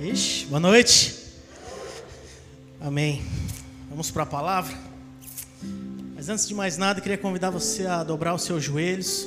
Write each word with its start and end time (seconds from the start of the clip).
Ixi, 0.00 0.46
boa 0.46 0.60
noite. 0.60 1.26
Amém. 2.80 3.20
Vamos 3.90 4.12
para 4.12 4.22
a 4.22 4.26
palavra. 4.26 4.72
Mas 6.14 6.28
antes 6.28 6.46
de 6.46 6.54
mais 6.54 6.76
nada, 6.76 7.00
queria 7.00 7.18
convidar 7.18 7.50
você 7.50 7.84
a 7.84 8.04
dobrar 8.04 8.32
os 8.32 8.42
seus 8.42 8.62
joelhos. 8.62 9.26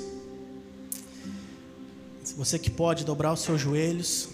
Se 2.24 2.34
você 2.36 2.58
que 2.58 2.70
pode 2.70 3.04
dobrar 3.04 3.34
os 3.34 3.42
seus 3.42 3.60
joelhos. 3.60 4.30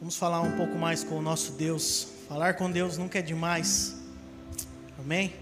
Vamos 0.00 0.16
falar 0.16 0.40
um 0.40 0.56
pouco 0.56 0.76
mais 0.76 1.04
com 1.04 1.16
o 1.16 1.22
nosso 1.22 1.52
Deus. 1.52 2.08
Falar 2.28 2.54
com 2.54 2.68
Deus 2.68 2.98
nunca 2.98 3.20
é 3.20 3.22
demais. 3.22 3.94
Amém? 4.98 5.32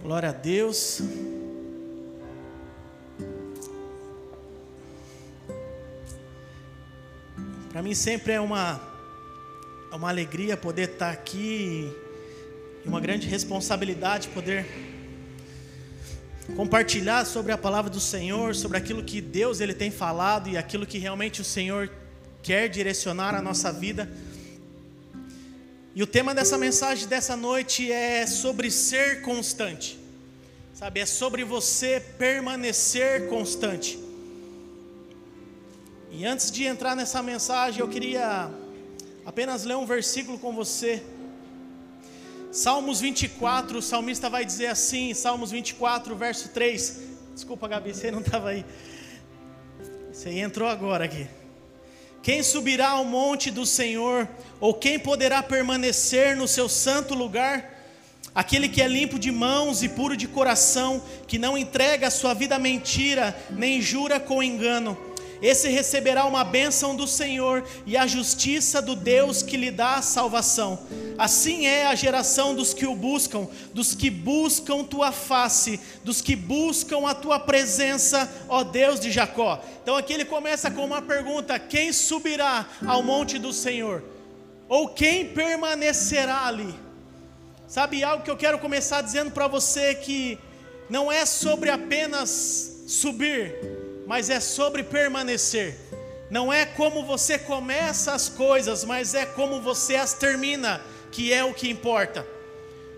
Glória 0.00 0.28
a 0.28 0.32
Deus. 0.32 1.02
Mim 7.84 7.94
sempre 7.94 8.32
é 8.32 8.40
uma, 8.40 8.80
é 9.92 9.94
uma 9.94 10.08
alegria 10.08 10.56
poder 10.56 10.88
estar 10.88 11.10
aqui 11.10 11.94
e 12.82 12.88
uma 12.88 12.98
grande 12.98 13.28
responsabilidade 13.28 14.28
poder 14.28 14.64
compartilhar 16.56 17.26
sobre 17.26 17.52
a 17.52 17.58
palavra 17.58 17.90
do 17.90 18.00
Senhor, 18.00 18.54
sobre 18.54 18.78
aquilo 18.78 19.04
que 19.04 19.20
Deus 19.20 19.60
ele 19.60 19.74
tem 19.74 19.90
falado 19.90 20.48
e 20.48 20.56
aquilo 20.56 20.86
que 20.86 20.96
realmente 20.96 21.42
o 21.42 21.44
Senhor 21.44 21.90
quer 22.42 22.68
direcionar 22.68 23.34
a 23.34 23.42
nossa 23.42 23.70
vida. 23.70 24.10
E 25.94 26.02
o 26.02 26.06
tema 26.06 26.34
dessa 26.34 26.56
mensagem 26.56 27.06
dessa 27.06 27.36
noite 27.36 27.92
é 27.92 28.26
sobre 28.26 28.70
ser 28.70 29.20
constante. 29.20 29.98
Sabe, 30.72 31.00
é 31.00 31.06
sobre 31.06 31.44
você 31.44 32.00
permanecer 32.00 33.28
constante. 33.28 34.03
E 36.16 36.24
antes 36.24 36.48
de 36.48 36.62
entrar 36.62 36.94
nessa 36.94 37.20
mensagem, 37.20 37.80
eu 37.80 37.88
queria 37.88 38.48
apenas 39.26 39.64
ler 39.64 39.76
um 39.76 39.84
versículo 39.84 40.38
com 40.38 40.52
você. 40.52 41.02
Salmos 42.52 43.00
24, 43.00 43.78
o 43.78 43.82
salmista 43.82 44.30
vai 44.30 44.44
dizer 44.44 44.68
assim, 44.68 45.12
Salmos 45.12 45.50
24, 45.50 46.14
verso 46.14 46.50
3. 46.50 47.00
Desculpa, 47.34 47.66
Gabi, 47.66 47.92
você 47.92 48.12
não 48.12 48.20
estava 48.20 48.50
aí. 48.50 48.64
Você 50.12 50.30
entrou 50.38 50.68
agora 50.68 51.04
aqui. 51.04 51.26
Quem 52.22 52.44
subirá 52.44 52.90
ao 52.90 53.04
monte 53.04 53.50
do 53.50 53.66
Senhor, 53.66 54.28
ou 54.60 54.72
quem 54.72 55.00
poderá 55.00 55.42
permanecer 55.42 56.36
no 56.36 56.46
seu 56.46 56.68
santo 56.68 57.12
lugar? 57.12 57.72
Aquele 58.32 58.68
que 58.68 58.80
é 58.80 58.86
limpo 58.86 59.18
de 59.18 59.32
mãos 59.32 59.82
e 59.82 59.88
puro 59.88 60.16
de 60.16 60.28
coração, 60.28 61.02
que 61.26 61.40
não 61.40 61.58
entrega 61.58 62.06
a 62.06 62.10
sua 62.10 62.34
vida 62.34 62.54
à 62.54 62.58
mentira, 62.60 63.36
nem 63.50 63.82
jura 63.82 64.20
com 64.20 64.40
engano 64.40 65.12
esse 65.44 65.68
receberá 65.68 66.24
uma 66.24 66.42
bênção 66.42 66.96
do 66.96 67.06
Senhor 67.06 67.62
e 67.84 67.98
a 67.98 68.06
justiça 68.06 68.80
do 68.80 68.96
Deus 68.96 69.42
que 69.42 69.58
lhe 69.58 69.70
dá 69.70 69.96
a 69.96 70.02
salvação. 70.02 70.78
Assim 71.18 71.66
é 71.66 71.84
a 71.84 71.94
geração 71.94 72.54
dos 72.54 72.72
que 72.72 72.86
o 72.86 72.96
buscam, 72.96 73.46
dos 73.74 73.94
que 73.94 74.08
buscam 74.08 74.82
tua 74.82 75.12
face, 75.12 75.78
dos 76.02 76.22
que 76.22 76.34
buscam 76.34 77.06
a 77.06 77.14
tua 77.14 77.38
presença, 77.38 78.26
ó 78.48 78.64
Deus 78.64 78.98
de 78.98 79.10
Jacó. 79.10 79.62
Então 79.82 79.98
aqui 79.98 80.14
ele 80.14 80.24
começa 80.24 80.70
com 80.70 80.82
uma 80.82 81.02
pergunta: 81.02 81.58
quem 81.58 81.92
subirá 81.92 82.66
ao 82.86 83.02
monte 83.02 83.38
do 83.38 83.52
Senhor? 83.52 84.02
Ou 84.66 84.88
quem 84.88 85.26
permanecerá 85.26 86.46
ali? 86.46 86.74
Sabe 87.68 88.02
algo 88.02 88.24
que 88.24 88.30
eu 88.30 88.36
quero 88.36 88.58
começar 88.58 89.02
dizendo 89.02 89.30
para 89.30 89.46
você 89.46 89.94
que 89.94 90.38
não 90.88 91.12
é 91.12 91.26
sobre 91.26 91.68
apenas 91.68 92.82
subir, 92.86 93.54
mas 94.06 94.30
é 94.30 94.40
sobre 94.40 94.82
permanecer. 94.82 95.76
Não 96.30 96.52
é 96.52 96.64
como 96.66 97.04
você 97.04 97.38
começa 97.38 98.12
as 98.12 98.28
coisas, 98.28 98.84
mas 98.84 99.14
é 99.14 99.24
como 99.24 99.60
você 99.60 99.96
as 99.96 100.14
termina, 100.14 100.80
que 101.12 101.32
é 101.32 101.44
o 101.44 101.54
que 101.54 101.70
importa. 101.70 102.26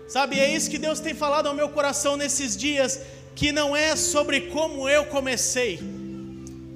Sabe, 0.07 0.39
é 0.39 0.49
isso 0.49 0.69
que 0.69 0.77
Deus 0.77 0.99
tem 0.99 1.13
falado 1.13 1.47
ao 1.47 1.53
meu 1.53 1.69
coração 1.69 2.15
nesses 2.15 2.55
dias, 2.55 3.01
que 3.35 3.51
não 3.51 3.75
é 3.75 3.95
sobre 3.95 4.41
como 4.49 4.87
eu 4.87 5.05
comecei, 5.05 5.79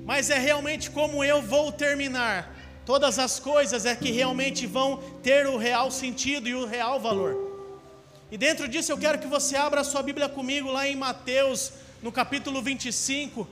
mas 0.05 0.29
é 0.29 0.37
realmente 0.37 0.91
como 0.91 1.23
eu 1.23 1.41
vou 1.41 1.71
terminar. 1.71 2.55
Todas 2.85 3.17
as 3.17 3.39
coisas 3.39 3.85
é 3.85 3.95
que 3.95 4.11
realmente 4.11 4.67
vão 4.67 4.97
ter 5.23 5.47
o 5.47 5.55
real 5.57 5.89
sentido 5.89 6.49
e 6.49 6.53
o 6.53 6.65
real 6.65 6.99
valor. 6.99 7.51
E 8.29 8.37
dentro 8.37 8.67
disso 8.67 8.91
eu 8.91 8.97
quero 8.97 9.19
que 9.19 9.27
você 9.27 9.55
abra 9.55 9.81
a 9.81 9.83
sua 9.83 10.03
Bíblia 10.03 10.27
comigo 10.27 10.71
lá 10.71 10.87
em 10.87 10.95
Mateus, 10.95 11.71
no 12.01 12.11
capítulo 12.11 12.61
25. 12.61 13.47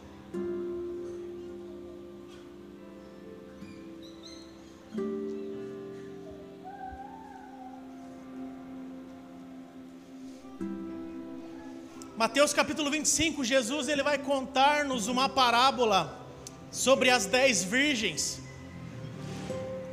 Mateus 12.20 12.52
capítulo 12.52 12.92
25, 12.92 13.46
Jesus 13.46 13.88
ele 13.88 14.04
vai 14.04 14.18
contar-nos 14.18 15.08
uma 15.08 15.30
parábola 15.30 16.20
sobre 16.70 17.10
as 17.10 17.26
dez 17.26 17.64
virgens. 17.64 18.42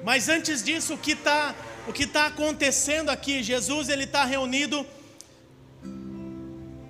Mas 0.03 0.29
antes 0.29 0.61
disso, 0.61 0.95
o 0.95 0.99
que 0.99 1.13
está 1.13 1.55
o 1.87 1.93
que 1.93 2.05
tá 2.05 2.27
acontecendo 2.27 3.11
aqui? 3.11 3.45
Jesus 3.45 3.89
ele 3.89 4.03
está 4.03 4.25
reunido 4.25 4.85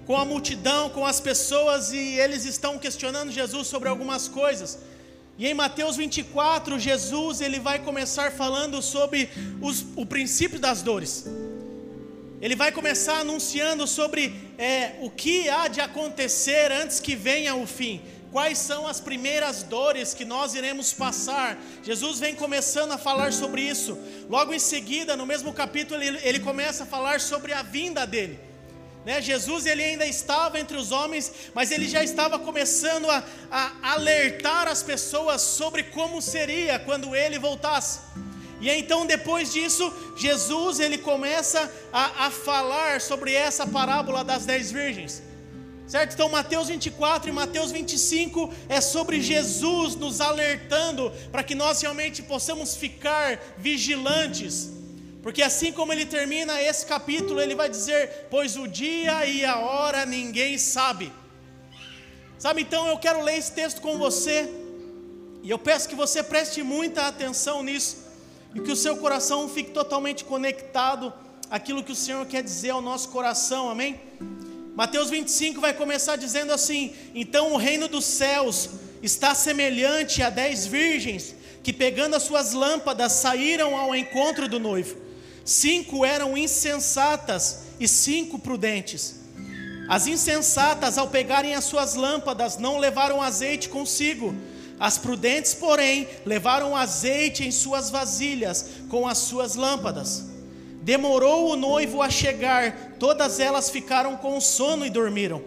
com 0.07 0.17
a 0.17 0.25
multidão, 0.25 0.89
com 0.89 1.05
as 1.05 1.21
pessoas 1.21 1.93
e 1.93 2.19
eles 2.19 2.47
estão 2.47 2.79
questionando 2.79 3.31
Jesus 3.31 3.67
sobre 3.67 3.91
algumas 3.91 4.29
coisas. 4.29 4.79
E 5.37 5.47
em 5.47 5.53
Mateus 5.53 5.99
24, 5.99 6.79
Jesus 6.79 7.43
ele 7.43 7.61
vai 7.61 7.79
começar 7.79 8.33
falando 8.33 8.81
sobre 8.81 9.29
os, 9.61 9.85
o 9.97 10.07
princípio 10.07 10.59
das 10.59 10.81
dores. 10.81 11.27
Ele 12.41 12.55
vai 12.55 12.71
começar 12.71 13.21
anunciando 13.21 13.87
sobre 13.87 14.35
é, 14.59 14.95
o 15.01 15.11
que 15.11 15.49
há 15.49 15.69
de 15.69 15.81
acontecer 15.81 16.71
antes 16.71 17.01
que 17.01 17.17
venha 17.17 17.55
o 17.55 17.67
fim. 17.67 18.03
Quais 18.31 18.59
são 18.59 18.87
as 18.87 19.01
primeiras 19.01 19.63
dores 19.63 20.13
que 20.13 20.25
nós 20.25 20.55
iremos 20.55 20.93
passar? 20.93 21.59
Jesus 21.83 22.21
vem 22.21 22.35
começando 22.35 22.93
a 22.93 22.99
falar 22.99 23.33
sobre 23.33 23.63
isso. 23.63 23.99
Logo 24.29 24.53
em 24.53 24.59
seguida, 24.59 25.17
no 25.17 25.25
mesmo 25.25 25.53
capítulo, 25.53 26.03
ele, 26.03 26.19
ele 26.23 26.41
começa 26.41 26.83
a 26.83 26.87
falar 26.87 27.21
sobre 27.21 27.55
a 27.55 27.63
vinda 27.63 28.07
dele. 28.07 28.39
Né? 29.07 29.23
Jesus 29.23 29.65
ele 29.65 29.83
ainda 29.83 30.05
estava 30.05 30.59
entre 30.59 30.77
os 30.77 30.93
homens, 30.93 31.33
mas 31.55 31.71
ele 31.71 31.89
já 31.89 32.03
estava 32.03 32.39
começando 32.39 33.09
a, 33.09 33.25
a 33.51 33.93
alertar 33.93 34.69
as 34.69 34.83
pessoas 34.83 35.41
sobre 35.41 35.85
como 35.85 36.21
seria 36.21 36.79
quando 36.79 37.17
ele 37.17 37.39
voltasse. 37.39 38.01
E 38.61 38.71
então 38.71 39.05
depois 39.05 39.53
disso, 39.53 39.93
Jesus 40.17 40.81
ele 40.81 40.99
começa 40.99 41.71
a, 41.93 42.27
a 42.27 42.31
falar 42.31 43.00
sobre 43.00 43.33
essa 43.33 43.67
parábola 43.67 44.25
das 44.25 44.47
dez 44.47 44.72
virgens. 44.72 45.22
Certo? 45.87 46.15
Então 46.15 46.28
Mateus 46.28 46.69
24 46.69 47.28
e 47.28 47.33
Mateus 47.33 47.71
25 47.71 48.53
é 48.69 48.81
sobre 48.81 49.21
Jesus 49.21 49.95
nos 49.95 50.21
alertando 50.21 51.12
para 51.31 51.45
que 51.45 51.55
nós 51.55 51.81
realmente 51.81 52.22
possamos 52.22 52.75
ficar 52.75 53.39
vigilantes. 53.59 54.71
Porque 55.22 55.43
assim 55.43 55.72
como 55.72 55.93
ele 55.93 56.06
termina 56.06 56.61
esse 56.61 56.87
capítulo, 56.87 57.41
ele 57.41 57.55
vai 57.55 57.69
dizer: 57.69 58.27
Pois 58.31 58.56
o 58.56 58.66
dia 58.66 59.27
e 59.27 59.45
a 59.45 59.59
hora 59.59 60.06
ninguém 60.06 60.56
sabe. 60.56 61.12
Sabe, 62.39 62.62
então 62.62 62.87
eu 62.89 62.99
quero 62.99 63.22
ler 63.22 63.39
esse 63.39 63.53
texto 63.53 63.81
com 63.81 63.97
você, 63.97 64.49
e 65.43 65.50
eu 65.50 65.59
peço 65.59 65.89
que 65.89 65.95
você 65.95 66.22
preste 66.22 66.62
muita 66.62 67.06
atenção 67.06 67.62
nisso 67.62 68.06
e 68.56 68.61
que 68.61 68.72
o 68.72 68.77
seu 68.77 68.97
coração 68.97 69.50
fique 69.50 69.71
totalmente 69.71 70.25
conectado 70.25 71.12
àquilo 71.50 71.84
que 71.84 71.93
o 71.93 71.94
Senhor 71.94 72.25
quer 72.25 72.43
dizer 72.43 72.71
ao 72.71 72.81
nosso 72.81 73.11
coração, 73.11 73.69
amém? 73.69 74.01
Mateus 74.75 75.10
25 75.10 75.60
vai 75.60 75.75
começar 75.75 76.16
dizendo 76.16 76.54
assim: 76.54 76.95
Então 77.15 77.53
o 77.53 77.59
reino 77.59 77.86
dos 77.86 78.07
céus 78.07 78.71
está 79.03 79.34
semelhante 79.34 80.22
a 80.22 80.31
dez 80.31 80.66
virgens 80.66 81.34
que, 81.63 81.71
pegando 81.71 82.16
as 82.16 82.22
suas 82.22 82.54
lâmpadas, 82.54 83.13
saíram 83.13 83.77
ao 83.77 83.95
encontro 83.95 84.48
do 84.48 84.59
noivo. 84.59 84.97
Cinco 85.45 86.03
eram 86.03 86.34
insensatas 86.34 87.65
e 87.78 87.86
cinco 87.86 88.39
prudentes. 88.39 89.16
As 89.86 90.07
insensatas, 90.07 90.97
ao 90.97 91.09
pegarem 91.09 91.54
as 91.54 91.65
suas 91.65 91.95
lâmpadas, 91.95 92.57
não 92.57 92.78
levaram 92.78 93.21
azeite 93.21 93.69
consigo 93.69 94.34
as 94.78 94.99
prudentes, 94.99 95.55
porém, 95.55 96.07
levaram 96.25 96.77
azeite 96.77 97.45
em 97.45 97.51
suas 97.51 97.91
vasilhas 97.91 98.71
com 98.89 99.07
as 99.07 99.19
suas 99.19 99.55
lâmpadas. 99.55 100.27
Demorou 100.83 101.51
o 101.51 101.57
noivo 101.57 102.03
a 102.03 102.11
chegar, 102.11 102.97
todas 102.99 103.41
elas 103.41 103.71
ficaram 103.71 104.17
com 104.17 104.41
sono 104.41 104.87
e 104.87 104.91
dormiram. 104.91 105.43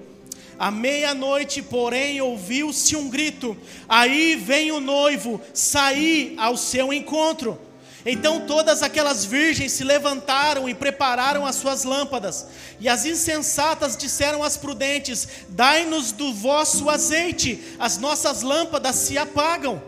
À 0.57 0.69
meia-noite, 0.69 1.61
porém, 1.61 2.19
ouviu-se 2.19 2.95
um 2.95 3.09
grito: 3.09 3.55
Aí 3.87 4.35
vem 4.35 4.71
o 4.71 4.81
noivo, 4.81 5.39
saí 5.53 6.35
ao 6.37 6.57
seu 6.57 6.91
encontro. 6.91 7.57
Então 8.05 8.41
todas 8.41 8.81
aquelas 8.81 9.25
virgens 9.25 9.73
se 9.73 9.83
levantaram 9.83 10.69
e 10.69 10.73
prepararam 10.73 11.45
as 11.45 11.55
suas 11.55 11.83
lâmpadas. 11.83 12.45
E 12.79 12.87
as 12.87 13.05
insensatas 13.05 13.97
disseram 13.97 14.41
às 14.41 14.55
prudentes: 14.55 15.27
Dai-nos 15.49 16.11
do 16.11 16.33
vosso 16.33 16.89
azeite, 16.89 17.61
as 17.77 17.97
nossas 17.97 18.41
lâmpadas 18.41 18.95
se 18.95 19.17
apagam. 19.17 19.81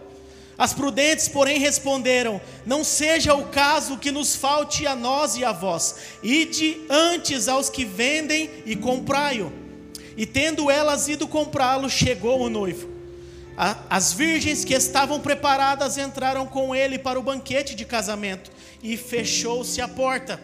As 0.57 0.73
prudentes, 0.73 1.27
porém, 1.27 1.57
responderam: 1.57 2.41
Não 2.65 2.83
seja 2.83 3.33
o 3.33 3.47
caso 3.47 3.97
que 3.97 4.11
nos 4.11 4.35
falte 4.35 4.85
a 4.85 4.95
nós 4.95 5.37
e 5.37 5.45
a 5.45 5.53
vós. 5.53 5.95
Ide 6.21 6.81
antes 6.89 7.47
aos 7.47 7.69
que 7.69 7.85
vendem 7.85 8.49
e 8.65 8.75
comprai-o. 8.75 9.51
E 10.17 10.25
tendo 10.25 10.69
elas 10.69 11.07
ido 11.07 11.27
comprá-lo, 11.27 11.89
chegou 11.89 12.41
o 12.41 12.49
noivo. 12.49 12.90
As 13.57 14.13
virgens 14.13 14.65
que 14.65 14.73
estavam 14.73 15.19
preparadas 15.19 15.97
entraram 15.97 16.47
com 16.47 16.73
ele 16.73 16.97
para 16.97 17.19
o 17.19 17.23
banquete 17.23 17.75
de 17.75 17.85
casamento 17.85 18.51
e 18.81 18.97
fechou-se 18.97 19.79
a 19.81 19.87
porta. 19.87 20.41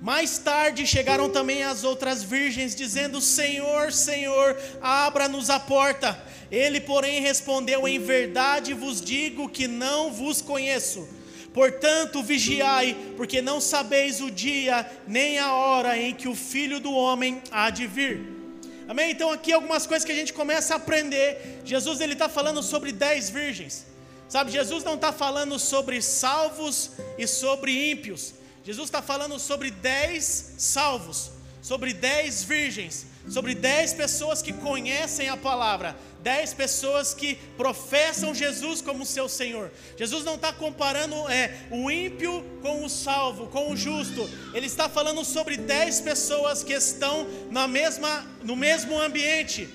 Mais 0.00 0.36
tarde 0.36 0.84
chegaram 0.84 1.30
também 1.30 1.62
as 1.62 1.84
outras 1.84 2.24
virgens, 2.24 2.74
dizendo: 2.74 3.20
Senhor, 3.20 3.92
Senhor, 3.92 4.58
abra-nos 4.80 5.48
a 5.48 5.60
porta. 5.60 6.20
Ele, 6.50 6.80
porém, 6.80 7.20
respondeu: 7.20 7.86
Em 7.86 8.00
verdade 8.00 8.74
vos 8.74 9.00
digo 9.00 9.48
que 9.48 9.68
não 9.68 10.12
vos 10.12 10.42
conheço. 10.42 11.08
Portanto, 11.54 12.22
vigiai, 12.22 12.96
porque 13.16 13.40
não 13.40 13.60
sabeis 13.60 14.20
o 14.20 14.30
dia 14.30 14.90
nem 15.06 15.38
a 15.38 15.52
hora 15.52 15.96
em 15.96 16.12
que 16.14 16.26
o 16.26 16.34
filho 16.34 16.80
do 16.80 16.92
homem 16.92 17.40
há 17.52 17.70
de 17.70 17.86
vir. 17.86 18.41
Amém? 18.88 19.10
Então 19.10 19.30
aqui 19.30 19.52
algumas 19.52 19.86
coisas 19.86 20.04
que 20.04 20.12
a 20.12 20.14
gente 20.14 20.32
começa 20.32 20.74
a 20.74 20.76
aprender. 20.76 21.60
Jesus 21.64 22.00
ele 22.00 22.14
está 22.14 22.28
falando 22.28 22.62
sobre 22.62 22.92
dez 22.92 23.30
virgens. 23.30 23.86
Sabe, 24.28 24.50
Jesus 24.50 24.82
não 24.82 24.94
está 24.94 25.12
falando 25.12 25.58
sobre 25.58 26.00
salvos 26.00 26.92
e 27.18 27.26
sobre 27.26 27.90
ímpios. 27.90 28.34
Jesus 28.64 28.88
está 28.88 29.02
falando 29.02 29.38
sobre 29.38 29.70
dez 29.70 30.54
salvos, 30.56 31.30
sobre 31.62 31.94
dez 31.94 32.42
virgens, 32.42 33.06
sobre 33.30 33.54
dez 33.54 33.94
pessoas 33.94 34.42
que 34.42 34.52
conhecem 34.52 35.28
a 35.28 35.36
palavra, 35.36 35.96
dez 36.20 36.52
pessoas 36.52 37.14
que 37.14 37.36
professam 37.56 38.34
Jesus 38.34 38.82
como 38.82 39.06
seu 39.06 39.28
Senhor. 39.28 39.70
Jesus 39.96 40.24
não 40.24 40.34
está 40.34 40.52
comparando 40.52 41.14
é, 41.28 41.56
o 41.70 41.88
ímpio 41.88 42.44
com 42.60 42.84
o 42.84 42.90
salvo, 42.90 43.46
com 43.46 43.70
o 43.70 43.76
justo. 43.76 44.28
Ele 44.52 44.66
está 44.66 44.88
falando 44.88 45.24
sobre 45.24 45.56
dez 45.56 46.00
pessoas 46.00 46.64
que 46.64 46.72
estão 46.72 47.28
na 47.48 47.68
mesma, 47.68 48.26
no 48.42 48.56
mesmo 48.56 49.00
ambiente. 49.00 49.68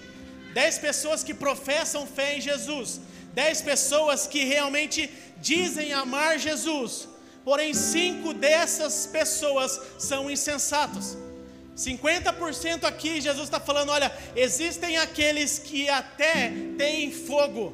Dez 0.54 0.78
pessoas 0.78 1.24
que 1.24 1.34
professam 1.34 2.06
fé 2.06 2.38
em 2.38 2.42
Jesus. 2.42 3.00
Dez 3.34 3.62
pessoas 3.62 4.28
que 4.28 4.44
realmente 4.44 5.10
dizem 5.40 5.94
amar 5.94 6.38
Jesus. 6.38 7.08
Porém, 7.46 7.74
cinco 7.74 8.34
dessas 8.34 9.06
pessoas 9.06 9.80
são 9.98 10.30
insensatos. 10.30 11.16
50% 11.78 12.86
aqui, 12.86 13.22
Jesus 13.22 13.46
está 13.46 13.60
falando: 13.60 13.92
olha, 13.92 14.12
existem 14.36 14.98
aqueles 14.98 15.60
que 15.60 15.88
até 15.88 16.52
têm 16.78 17.12
fogo, 17.12 17.74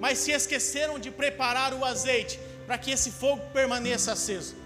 mas 0.00 0.18
se 0.18 0.32
esqueceram 0.32 0.98
de 0.98 1.10
preparar 1.10 1.74
o 1.74 1.84
azeite 1.84 2.40
para 2.66 2.78
que 2.78 2.90
esse 2.90 3.10
fogo 3.10 3.42
permaneça 3.52 4.12
aceso. 4.12 4.56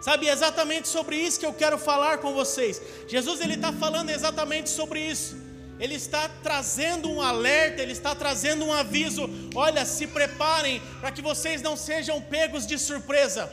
Sabe, 0.00 0.28
é 0.28 0.32
exatamente 0.32 0.88
sobre 0.88 1.16
isso 1.16 1.40
que 1.40 1.46
eu 1.46 1.52
quero 1.52 1.76
falar 1.76 2.18
com 2.18 2.32
vocês. 2.32 2.80
Jesus 3.08 3.40
ele 3.40 3.54
está 3.54 3.72
falando 3.72 4.10
exatamente 4.10 4.70
sobre 4.70 5.00
isso. 5.00 5.36
Ele 5.80 5.94
está 5.94 6.28
trazendo 6.42 7.08
um 7.10 7.20
alerta, 7.20 7.82
ele 7.82 7.92
está 7.92 8.14
trazendo 8.14 8.64
um 8.64 8.72
aviso. 8.72 9.28
Olha, 9.54 9.84
se 9.84 10.06
preparem 10.06 10.80
para 11.00 11.12
que 11.12 11.22
vocês 11.22 11.62
não 11.62 11.76
sejam 11.76 12.20
pegos 12.20 12.66
de 12.66 12.78
surpresa. 12.78 13.52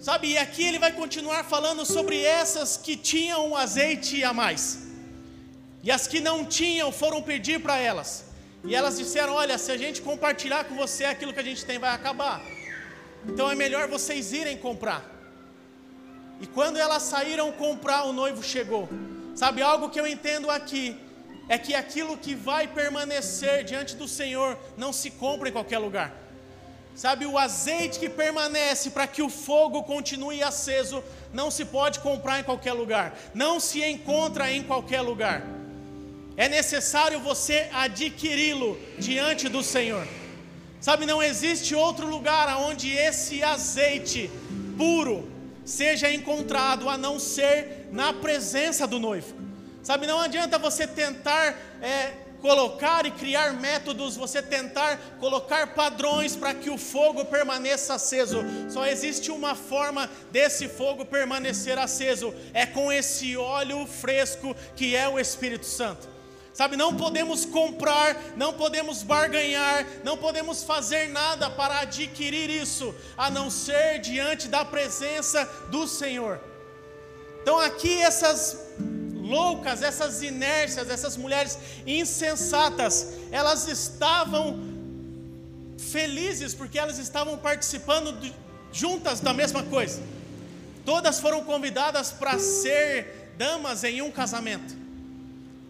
Sabe, 0.00 0.28
e 0.28 0.38
aqui 0.38 0.64
ele 0.64 0.78
vai 0.78 0.92
continuar 0.92 1.44
falando 1.44 1.84
sobre 1.84 2.22
essas 2.24 2.78
que 2.78 2.96
tinham 2.96 3.54
azeite 3.54 4.24
a 4.24 4.32
mais. 4.32 4.78
E 5.82 5.90
as 5.90 6.06
que 6.06 6.20
não 6.20 6.42
tinham 6.42 6.90
foram 6.90 7.20
pedir 7.20 7.60
para 7.60 7.76
elas. 7.76 8.24
E 8.64 8.74
elas 8.74 8.96
disseram: 8.96 9.34
Olha, 9.34 9.58
se 9.58 9.70
a 9.70 9.76
gente 9.76 10.00
compartilhar 10.00 10.64
com 10.64 10.74
você 10.74 11.04
aquilo 11.04 11.34
que 11.34 11.40
a 11.40 11.48
gente 11.50 11.66
tem, 11.66 11.78
vai 11.78 11.90
acabar. 11.90 12.40
Então 13.26 13.50
é 13.50 13.54
melhor 13.54 13.88
vocês 13.88 14.32
irem 14.32 14.56
comprar. 14.56 15.04
E 16.40 16.46
quando 16.46 16.78
elas 16.78 17.02
saíram 17.02 17.52
comprar, 17.52 18.04
o 18.04 18.12
noivo 18.14 18.42
chegou. 18.42 18.88
Sabe, 19.34 19.60
algo 19.60 19.90
que 19.90 20.00
eu 20.00 20.06
entendo 20.06 20.50
aqui 20.50 20.96
é 21.46 21.58
que 21.58 21.74
aquilo 21.74 22.16
que 22.16 22.34
vai 22.34 22.66
permanecer 22.66 23.64
diante 23.64 23.96
do 23.96 24.08
Senhor 24.08 24.58
não 24.78 24.94
se 24.94 25.10
compra 25.10 25.50
em 25.50 25.52
qualquer 25.52 25.78
lugar. 25.78 26.14
Sabe, 26.94 27.24
o 27.24 27.38
azeite 27.38 27.98
que 27.98 28.08
permanece 28.08 28.90
para 28.90 29.06
que 29.06 29.22
o 29.22 29.30
fogo 29.30 29.82
continue 29.84 30.42
aceso 30.42 31.02
não 31.32 31.50
se 31.50 31.64
pode 31.64 32.00
comprar 32.00 32.40
em 32.40 32.42
qualquer 32.42 32.72
lugar, 32.72 33.18
não 33.32 33.58
se 33.58 33.82
encontra 33.82 34.52
em 34.52 34.62
qualquer 34.62 35.00
lugar. 35.00 35.42
É 36.36 36.48
necessário 36.48 37.20
você 37.20 37.68
adquiri-lo 37.72 38.78
diante 38.98 39.48
do 39.48 39.62
Senhor. 39.62 40.06
Sabe, 40.80 41.04
não 41.04 41.22
existe 41.22 41.74
outro 41.74 42.06
lugar 42.06 42.56
onde 42.58 42.90
esse 42.90 43.42
azeite 43.42 44.30
puro 44.76 45.30
seja 45.64 46.10
encontrado 46.10 46.88
a 46.88 46.96
não 46.96 47.18
ser 47.18 47.88
na 47.92 48.12
presença 48.12 48.86
do 48.86 48.98
noivo. 48.98 49.34
Sabe, 49.82 50.06
não 50.06 50.20
adianta 50.20 50.58
você 50.58 50.86
tentar 50.86 51.54
é, 51.82 52.12
colocar 52.40 53.06
e 53.06 53.10
criar 53.10 53.52
métodos, 53.52 54.16
você 54.16 54.42
tentar 54.42 54.98
colocar 55.18 55.74
padrões 55.74 56.34
para 56.34 56.54
que 56.54 56.70
o 56.70 56.78
fogo 56.78 57.24
permaneça 57.24 57.94
aceso. 57.94 58.38
Só 58.68 58.86
existe 58.86 59.30
uma 59.30 59.54
forma 59.54 60.10
desse 60.30 60.68
fogo 60.68 61.04
permanecer 61.04 61.78
aceso: 61.78 62.34
é 62.52 62.66
com 62.66 62.90
esse 62.90 63.36
óleo 63.36 63.86
fresco 63.86 64.56
que 64.74 64.96
é 64.96 65.08
o 65.08 65.18
Espírito 65.18 65.66
Santo. 65.66 66.08
Sabe, 66.52 66.76
não 66.76 66.96
podemos 66.96 67.44
comprar, 67.44 68.16
não 68.36 68.52
podemos 68.52 69.02
barganhar, 69.02 69.86
não 70.04 70.16
podemos 70.16 70.64
fazer 70.64 71.08
nada 71.08 71.48
para 71.48 71.80
adquirir 71.80 72.50
isso, 72.50 72.94
a 73.16 73.30
não 73.30 73.48
ser 73.48 74.00
diante 74.00 74.48
da 74.48 74.64
presença 74.64 75.44
do 75.70 75.86
Senhor. 75.86 76.40
Então, 77.40 77.58
aqui 77.58 78.02
essas 78.02 78.58
loucas, 79.30 79.82
essas 79.82 80.22
inércias, 80.22 80.90
essas 80.90 81.16
mulheres 81.16 81.56
insensatas, 81.86 83.06
elas 83.30 83.68
estavam 83.68 84.58
felizes 85.78 86.52
porque 86.54 86.78
elas 86.78 86.98
estavam 86.98 87.38
participando 87.38 88.12
de, 88.20 88.34
juntas 88.72 89.20
da 89.20 89.32
mesma 89.32 89.62
coisa. 89.62 90.02
Todas 90.84 91.20
foram 91.20 91.44
convidadas 91.44 92.10
para 92.10 92.38
ser 92.38 93.32
damas 93.38 93.84
em 93.84 94.02
um 94.02 94.10
casamento. 94.10 94.80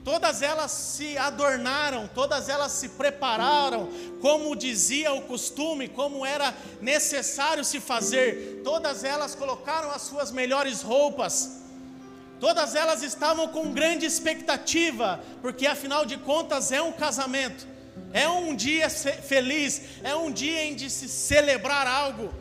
Todas 0.03 0.41
elas 0.41 0.71
se 0.71 1.19
adornaram, 1.19 2.09
todas 2.15 2.49
elas 2.49 2.73
se 2.73 2.89
prepararam, 2.89 3.91
como 4.21 4.57
dizia 4.57 5.13
o 5.13 5.23
costume, 5.23 5.89
como 5.89 6.25
era 6.25 6.55
necessário 6.81 7.63
se 7.63 7.79
fazer. 7.81 8.63
Todas 8.65 9.05
elas 9.05 9.35
colocaram 9.35 9.91
as 9.91 10.03
suas 10.03 10.33
melhores 10.33 10.81
roupas 10.81 11.60
Todas 12.41 12.75
elas 12.75 13.03
estavam 13.03 13.49
com 13.49 13.71
grande 13.71 14.07
expectativa, 14.07 15.21
porque 15.43 15.67
afinal 15.67 16.07
de 16.07 16.17
contas 16.17 16.73
é 16.73 16.81
um 16.81 16.91
casamento, 16.91 17.69
é 18.15 18.27
um 18.27 18.57
dia 18.57 18.89
feliz, 18.89 19.83
é 20.03 20.17
um 20.17 20.33
dia 20.33 20.65
em 20.65 20.75
de 20.75 20.89
se 20.89 21.07
celebrar 21.07 21.87
algo. 21.87 22.33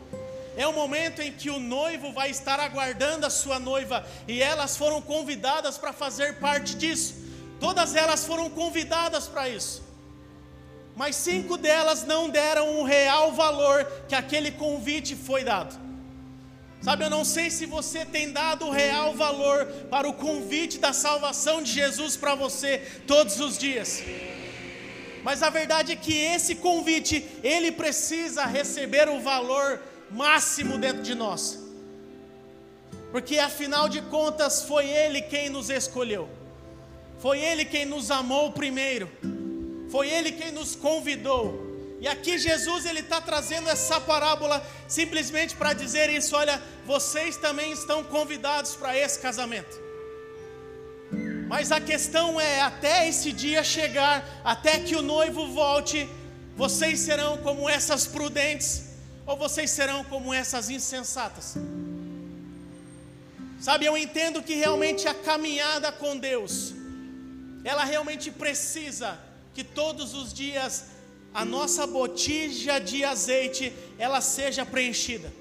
É 0.56 0.66
o 0.66 0.72
momento 0.72 1.20
em 1.20 1.30
que 1.30 1.50
o 1.50 1.60
noivo 1.60 2.12
vai 2.12 2.30
estar 2.30 2.58
aguardando 2.58 3.26
a 3.26 3.30
sua 3.30 3.58
noiva 3.58 4.04
e 4.26 4.42
elas 4.42 4.76
foram 4.76 5.00
convidadas 5.02 5.76
para 5.76 5.92
fazer 5.92 6.38
parte 6.38 6.74
disso. 6.74 7.14
Todas 7.60 7.94
elas 7.94 8.24
foram 8.24 8.48
convidadas 8.48 9.28
para 9.28 9.50
isso. 9.50 9.82
Mas 10.96 11.14
cinco 11.14 11.56
delas 11.58 12.04
não 12.04 12.28
deram 12.28 12.80
o 12.80 12.84
real 12.84 13.32
valor 13.32 13.84
que 14.08 14.14
aquele 14.14 14.50
convite 14.50 15.14
foi 15.14 15.44
dado. 15.44 15.89
Sabe, 16.82 17.04
eu 17.04 17.10
não 17.10 17.24
sei 17.26 17.50
se 17.50 17.66
você 17.66 18.06
tem 18.06 18.32
dado 18.32 18.70
real 18.70 19.14
valor 19.14 19.66
para 19.90 20.08
o 20.08 20.14
convite 20.14 20.78
da 20.78 20.94
salvação 20.94 21.62
de 21.62 21.70
Jesus 21.70 22.16
para 22.16 22.34
você 22.34 22.78
todos 23.06 23.38
os 23.38 23.58
dias. 23.58 24.02
Mas 25.22 25.42
a 25.42 25.50
verdade 25.50 25.92
é 25.92 25.96
que 25.96 26.16
esse 26.16 26.54
convite, 26.54 27.26
ele 27.42 27.70
precisa 27.70 28.46
receber 28.46 29.08
o 29.10 29.20
valor 29.20 29.80
máximo 30.10 30.78
dentro 30.78 31.02
de 31.02 31.14
nós. 31.14 31.58
Porque 33.12 33.38
afinal 33.38 33.86
de 33.86 34.00
contas 34.02 34.62
foi 34.62 34.88
ele 34.88 35.20
quem 35.20 35.50
nos 35.50 35.68
escolheu. 35.68 36.28
Foi 37.18 37.38
ele 37.38 37.66
quem 37.66 37.84
nos 37.84 38.10
amou 38.10 38.52
primeiro. 38.52 39.10
Foi 39.90 40.08
ele 40.08 40.32
quem 40.32 40.50
nos 40.50 40.74
convidou. 40.74 41.69
E 42.00 42.08
aqui 42.08 42.38
Jesus 42.38 42.86
ele 42.86 43.00
está 43.00 43.20
trazendo 43.20 43.68
essa 43.68 44.00
parábola 44.00 44.64
simplesmente 44.88 45.54
para 45.54 45.74
dizer 45.74 46.08
isso: 46.08 46.34
olha, 46.34 46.60
vocês 46.86 47.36
também 47.36 47.72
estão 47.72 48.02
convidados 48.02 48.74
para 48.74 48.96
esse 48.96 49.18
casamento. 49.18 49.78
Mas 51.46 51.70
a 51.72 51.80
questão 51.80 52.40
é, 52.40 52.60
até 52.60 53.08
esse 53.08 53.32
dia 53.32 53.62
chegar, 53.62 54.24
até 54.44 54.78
que 54.78 54.96
o 54.96 55.02
noivo 55.02 55.52
volte, 55.52 56.08
vocês 56.56 57.00
serão 57.00 57.36
como 57.38 57.68
essas 57.68 58.06
prudentes, 58.06 58.84
Ou 59.26 59.36
vocês 59.36 59.70
serão 59.70 60.02
como 60.04 60.32
essas 60.32 60.70
insensatas? 60.70 61.56
Sabe, 63.60 63.84
eu 63.84 63.96
entendo 63.96 64.42
que 64.42 64.54
realmente 64.54 65.06
a 65.06 65.14
caminhada 65.14 65.92
com 65.92 66.16
Deus, 66.16 66.72
ela 67.62 67.84
realmente 67.84 68.30
precisa 68.30 69.18
que 69.54 69.62
todos 69.62 70.14
os 70.14 70.32
dias 70.32 70.86
a 71.32 71.44
nossa 71.44 71.86
botija 71.86 72.78
de 72.80 73.04
azeite 73.04 73.72
ela 73.98 74.20
seja 74.20 74.66
preenchida. 74.66 75.32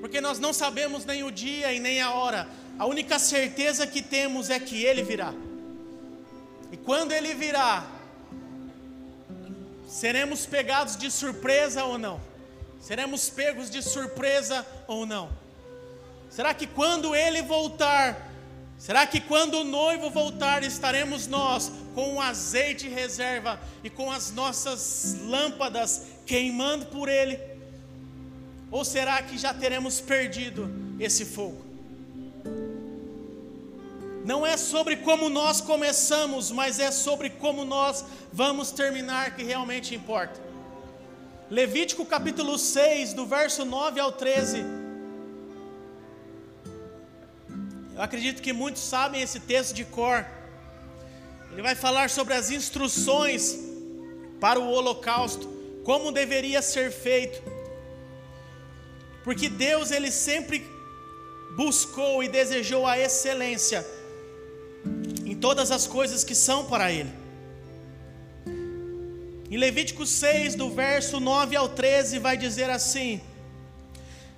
Porque 0.00 0.20
nós 0.20 0.38
não 0.38 0.52
sabemos 0.52 1.04
nem 1.04 1.22
o 1.22 1.30
dia 1.30 1.72
e 1.72 1.80
nem 1.80 2.00
a 2.00 2.12
hora. 2.12 2.48
A 2.78 2.86
única 2.86 3.18
certeza 3.18 3.86
que 3.86 4.02
temos 4.02 4.50
é 4.50 4.58
que 4.58 4.84
ele 4.84 5.02
virá. 5.02 5.32
E 6.72 6.76
quando 6.76 7.12
ele 7.12 7.34
virá, 7.34 7.86
seremos 9.88 10.46
pegados 10.46 10.96
de 10.96 11.10
surpresa 11.10 11.84
ou 11.84 11.98
não? 11.98 12.20
Seremos 12.80 13.28
pegos 13.28 13.68
de 13.68 13.82
surpresa 13.82 14.66
ou 14.86 15.04
não? 15.04 15.30
Será 16.30 16.54
que 16.54 16.66
quando 16.66 17.14
ele 17.14 17.42
voltar, 17.42 18.29
será 18.80 19.06
que 19.06 19.20
quando 19.20 19.60
o 19.60 19.64
noivo 19.64 20.10
voltar, 20.10 20.64
estaremos 20.64 21.28
nós 21.28 21.70
com 21.94 22.14
o 22.14 22.20
azeite 22.20 22.88
reserva 22.88 23.60
e 23.84 23.88
com 23.88 24.10
as 24.10 24.32
nossas 24.32 25.16
lâmpadas 25.26 26.06
queimando 26.26 26.86
por 26.86 27.08
ele? 27.08 27.38
Ou 28.70 28.84
será 28.84 29.22
que 29.22 29.38
já 29.38 29.54
teremos 29.54 30.00
perdido 30.00 30.68
esse 30.98 31.24
fogo? 31.24 31.70
Não 34.24 34.46
é 34.46 34.56
sobre 34.56 34.96
como 34.96 35.28
nós 35.28 35.60
começamos, 35.60 36.50
mas 36.50 36.78
é 36.78 36.90
sobre 36.90 37.30
como 37.30 37.64
nós 37.64 38.04
vamos 38.32 38.70
terminar 38.70 39.36
que 39.36 39.42
realmente 39.42 39.94
importa. 39.94 40.40
Levítico 41.50 42.06
capítulo 42.06 42.56
6, 42.56 43.12
do 43.12 43.26
verso 43.26 43.64
9 43.64 43.98
ao 43.98 44.12
13. 44.12 44.79
Eu 48.00 48.04
acredito 48.04 48.40
que 48.40 48.50
muitos 48.50 48.80
sabem 48.80 49.20
esse 49.20 49.38
texto 49.40 49.74
de 49.74 49.84
cor. 49.84 50.24
Ele 51.52 51.60
vai 51.60 51.74
falar 51.74 52.08
sobre 52.08 52.32
as 52.32 52.50
instruções 52.50 53.58
para 54.40 54.58
o 54.58 54.70
holocausto, 54.70 55.46
como 55.84 56.10
deveria 56.10 56.62
ser 56.62 56.90
feito. 56.90 57.42
Porque 59.22 59.50
Deus 59.50 59.90
ele 59.90 60.10
sempre 60.10 60.66
buscou 61.54 62.24
e 62.24 62.28
desejou 62.28 62.86
a 62.86 62.98
excelência 62.98 63.86
em 65.26 65.34
todas 65.34 65.70
as 65.70 65.86
coisas 65.86 66.24
que 66.24 66.34
são 66.34 66.64
para 66.64 66.90
ele. 66.90 67.12
Em 69.50 69.58
Levítico 69.58 70.06
6, 70.06 70.54
do 70.54 70.70
verso 70.70 71.20
9 71.20 71.54
ao 71.54 71.68
13, 71.68 72.18
vai 72.18 72.38
dizer 72.38 72.70
assim: 72.70 73.20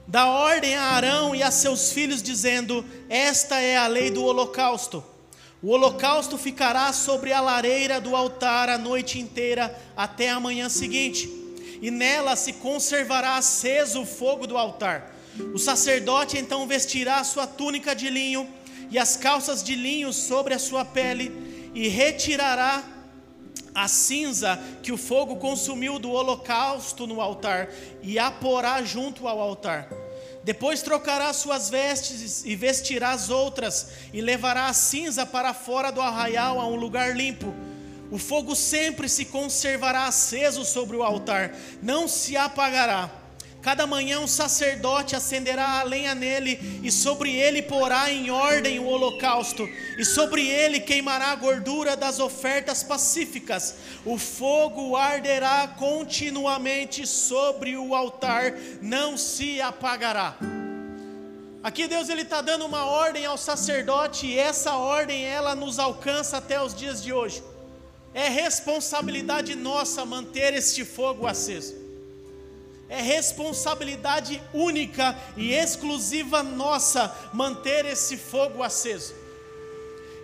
Dá 0.07 0.27
ordem 0.27 0.75
a 0.75 0.83
Arão 0.83 1.35
e 1.35 1.43
a 1.43 1.51
seus 1.51 1.93
filhos, 1.93 2.23
dizendo: 2.23 2.85
Esta 3.09 3.61
é 3.61 3.77
a 3.77 3.87
lei 3.87 4.11
do 4.11 4.25
holocausto. 4.25 5.05
O 5.63 5.69
holocausto 5.71 6.37
ficará 6.37 6.93
sobre 6.93 7.33
a 7.33 7.41
lareira 7.41 8.01
do 8.01 8.17
altar 8.17 8.69
a 8.69 8.77
noite 8.77 9.21
inteira 9.21 9.77
até 9.97 10.31
a 10.31 10.41
manhã 10.41 10.69
seguinte, 10.69 11.31
e 11.81 11.91
nela 11.91 12.35
se 12.35 12.55
conservará 12.55 13.37
aceso 13.37 14.03
o 14.03 14.07
fogo 14.07 14.47
do 14.47 14.59
altar. 14.59 15.15
O 15.55 15.59
sacerdote 15.59 16.37
então 16.37 16.67
vestirá 16.67 17.23
sua 17.23 17.47
túnica 17.47 17.95
de 17.95 18.11
linho 18.11 18.49
e 18.91 18.99
as 18.99 19.17
calças 19.17 19.63
de 19.63 19.75
linho 19.75 20.13
sobre 20.13 20.53
a 20.53 20.59
sua 20.59 20.85
pele, 20.85 21.71
e 21.75 21.89
retirará 21.89 22.85
a 23.75 23.89
cinza 23.89 24.61
que 24.83 24.93
o 24.93 24.99
fogo 24.99 25.37
consumiu 25.37 25.99
do 25.99 26.11
holocausto 26.11 27.07
no 27.07 27.21
altar, 27.21 27.71
e 28.03 28.19
a 28.19 28.31
porá 28.31 28.83
junto 28.83 29.27
ao 29.27 29.41
altar. 29.41 29.89
Depois 30.45 30.83
trocará 30.83 31.33
suas 31.33 31.71
vestes 31.71 32.45
e 32.45 32.57
vestirá 32.57 33.11
as 33.11 33.31
outras, 33.31 33.89
e 34.13 34.21
levará 34.21 34.67
a 34.67 34.73
cinza 34.73 35.25
para 35.25 35.55
fora 35.55 35.91
do 35.91 36.01
arraial 36.01 36.61
a 36.61 36.67
um 36.67 36.77
lugar 36.77 37.17
limpo. 37.17 37.55
O 38.11 38.19
fogo 38.19 38.55
sempre 38.55 39.09
se 39.09 39.25
conservará 39.25 40.07
aceso 40.07 40.65
sobre 40.65 40.97
o 40.97 41.03
altar, 41.03 41.55
não 41.81 42.07
se 42.07 42.37
apagará 42.37 43.22
Cada 43.63 43.87
manhã 43.87 44.19
um 44.19 44.27
sacerdote 44.27 45.15
acenderá 45.15 45.79
a 45.79 45.85
lenha 45.85 46.17
nele, 46.17 46.59
e 46.83 46.91
sobre 46.91 47.37
ele 47.37 47.63
porá 47.63 48.11
em 48.11 48.29
ordem 48.29 48.81
o 48.81 48.87
holocausto, 48.87 49.69
e 49.97 50.05
sobre 50.05 50.45
ele 50.45 50.81
queimará 50.81 51.27
a 51.27 51.37
gordura 51.37 51.97
das 51.97 52.19
ofertas 52.19 52.83
pacíficas. 52.83 53.77
O 54.05 54.19
fogo 54.19 54.97
arderá 54.97 55.69
continuamente 55.79 57.07
sobre 57.07 57.77
o 57.77 57.95
altar, 57.95 58.53
não 58.81 59.17
se 59.17 59.61
apagará. 59.61 60.37
Aqui 61.63 61.87
Deus 61.87 62.09
ele 62.09 62.23
está 62.23 62.41
dando 62.41 62.67
uma 62.67 62.85
ordem 62.85 63.25
ao 63.27 63.39
sacerdote, 63.39 64.27
e 64.27 64.37
essa 64.37 64.75
ordem 64.75 65.25
ela 65.25 65.55
nos 65.55 65.79
alcança 65.79 66.39
até 66.39 66.61
os 66.61 66.75
dias 66.75 67.01
de 67.01 67.13
hoje. 67.13 67.41
É 68.13 68.29
responsabilidade 68.29 69.55
nossa 69.55 70.05
manter 70.05 70.53
este 70.53 70.85
fogo 70.85 71.29
aceso 71.29 71.82
é 72.93 73.01
responsabilidade 73.01 74.43
única 74.53 75.17
e 75.35 75.55
exclusiva 75.55 76.43
nossa 76.43 77.11
manter 77.33 77.87
esse 77.87 78.19
fogo 78.19 78.63
aceso. 78.63 79.15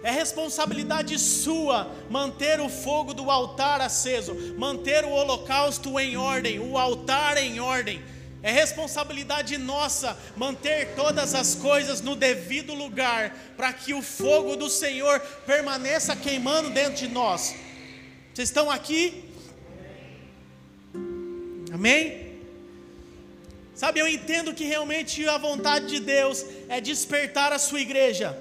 É 0.03 0.11
responsabilidade 0.11 1.19
sua 1.19 1.91
manter 2.11 2.61
o 2.61 2.69
fogo 2.69 3.15
do 3.15 3.31
altar 3.31 3.81
aceso, 3.81 4.35
manter 4.59 5.03
o 5.07 5.11
holocausto 5.11 5.99
em 5.99 6.19
ordem, 6.19 6.61
o 6.61 6.77
altar 6.77 7.39
em 7.39 7.59
ordem. 7.59 8.05
É 8.43 8.53
responsabilidade 8.53 9.57
nossa 9.57 10.15
manter 10.37 10.95
todas 10.95 11.35
as 11.35 11.55
coisas 11.55 12.03
no 12.03 12.15
devido 12.15 12.75
lugar, 12.75 13.35
para 13.57 13.73
que 13.73 13.95
o 13.95 14.03
fogo 14.03 14.57
do 14.57 14.69
Senhor 14.69 15.19
permaneça 15.47 16.15
queimando 16.15 16.69
dentro 16.69 16.97
de 16.97 17.09
nós. 17.09 17.55
Vocês 18.35 18.51
estão 18.51 18.71
aqui? 18.71 19.25
Amém? 21.73 22.28
Sabe, 23.81 24.01
eu 24.01 24.09
entendo 24.09 24.53
que 24.53 24.65
realmente 24.65 25.25
a 25.29 25.39
vontade 25.39 25.87
de 25.87 26.01
Deus 26.01 26.45
é 26.69 26.81
despertar 26.81 27.53
a 27.53 27.61
sua 27.61 27.81
igreja 27.81 28.37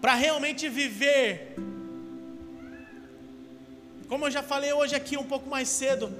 para 0.00 0.14
realmente 0.14 0.68
viver, 0.68 1.56
como 4.06 4.26
eu 4.26 4.30
já 4.30 4.40
falei 4.40 4.72
hoje 4.72 4.94
aqui 4.94 5.16
um 5.16 5.24
pouco 5.24 5.50
mais 5.50 5.68
cedo, 5.68 6.14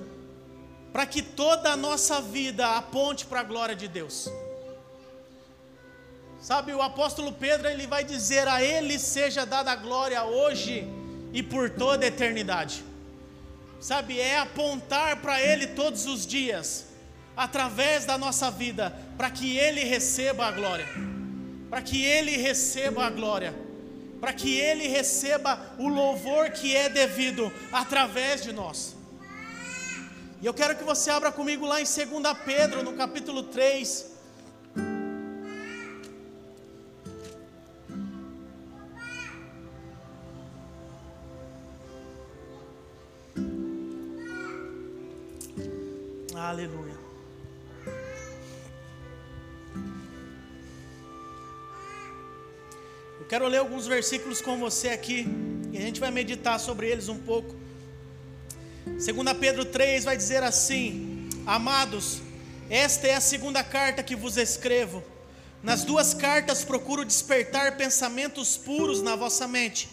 para 0.92 1.06
que 1.06 1.22
toda 1.22 1.70
a 1.70 1.76
nossa 1.76 2.20
vida 2.20 2.66
aponte 2.76 3.26
para 3.26 3.38
a 3.38 3.44
glória 3.44 3.76
de 3.76 3.86
Deus. 3.86 4.28
Sabe, 6.40 6.74
o 6.74 6.82
apóstolo 6.82 7.32
Pedro 7.32 7.68
ele 7.68 7.86
vai 7.86 8.02
dizer: 8.02 8.48
A 8.48 8.60
Ele 8.60 8.98
seja 8.98 9.46
dada 9.46 9.70
a 9.70 9.76
glória 9.76 10.24
hoje 10.24 10.84
e 11.32 11.44
por 11.44 11.70
toda 11.70 12.04
a 12.04 12.08
eternidade. 12.08 12.82
Sabe, 13.78 14.18
é 14.18 14.36
apontar 14.36 15.22
para 15.22 15.40
Ele 15.40 15.68
todos 15.68 16.06
os 16.06 16.26
dias 16.26 16.92
através 17.36 18.04
da 18.04 18.16
nossa 18.16 18.50
vida, 18.50 18.96
para 19.16 19.30
que 19.30 19.56
Ele 19.56 19.84
receba 19.84 20.46
a 20.46 20.52
glória, 20.52 20.86
para 21.68 21.82
que 21.82 22.04
Ele 22.04 22.36
receba 22.36 23.06
a 23.06 23.10
glória, 23.10 23.54
para 24.20 24.32
que 24.32 24.58
Ele 24.58 24.86
receba 24.86 25.74
o 25.78 25.88
louvor 25.88 26.50
que 26.50 26.74
é 26.74 26.88
devido 26.88 27.52
através 27.72 28.42
de 28.42 28.52
nós. 28.52 28.96
E 30.40 30.46
eu 30.46 30.52
quero 30.52 30.76
que 30.76 30.84
você 30.84 31.10
abra 31.10 31.32
comigo 31.32 31.64
lá 31.64 31.80
em 31.80 31.84
2 31.84 31.98
Pedro, 32.44 32.82
no 32.82 32.92
capítulo 32.92 33.44
3. 33.44 34.12
Aleluia. 46.34 46.83
Quero 53.34 53.48
ler 53.48 53.58
alguns 53.58 53.88
versículos 53.88 54.40
com 54.40 54.60
você 54.60 54.90
aqui 54.90 55.26
e 55.72 55.76
a 55.76 55.80
gente 55.80 55.98
vai 55.98 56.12
meditar 56.12 56.60
sobre 56.60 56.88
eles 56.88 57.08
um 57.08 57.18
pouco. 57.18 57.52
2 58.86 59.02
Pedro 59.40 59.64
3 59.64 60.04
vai 60.04 60.16
dizer 60.16 60.44
assim: 60.44 61.28
Amados, 61.44 62.20
esta 62.70 63.08
é 63.08 63.14
a 63.16 63.20
segunda 63.20 63.64
carta 63.64 64.04
que 64.04 64.14
vos 64.14 64.36
escrevo. 64.36 65.02
Nas 65.64 65.82
duas 65.82 66.14
cartas 66.14 66.64
procuro 66.64 67.04
despertar 67.04 67.76
pensamentos 67.76 68.56
puros 68.56 69.02
na 69.02 69.16
vossa 69.16 69.48
mente. 69.48 69.88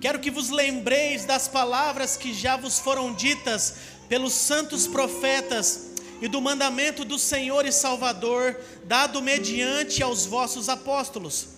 Quero 0.00 0.20
que 0.20 0.30
vos 0.30 0.48
lembreis 0.48 1.24
das 1.24 1.48
palavras 1.48 2.16
que 2.16 2.32
já 2.32 2.56
vos 2.56 2.78
foram 2.78 3.12
ditas 3.12 3.78
pelos 4.08 4.32
santos 4.32 4.86
profetas 4.86 5.90
e 6.22 6.28
do 6.28 6.40
mandamento 6.40 7.04
do 7.04 7.18
Senhor 7.18 7.66
e 7.66 7.72
Salvador, 7.72 8.56
dado 8.84 9.20
mediante 9.20 10.04
aos 10.04 10.24
vossos 10.24 10.68
apóstolos 10.68 11.53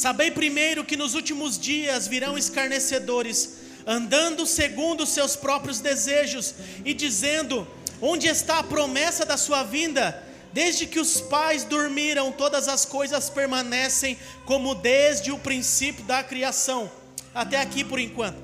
Sabei 0.00 0.30
primeiro 0.30 0.82
que 0.82 0.96
nos 0.96 1.14
últimos 1.14 1.58
dias 1.58 2.08
virão 2.08 2.38
escarnecedores, 2.38 3.56
andando 3.86 4.46
segundo 4.46 5.04
seus 5.04 5.36
próprios 5.36 5.78
desejos 5.78 6.54
e 6.86 6.94
dizendo: 6.94 7.68
Onde 8.00 8.26
está 8.26 8.60
a 8.60 8.62
promessa 8.62 9.26
da 9.26 9.36
sua 9.36 9.62
vinda? 9.62 10.26
Desde 10.54 10.86
que 10.86 10.98
os 10.98 11.20
pais 11.20 11.64
dormiram, 11.64 12.32
todas 12.32 12.66
as 12.66 12.86
coisas 12.86 13.28
permanecem 13.28 14.16
como 14.46 14.74
desde 14.74 15.32
o 15.32 15.38
princípio 15.38 16.02
da 16.04 16.24
criação. 16.24 16.90
Até 17.34 17.60
aqui 17.60 17.84
por 17.84 17.98
enquanto. 18.00 18.38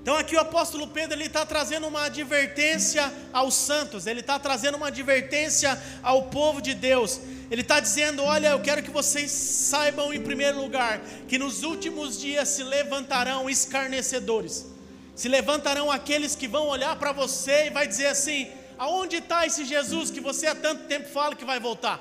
Então 0.00 0.16
aqui 0.16 0.34
o 0.34 0.40
apóstolo 0.40 0.88
Pedro 0.88 1.18
ele 1.18 1.26
está 1.26 1.44
trazendo 1.44 1.86
uma 1.86 2.06
advertência 2.06 3.12
aos 3.30 3.52
santos, 3.52 4.06
ele 4.06 4.20
está 4.20 4.38
trazendo 4.38 4.78
uma 4.78 4.86
advertência 4.86 5.78
ao 6.02 6.28
povo 6.28 6.62
de 6.62 6.72
Deus. 6.72 7.20
Ele 7.50 7.62
está 7.62 7.80
dizendo: 7.80 8.22
olha, 8.22 8.48
eu 8.48 8.60
quero 8.60 8.82
que 8.82 8.90
vocês 8.90 9.30
saibam 9.30 10.14
em 10.14 10.22
primeiro 10.22 10.60
lugar 10.60 11.00
que 11.26 11.38
nos 11.38 11.62
últimos 11.62 12.18
dias 12.20 12.48
se 12.48 12.62
levantarão 12.62 13.50
escarnecedores, 13.50 14.66
se 15.14 15.28
levantarão 15.28 15.90
aqueles 15.90 16.36
que 16.36 16.46
vão 16.46 16.68
olhar 16.68 16.94
para 16.96 17.12
você 17.12 17.66
e 17.66 17.70
vai 17.70 17.88
dizer 17.88 18.06
assim: 18.06 18.48
aonde 18.78 19.16
está 19.16 19.44
esse 19.46 19.64
Jesus 19.64 20.10
que 20.10 20.20
você 20.20 20.46
há 20.46 20.54
tanto 20.54 20.84
tempo 20.84 21.08
fala 21.08 21.34
que 21.34 21.44
vai 21.44 21.58
voltar? 21.58 22.00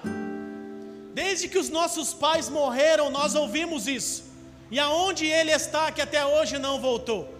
Desde 1.13 1.47
que 1.47 1.57
os 1.57 1.69
nossos 1.69 2.13
pais 2.13 2.47
morreram, 2.47 3.09
nós 3.09 3.33
ouvimos 3.33 3.87
isso. 3.87 4.23
E 4.69 4.79
aonde 4.79 5.25
ele 5.25 5.51
está 5.51 5.91
que 5.91 6.01
até 6.01 6.23
hoje 6.23 6.59
não 6.59 6.79
voltou? 6.79 7.38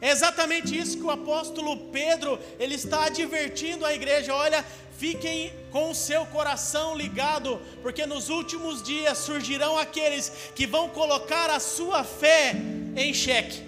É 0.00 0.10
exatamente 0.10 0.78
isso 0.78 0.96
que 0.96 1.02
o 1.02 1.10
apóstolo 1.10 1.76
Pedro 1.90 2.38
ele 2.58 2.74
está 2.74 3.06
advertindo 3.06 3.84
a 3.84 3.92
igreja. 3.92 4.32
Olha, 4.32 4.64
fiquem 4.96 5.52
com 5.70 5.90
o 5.90 5.94
seu 5.94 6.24
coração 6.26 6.96
ligado, 6.96 7.60
porque 7.82 8.06
nos 8.06 8.28
últimos 8.28 8.82
dias 8.82 9.18
surgirão 9.18 9.76
aqueles 9.76 10.30
que 10.54 10.66
vão 10.66 10.88
colocar 10.88 11.50
a 11.50 11.58
sua 11.58 12.04
fé 12.04 12.54
em 12.96 13.12
xeque. 13.12 13.66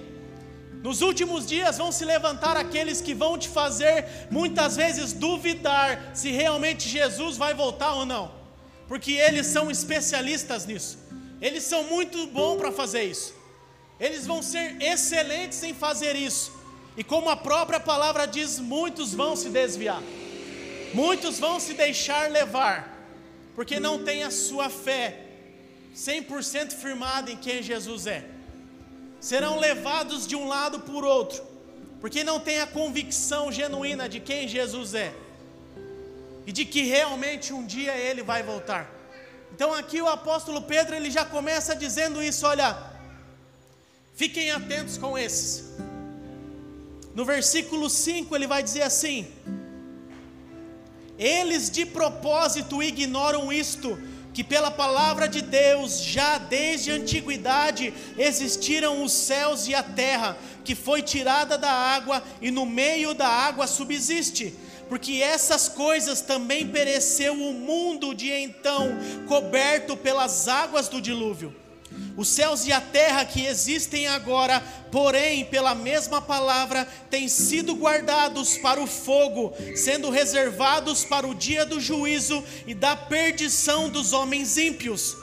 Nos 0.83 1.03
últimos 1.03 1.47
dias 1.47 1.77
vão 1.77 1.93
se 1.93 2.05
levantar 2.05 2.57
aqueles 2.57 3.01
que 3.01 3.13
vão 3.13 3.37
te 3.37 3.49
fazer 3.49 4.07
muitas 4.31 4.77
vezes 4.77 5.13
duvidar 5.13 6.13
se 6.15 6.31
realmente 6.31 6.89
Jesus 6.89 7.37
vai 7.37 7.53
voltar 7.53 7.93
ou 7.95 8.07
não, 8.07 8.33
porque 8.89 9.13
eles 9.13 9.47
são 9.47 9.71
especialistas 9.71 10.65
nisso. 10.65 10.99
Eles 11.41 11.65
são 11.65 11.85
muito 11.85 12.27
bons 12.29 12.57
para 12.57 12.73
fazer 12.73 13.03
isso. 13.03 13.40
Eles 14.01 14.27
vão 14.27 14.43
ser 14.43 14.81
excelentes 14.81 15.63
em 15.63 15.75
fazer 15.75 16.17
isso. 16.17 16.53
E 16.97 17.05
como 17.05 17.29
a 17.29 17.37
própria 17.37 17.79
palavra 17.79 18.27
diz, 18.27 18.59
muitos 18.59 19.15
vão 19.15 19.37
se 19.37 19.51
desviar. 19.51 20.03
Muitos 20.95 21.39
vão 21.39 21.61
se 21.61 21.75
deixar 21.75 22.31
levar, 22.31 22.99
porque 23.55 23.79
não 23.79 24.03
tem 24.03 24.25
a 24.25 24.31
sua 24.31 24.69
fé 24.69 25.27
100% 25.95 26.73
firmada 26.73 27.31
em 27.31 27.37
quem 27.37 27.63
Jesus 27.63 28.07
é. 28.07 28.25
Serão 29.21 29.59
levados 29.59 30.27
de 30.27 30.35
um 30.35 30.49
lado 30.49 30.81
por 30.81 31.05
outro, 31.05 31.45
porque 32.01 32.25
não 32.25 32.41
tem 32.41 32.61
a 32.61 32.67
convicção 32.67 33.53
genuína 33.53 34.09
de 34.09 34.19
quem 34.19 34.49
Jesus 34.49 34.95
é 34.95 35.13
e 36.47 36.53
de 36.53 36.65
que 36.65 36.83
realmente 36.83 37.53
um 37.53 37.65
dia 37.65 37.97
ele 37.97 38.23
vai 38.23 38.43
voltar. 38.43 38.91
Então 39.53 39.75
aqui 39.75 40.01
o 40.01 40.09
apóstolo 40.09 40.63
Pedro 40.63 40.97
ele 40.97 41.11
já 41.11 41.25
começa 41.25 41.77
dizendo 41.77 42.23
isso, 42.23 42.47
olha, 42.47 42.77
Fiquem 44.21 44.51
atentos 44.51 44.99
com 44.99 45.17
esses. 45.17 45.65
No 47.15 47.25
versículo 47.25 47.89
5 47.89 48.37
ele 48.37 48.47
vai 48.47 48.63
dizer 48.63 48.83
assim: 48.83 49.27
Eles 51.19 51.71
de 51.71 51.87
propósito 51.87 52.83
ignoram 52.83 53.51
isto, 53.51 53.99
que 54.35 54.45
pela 54.45 54.71
palavra 54.71 55.27
de 55.27 55.41
Deus, 55.41 56.03
já 56.03 56.37
desde 56.37 56.91
a 56.91 56.97
antiguidade, 56.97 57.95
existiram 58.19 59.03
os 59.03 59.11
céus 59.11 59.67
e 59.67 59.75
a 59.75 59.83
terra, 59.83 60.37
que 60.67 60.75
foi 60.75 61.01
tirada 61.01 61.57
da 61.57 61.73
água 61.73 62.23
e 62.43 62.51
no 62.51 62.67
meio 62.67 63.15
da 63.15 63.27
água 63.27 63.67
subsiste. 63.67 64.55
Porque 64.87 65.23
essas 65.23 65.67
coisas 65.67 66.21
também 66.21 66.69
pereceu 66.69 67.33
o 67.33 67.55
mundo 67.55 68.15
de 68.15 68.31
então, 68.31 68.91
coberto 69.27 69.97
pelas 69.97 70.47
águas 70.47 70.89
do 70.89 71.01
dilúvio. 71.01 71.57
Os 72.17 72.29
céus 72.29 72.67
e 72.67 72.73
a 72.73 72.81
terra 72.81 73.25
que 73.25 73.47
existem 73.47 74.07
agora, 74.07 74.63
porém, 74.93 75.45
pela 75.45 75.75
mesma 75.75 76.21
palavra, 76.21 76.87
têm 77.09 77.29
sido 77.29 77.75
guardados 77.75 78.59
para 78.59 78.81
o 78.81 78.87
fogo, 78.87 79.55
sendo 79.75 80.11
reservados 80.11 81.05
para 81.05 81.27
o 81.27 81.35
dia 81.35 81.65
do 81.65 81.81
juízo 81.81 82.45
e 82.67 82.75
da 82.75 82.95
perdição 82.95 83.89
dos 83.89 84.13
homens 84.13 84.59
ímpios. 84.59 85.17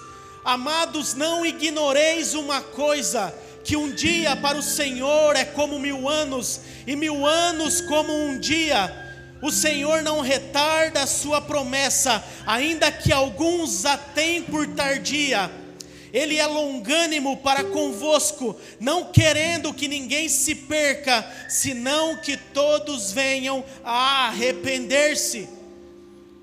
Amados, 0.44 1.14
não 1.14 1.46
ignoreis 1.46 2.34
uma 2.34 2.62
coisa: 2.62 3.34
que 3.64 3.76
um 3.76 3.92
dia 3.92 4.36
para 4.36 4.58
o 4.58 4.64
Senhor 4.64 5.36
é 5.36 5.46
como 5.46 5.80
mil 5.80 6.10
anos, 6.10 6.62
e 6.88 6.96
mil 6.96 7.26
anos 7.26 7.80
como 7.82 8.12
um 8.12 8.40
dia. 8.40 9.06
O 9.40 9.52
Senhor 9.52 10.02
não 10.02 10.22
retarda 10.22 11.04
a 11.04 11.08
sua 11.08 11.40
promessa, 11.40 12.24
ainda 12.44 12.92
que 12.92 13.14
alguns 13.14 13.86
a 13.86 13.96
tenham 13.96 14.46
por 14.46 14.66
tardia 14.66 15.67
ele 16.14 16.38
é 16.38 16.46
longânimo 16.46 17.38
para 17.38 17.64
convosco, 17.64 18.56
não 18.80 19.06
querendo 19.12 19.74
que 19.74 19.88
ninguém 19.88 20.30
se 20.30 20.56
perca, 20.56 21.26
senão 21.50 22.18
que 22.18 22.38
todos 22.38 23.12
venham 23.12 23.64
a 23.84 24.28
arrepender-se. 24.28 25.48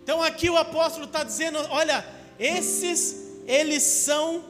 Então 0.03 0.23
aqui 0.23 0.51
o 0.51 0.57
apóstolo 0.57 1.07
está 1.07 1.25
dizendo: 1.25 1.59
olha, 1.71 2.05
esses, 2.39 3.17
eles 3.47 3.83
são 3.83 4.45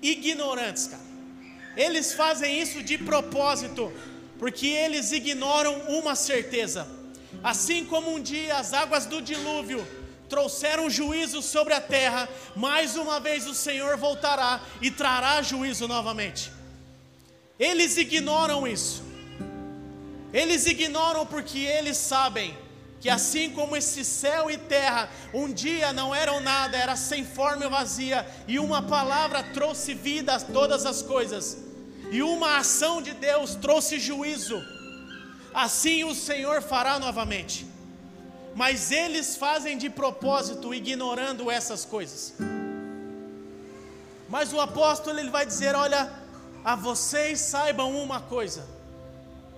ignorantes, 0.00 0.86
cara. 0.86 1.08
Eles 1.76 2.12
fazem 2.12 2.60
isso 2.60 2.82
de 2.82 2.98
propósito, 2.98 3.92
porque 4.38 4.66
eles 4.66 5.12
ignoram 5.12 5.74
uma 5.88 6.16
certeza. 6.16 6.88
Assim 7.42 7.84
como 7.84 8.12
um 8.12 8.20
dia 8.20 8.56
as 8.56 8.72
águas 8.72 9.06
do 9.06 9.22
dilúvio 9.22 9.86
trouxeram 10.28 10.90
juízo 10.90 11.42
sobre 11.42 11.74
a 11.74 11.80
terra, 11.80 12.28
mais 12.54 12.96
uma 12.96 13.18
vez 13.18 13.46
o 13.46 13.54
Senhor 13.54 13.96
voltará 13.96 14.60
e 14.80 14.90
trará 14.90 15.40
juízo 15.42 15.88
novamente. 15.88 16.52
Eles 17.58 17.96
ignoram 17.96 18.66
isso. 18.66 19.02
Eles 20.32 20.66
ignoram 20.66 21.24
porque 21.24 21.58
eles 21.58 21.96
sabem 21.96 22.56
que 23.00 23.08
assim 23.08 23.50
como 23.50 23.76
esse 23.76 24.04
céu 24.04 24.50
e 24.50 24.58
terra 24.58 25.08
um 25.32 25.52
dia 25.52 25.92
não 25.92 26.14
eram 26.14 26.40
nada, 26.40 26.76
era 26.76 26.96
sem 26.96 27.24
forma 27.24 27.64
e 27.64 27.68
vazia, 27.68 28.26
e 28.46 28.58
uma 28.58 28.82
palavra 28.82 29.42
trouxe 29.42 29.94
vida 29.94 30.34
a 30.34 30.40
todas 30.40 30.84
as 30.84 31.00
coisas, 31.00 31.56
e 32.10 32.22
uma 32.22 32.58
ação 32.58 33.00
de 33.00 33.12
Deus 33.12 33.54
trouxe 33.54 34.00
juízo, 34.00 34.60
assim 35.54 36.02
o 36.04 36.14
Senhor 36.14 36.60
fará 36.60 36.98
novamente 36.98 37.66
mas 38.54 38.90
eles 38.90 39.36
fazem 39.36 39.78
de 39.78 39.88
propósito, 39.88 40.74
ignorando 40.74 41.50
essas 41.50 41.84
coisas. 41.84 42.34
Mas 44.28 44.52
o 44.52 44.60
apóstolo 44.60 45.18
ele 45.18 45.30
vai 45.30 45.46
dizer: 45.46 45.74
Olha, 45.74 46.12
a 46.64 46.76
vocês 46.76 47.40
saibam 47.40 47.96
uma 48.02 48.20
coisa: 48.20 48.66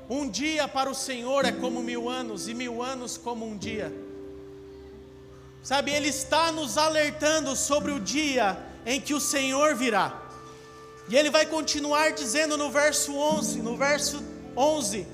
um 0.08 0.28
dia 0.28 0.68
para 0.68 0.90
o 0.90 0.94
Senhor 0.94 1.44
é 1.44 1.52
como 1.52 1.82
mil 1.82 2.08
anos, 2.08 2.48
e 2.48 2.54
mil 2.54 2.82
anos 2.82 3.16
como 3.16 3.46
um 3.46 3.56
dia. 3.56 3.92
Sabe, 5.62 5.90
ele 5.90 6.08
está 6.08 6.50
nos 6.50 6.78
alertando 6.78 7.54
sobre 7.54 7.92
o 7.92 8.00
dia 8.00 8.58
em 8.86 9.00
que 9.00 9.12
o 9.12 9.20
Senhor 9.20 9.74
virá. 9.74 10.20
E 11.08 11.16
ele 11.16 11.30
vai 11.30 11.44
continuar 11.44 12.12
dizendo 12.12 12.56
no 12.56 12.70
verso 12.70 13.14
11, 13.14 13.60
no 13.60 13.76
verso 13.76 14.22
11: 14.56 15.06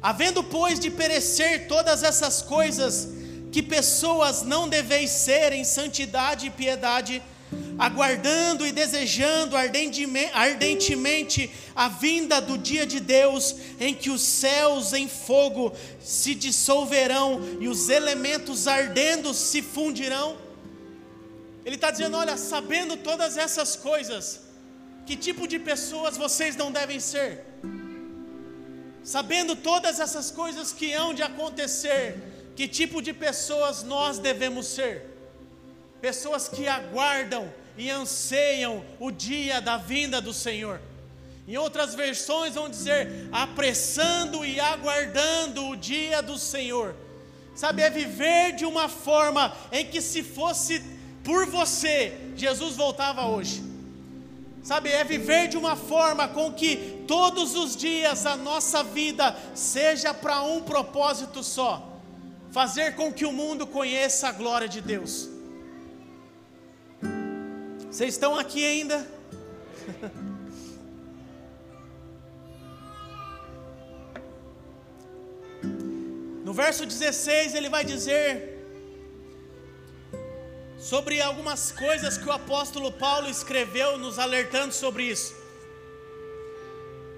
Havendo, 0.00 0.44
pois, 0.44 0.78
de 0.78 0.90
perecer 0.90 1.66
todas 1.66 2.02
essas 2.02 2.40
coisas, 2.40 3.08
que 3.50 3.62
pessoas 3.62 4.42
não 4.42 4.68
deveis 4.68 5.10
ser 5.10 5.52
em 5.52 5.64
santidade 5.64 6.46
e 6.46 6.50
piedade, 6.50 7.22
aguardando 7.78 8.66
e 8.66 8.72
desejando 8.72 9.56
ardentemente 9.56 11.50
a 11.74 11.88
vinda 11.88 12.40
do 12.40 12.58
dia 12.58 12.86
de 12.86 13.00
Deus, 13.00 13.56
em 13.80 13.94
que 13.94 14.10
os 14.10 14.22
céus 14.22 14.92
em 14.92 15.08
fogo 15.08 15.72
se 16.00 16.34
dissolverão 16.34 17.40
e 17.60 17.68
os 17.68 17.88
elementos 17.88 18.68
ardendo 18.68 19.32
se 19.32 19.62
fundirão. 19.62 20.36
Ele 21.64 21.74
está 21.74 21.90
dizendo: 21.90 22.16
olha, 22.16 22.36
sabendo 22.36 22.96
todas 22.96 23.36
essas 23.36 23.74
coisas, 23.74 24.40
que 25.06 25.16
tipo 25.16 25.48
de 25.48 25.58
pessoas 25.58 26.16
vocês 26.16 26.54
não 26.54 26.70
devem 26.70 27.00
ser? 27.00 27.44
Sabendo 29.08 29.56
todas 29.56 29.98
essas 30.00 30.30
coisas 30.30 30.70
que 30.70 30.92
hão 30.92 31.14
de 31.14 31.22
acontecer, 31.22 32.14
que 32.54 32.68
tipo 32.68 33.00
de 33.00 33.14
pessoas 33.14 33.82
nós 33.82 34.18
devemos 34.18 34.66
ser? 34.66 35.06
Pessoas 35.98 36.46
que 36.46 36.68
aguardam 36.68 37.50
e 37.78 37.88
anseiam 37.88 38.84
o 39.00 39.10
dia 39.10 39.62
da 39.62 39.78
vinda 39.78 40.20
do 40.20 40.34
Senhor. 40.34 40.78
Em 41.46 41.56
outras 41.56 41.94
versões 41.94 42.54
vão 42.54 42.68
dizer 42.68 43.30
apressando 43.32 44.44
e 44.44 44.60
aguardando 44.60 45.68
o 45.68 45.76
dia 45.76 46.20
do 46.20 46.36
Senhor. 46.36 46.94
Sabe, 47.54 47.80
é 47.80 47.88
viver 47.88 48.56
de 48.56 48.66
uma 48.66 48.90
forma 48.90 49.56
em 49.72 49.86
que 49.86 50.02
se 50.02 50.22
fosse 50.22 50.84
por 51.24 51.46
você, 51.46 52.12
Jesus 52.36 52.76
voltava 52.76 53.26
hoje. 53.26 53.67
Sabe, 54.68 54.90
é 54.90 55.02
viver 55.02 55.48
de 55.48 55.56
uma 55.56 55.74
forma 55.74 56.28
com 56.28 56.52
que 56.52 57.02
todos 57.08 57.54
os 57.54 57.74
dias 57.74 58.26
a 58.26 58.36
nossa 58.36 58.84
vida 58.84 59.34
seja 59.54 60.12
para 60.12 60.42
um 60.42 60.60
propósito 60.60 61.42
só: 61.42 61.98
fazer 62.50 62.94
com 62.94 63.10
que 63.10 63.24
o 63.24 63.32
mundo 63.32 63.66
conheça 63.66 64.28
a 64.28 64.32
glória 64.32 64.68
de 64.68 64.82
Deus. 64.82 65.30
Vocês 67.90 68.12
estão 68.12 68.36
aqui 68.36 68.62
ainda? 68.62 69.08
No 76.44 76.54
verso 76.54 76.86
16 76.86 77.54
ele 77.54 77.68
vai 77.68 77.84
dizer 77.84 78.57
sobre 80.78 81.20
algumas 81.20 81.72
coisas 81.72 82.16
que 82.16 82.28
o 82.28 82.32
apóstolo 82.32 82.92
Paulo 82.92 83.28
escreveu, 83.28 83.98
nos 83.98 84.18
alertando 84.18 84.72
sobre 84.72 85.04
isso. 85.04 85.34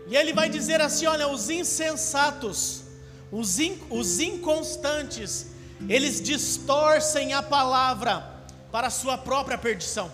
E 0.08 0.16
ele 0.16 0.32
vai 0.32 0.48
dizer 0.48 0.80
assim: 0.80 1.06
olha, 1.06 1.28
os 1.28 1.50
insensatos, 1.50 2.82
os, 3.30 3.58
in, 3.58 3.78
os 3.90 4.18
inconstantes, 4.18 5.46
eles 5.88 6.20
distorcem 6.20 7.32
a 7.34 7.42
palavra 7.42 8.26
para 8.72 8.86
a 8.86 8.90
sua 8.90 9.18
própria 9.18 9.58
perdição. 9.58 10.10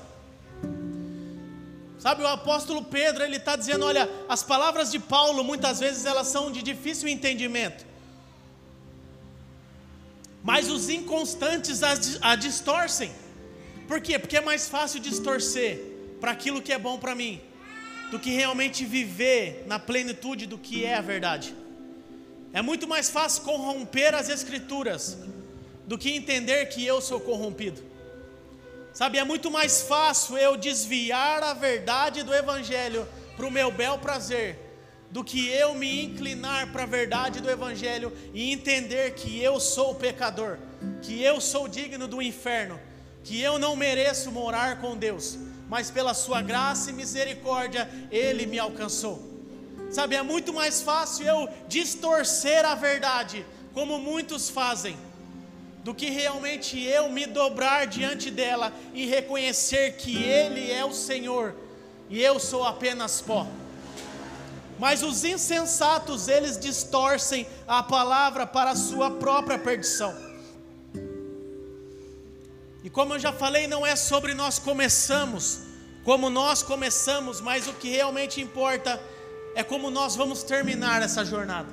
Sabe, 1.99 2.23
o 2.23 2.29
apóstolo 2.29 2.85
Pedro, 2.85 3.23
ele 3.23 3.37
está 3.37 3.55
dizendo: 3.57 3.87
olha, 3.87 4.11
as 4.29 4.43
palavras 4.43 4.91
de 4.91 4.99
Paulo 4.99 5.45
muitas 5.45 5.79
vezes 5.79 6.05
elas 6.05 6.27
são 6.27 6.51
de 6.51 6.63
difícil 6.63 7.09
entendimento, 7.09 7.87
mas 10.43 10.69
os 10.69 10.89
inconstantes 10.89 11.83
a, 11.83 11.95
a 12.23 12.35
distorcem. 12.35 13.26
Por 13.87 14.01
quê? 14.01 14.19
Porque 14.19 14.37
é 14.37 14.41
mais 14.41 14.69
fácil 14.69 15.01
distorcer 15.01 15.81
para 16.21 16.33
aquilo 16.33 16.63
que 16.63 16.73
é 16.73 16.79
bom 16.79 16.99
para 16.99 17.15
mim 17.15 17.41
do 18.11 18.19
que 18.19 18.31
realmente 18.31 18.85
viver 18.85 19.65
na 19.67 19.79
plenitude 19.79 20.47
do 20.47 20.59
que 20.59 20.85
é 20.85 20.95
a 20.95 21.01
verdade. 21.01 21.55
É 22.53 22.63
muito 22.63 22.87
mais 22.87 23.11
fácil 23.11 23.43
corromper 23.43 24.15
as 24.15 24.29
Escrituras 24.29 25.19
do 25.87 25.99
que 25.99 26.11
entender 26.11 26.67
que 26.67 26.85
eu 26.85 27.01
sou 27.01 27.21
corrompido. 27.21 27.83
Sabe, 28.93 29.19
é 29.19 29.25
muito 29.25 29.51
mais 29.51 29.83
fácil 29.83 30.39
eu 30.39 30.57
desviar 30.57 31.43
a 31.43 31.53
verdade 31.53 32.23
do 32.23 32.35
Evangelho 32.35 33.07
para 33.37 33.47
o 33.47 33.51
meu 33.51 33.71
bel 33.71 33.99
prazer, 33.99 34.59
do 35.11 35.23
que 35.23 35.49
eu 35.49 35.75
me 35.75 36.05
inclinar 36.05 36.73
para 36.73 36.85
a 36.85 36.87
verdade 36.87 37.41
do 37.41 37.51
Evangelho 37.51 38.11
e 38.33 38.51
entender 38.51 39.15
que 39.15 39.39
eu 39.39 39.61
sou 39.61 39.95
pecador, 39.95 40.59
que 41.03 41.23
eu 41.23 41.41
sou 41.41 41.69
digno 41.69 42.09
do 42.09 42.23
inferno, 42.23 42.81
que 43.27 43.41
eu 43.41 43.59
não 43.59 43.75
mereço 43.75 44.31
morar 44.31 44.81
com 44.81 44.97
Deus, 44.97 45.37
mas 45.69 45.91
pela 45.91 46.15
Sua 46.15 46.41
graça 46.41 46.91
e 46.91 46.93
misericórdia 46.93 47.91
Ele 48.09 48.47
me 48.47 48.57
alcançou. 48.57 49.21
Sabe, 49.91 50.15
é 50.15 50.23
muito 50.23 50.55
mais 50.55 50.81
fácil 50.81 51.27
eu 51.27 51.49
distorcer 51.67 52.65
a 52.65 52.77
verdade, 52.77 53.45
como 53.75 53.99
muitos 53.99 54.49
fazem, 54.49 54.97
do 55.83 55.93
que 55.93 56.09
realmente 56.09 56.81
eu 56.81 57.11
me 57.11 57.27
dobrar 57.27 57.89
diante 57.89 58.31
dela 58.31 58.73
e 58.95 59.07
reconhecer 59.07 59.97
que 59.97 60.23
Ele 60.23 60.71
é 60.71 60.85
o 60.85 60.93
Senhor 60.93 61.53
e 62.09 62.23
eu 62.23 62.39
sou 62.39 62.63
apenas 62.63 63.21
pó. 63.21 63.45
Mas 64.79 65.03
os 65.03 65.25
insensatos, 65.25 66.29
eles 66.29 66.57
distorcem 66.57 67.45
a 67.67 67.83
palavra 67.83 68.47
para 68.47 68.71
a 68.71 68.77
sua 68.77 69.11
própria 69.11 69.59
perdição. 69.59 70.26
E 72.87 72.91
como 72.97 73.15
eu 73.15 73.19
já 73.19 73.33
falei, 73.33 73.67
não 73.67 73.85
é 73.85 73.97
sobre 73.97 74.33
nós 74.33 74.61
começamos, 74.61 75.45
como 76.05 76.31
nós 76.31 76.63
começamos, 76.63 77.41
mas 77.41 77.67
o 77.67 77.73
que 77.73 77.89
realmente 77.89 78.41
importa 78.41 79.03
é 79.57 79.63
como 79.65 79.91
nós 79.91 80.15
vamos 80.15 80.45
terminar 80.45 81.03
essa 81.03 81.25
jornada. 81.25 81.73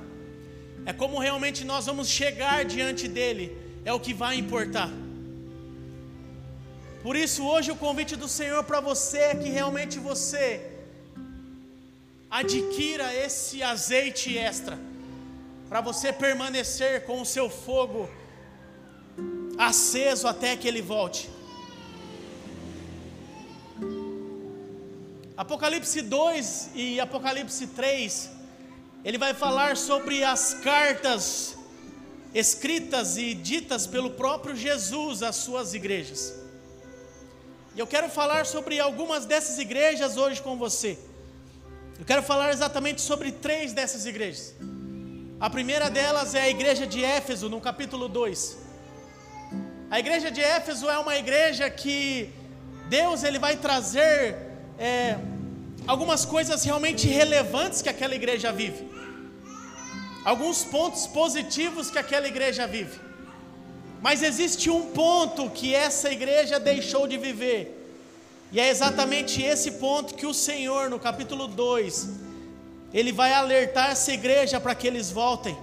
É 0.88 0.92
como 0.92 1.20
realmente 1.20 1.64
nós 1.64 1.86
vamos 1.86 2.08
chegar 2.08 2.66
diante 2.66 3.08
dele, 3.08 3.56
é 3.86 3.94
o 3.94 4.00
que 4.00 4.12
vai 4.12 4.38
importar. 4.38 4.90
Por 7.04 7.16
isso, 7.16 7.46
hoje 7.46 7.70
o 7.70 7.76
convite 7.76 8.16
do 8.16 8.28
Senhor 8.28 8.64
para 8.64 8.80
você 8.80 9.20
é 9.20 9.36
que 9.36 9.50
realmente 9.50 10.00
você 10.00 10.48
adquira 12.42 13.14
esse 13.14 13.62
azeite 13.62 14.36
extra, 14.36 14.80
para 15.70 15.80
você 15.80 16.12
permanecer 16.12 17.06
com 17.06 17.22
o 17.22 17.26
seu 17.36 17.52
fogo 17.52 18.10
aceso 19.58 20.28
até 20.28 20.56
que 20.56 20.68
ele 20.68 20.82
volte. 20.82 21.30
Apocalipse 25.36 26.02
2 26.02 26.70
e 26.76 27.00
Apocalipse 27.00 27.68
3, 27.68 28.30
ele 29.04 29.18
vai 29.18 29.34
falar 29.34 29.76
sobre 29.76 30.24
as 30.24 30.54
cartas 30.54 31.58
escritas 32.34 33.18
e 33.18 33.34
ditas 33.34 33.86
pelo 33.86 34.12
próprio 34.12 34.56
Jesus 34.56 35.22
às 35.22 35.36
suas 35.36 35.74
igrejas. 35.74 36.34
E 37.76 37.80
eu 37.80 37.88
quero 37.88 38.10
falar 38.10 38.46
sobre 38.46 38.80
algumas 38.80 39.26
dessas 39.26 39.58
igrejas 39.58 40.18
hoje 40.18 40.42
com 40.42 40.58
você. 40.58 40.98
Eu 42.00 42.06
quero 42.06 42.24
falar 42.24 42.52
exatamente 42.52 43.02
sobre 43.02 43.32
três 43.32 43.74
dessas 43.74 44.06
igrejas. 44.06 44.54
A 45.40 45.50
primeira 45.50 45.90
delas 45.90 46.34
é 46.36 46.42
a 46.42 46.50
igreja 46.50 46.86
de 46.88 47.04
Éfeso, 47.04 47.50
no 47.50 47.60
capítulo 47.60 48.08
2. 48.08 48.63
A 49.94 50.00
igreja 50.00 50.32
de 50.32 50.42
Éfeso 50.42 50.90
é 50.90 50.98
uma 50.98 51.16
igreja 51.16 51.70
que 51.70 52.28
Deus 52.90 53.24
ele 53.24 53.38
vai 53.38 53.56
trazer 53.56 54.36
é, 54.76 55.18
algumas 55.86 56.26
coisas 56.26 56.64
realmente 56.64 57.06
relevantes 57.08 57.80
que 57.84 57.90
aquela 57.90 58.16
igreja 58.16 58.52
vive, 58.52 58.90
alguns 60.26 60.64
pontos 60.64 61.06
positivos 61.06 61.92
que 61.92 62.00
aquela 62.00 62.28
igreja 62.28 62.66
vive. 62.66 63.00
Mas 64.02 64.24
existe 64.24 64.68
um 64.68 64.82
ponto 64.88 65.48
que 65.52 65.76
essa 65.76 66.12
igreja 66.12 66.60
deixou 66.60 67.06
de 67.06 67.16
viver, 67.16 67.62
e 68.52 68.60
é 68.60 68.70
exatamente 68.70 69.44
esse 69.44 69.74
ponto 69.74 70.16
que 70.16 70.26
o 70.26 70.34
Senhor, 70.34 70.90
no 70.90 71.00
capítulo 71.00 71.48
2, 71.48 72.10
ele 72.92 73.12
vai 73.12 73.32
alertar 73.32 73.92
essa 73.92 74.12
igreja 74.12 74.60
para 74.60 74.74
que 74.74 74.88
eles 74.88 75.12
voltem. 75.12 75.56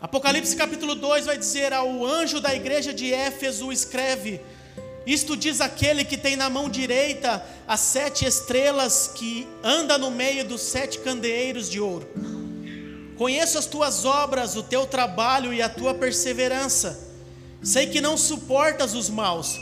Apocalipse 0.00 0.54
capítulo 0.54 0.94
2 0.94 1.24
vai 1.24 1.38
dizer: 1.38 1.72
Ao 1.72 2.04
anjo 2.04 2.38
da 2.38 2.54
igreja 2.54 2.92
de 2.92 3.14
Éfeso 3.14 3.72
escreve: 3.72 4.40
Isto 5.06 5.34
diz 5.34 5.60
aquele 5.60 6.04
que 6.04 6.18
tem 6.18 6.36
na 6.36 6.50
mão 6.50 6.68
direita 6.68 7.42
as 7.66 7.80
sete 7.80 8.26
estrelas 8.26 9.10
que 9.14 9.48
anda 9.64 9.96
no 9.96 10.10
meio 10.10 10.44
dos 10.44 10.60
sete 10.60 10.98
candeeiros 10.98 11.70
de 11.70 11.80
ouro. 11.80 12.06
Conheço 13.16 13.56
as 13.56 13.64
tuas 13.64 14.04
obras, 14.04 14.54
o 14.54 14.62
teu 14.62 14.86
trabalho 14.86 15.54
e 15.54 15.62
a 15.62 15.68
tua 15.68 15.94
perseverança. 15.94 17.02
Sei 17.62 17.86
que 17.86 18.02
não 18.02 18.18
suportas 18.18 18.94
os 18.94 19.08
maus, 19.08 19.56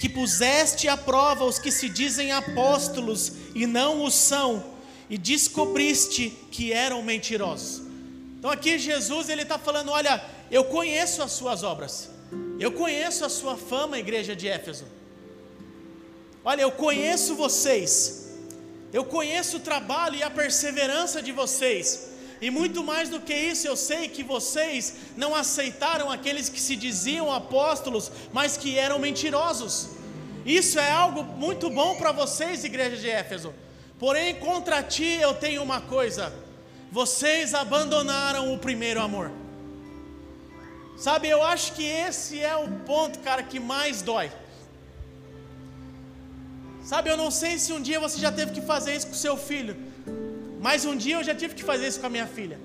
que 0.00 0.08
puseste 0.08 0.88
à 0.88 0.96
prova 0.96 1.44
os 1.44 1.58
que 1.58 1.70
se 1.70 1.90
dizem 1.90 2.32
apóstolos 2.32 3.32
e 3.54 3.66
não 3.66 4.02
o 4.02 4.10
são, 4.10 4.64
e 5.10 5.18
descobriste 5.18 6.30
que 6.50 6.72
eram 6.72 7.02
mentirosos. 7.02 7.83
Então 8.44 8.52
aqui 8.52 8.78
Jesus 8.78 9.30
ele 9.30 9.40
está 9.40 9.58
falando: 9.58 9.90
olha, 9.90 10.22
eu 10.50 10.64
conheço 10.64 11.22
as 11.22 11.32
suas 11.32 11.62
obras, 11.62 12.10
eu 12.60 12.72
conheço 12.72 13.24
a 13.24 13.30
sua 13.30 13.56
fama, 13.56 13.98
igreja 13.98 14.36
de 14.36 14.46
Éfeso. 14.46 14.84
Olha, 16.44 16.60
eu 16.60 16.70
conheço 16.70 17.36
vocês, 17.36 18.34
eu 18.92 19.02
conheço 19.02 19.56
o 19.56 19.60
trabalho 19.60 20.16
e 20.16 20.22
a 20.22 20.28
perseverança 20.28 21.22
de 21.22 21.32
vocês. 21.32 22.10
E 22.38 22.50
muito 22.50 22.84
mais 22.84 23.08
do 23.08 23.18
que 23.18 23.32
isso, 23.32 23.66
eu 23.66 23.76
sei 23.76 24.10
que 24.10 24.22
vocês 24.22 24.94
não 25.16 25.34
aceitaram 25.34 26.10
aqueles 26.10 26.50
que 26.50 26.60
se 26.60 26.76
diziam 26.76 27.32
apóstolos, 27.32 28.12
mas 28.30 28.58
que 28.58 28.78
eram 28.78 28.98
mentirosos. 28.98 29.88
Isso 30.44 30.78
é 30.78 30.90
algo 30.90 31.24
muito 31.24 31.70
bom 31.70 31.96
para 31.96 32.12
vocês, 32.12 32.62
igreja 32.62 32.98
de 32.98 33.08
Éfeso. 33.08 33.54
Porém, 33.98 34.34
contra 34.34 34.82
ti 34.82 35.16
eu 35.18 35.32
tenho 35.32 35.62
uma 35.62 35.80
coisa: 35.80 36.43
vocês 36.94 37.54
abandonaram 37.54 38.54
o 38.54 38.58
primeiro 38.66 39.00
amor. 39.00 39.28
Sabe, 40.96 41.28
eu 41.28 41.42
acho 41.42 41.72
que 41.76 41.82
esse 41.82 42.38
é 42.38 42.54
o 42.54 42.68
ponto, 42.90 43.18
cara, 43.18 43.42
que 43.42 43.58
mais 43.58 44.00
dói. 44.00 44.30
Sabe, 46.90 47.10
eu 47.10 47.16
não 47.16 47.32
sei 47.32 47.58
se 47.58 47.72
um 47.72 47.82
dia 47.88 47.98
você 47.98 48.18
já 48.26 48.30
teve 48.30 48.52
que 48.52 48.60
fazer 48.60 48.94
isso 48.94 49.08
com 49.08 49.14
seu 49.14 49.36
filho, 49.36 49.74
mas 50.60 50.84
um 50.84 50.96
dia 50.96 51.16
eu 51.16 51.24
já 51.24 51.34
tive 51.34 51.56
que 51.56 51.64
fazer 51.64 51.88
isso 51.88 51.98
com 51.98 52.06
a 52.06 52.14
minha 52.16 52.28
filha. 52.28 52.60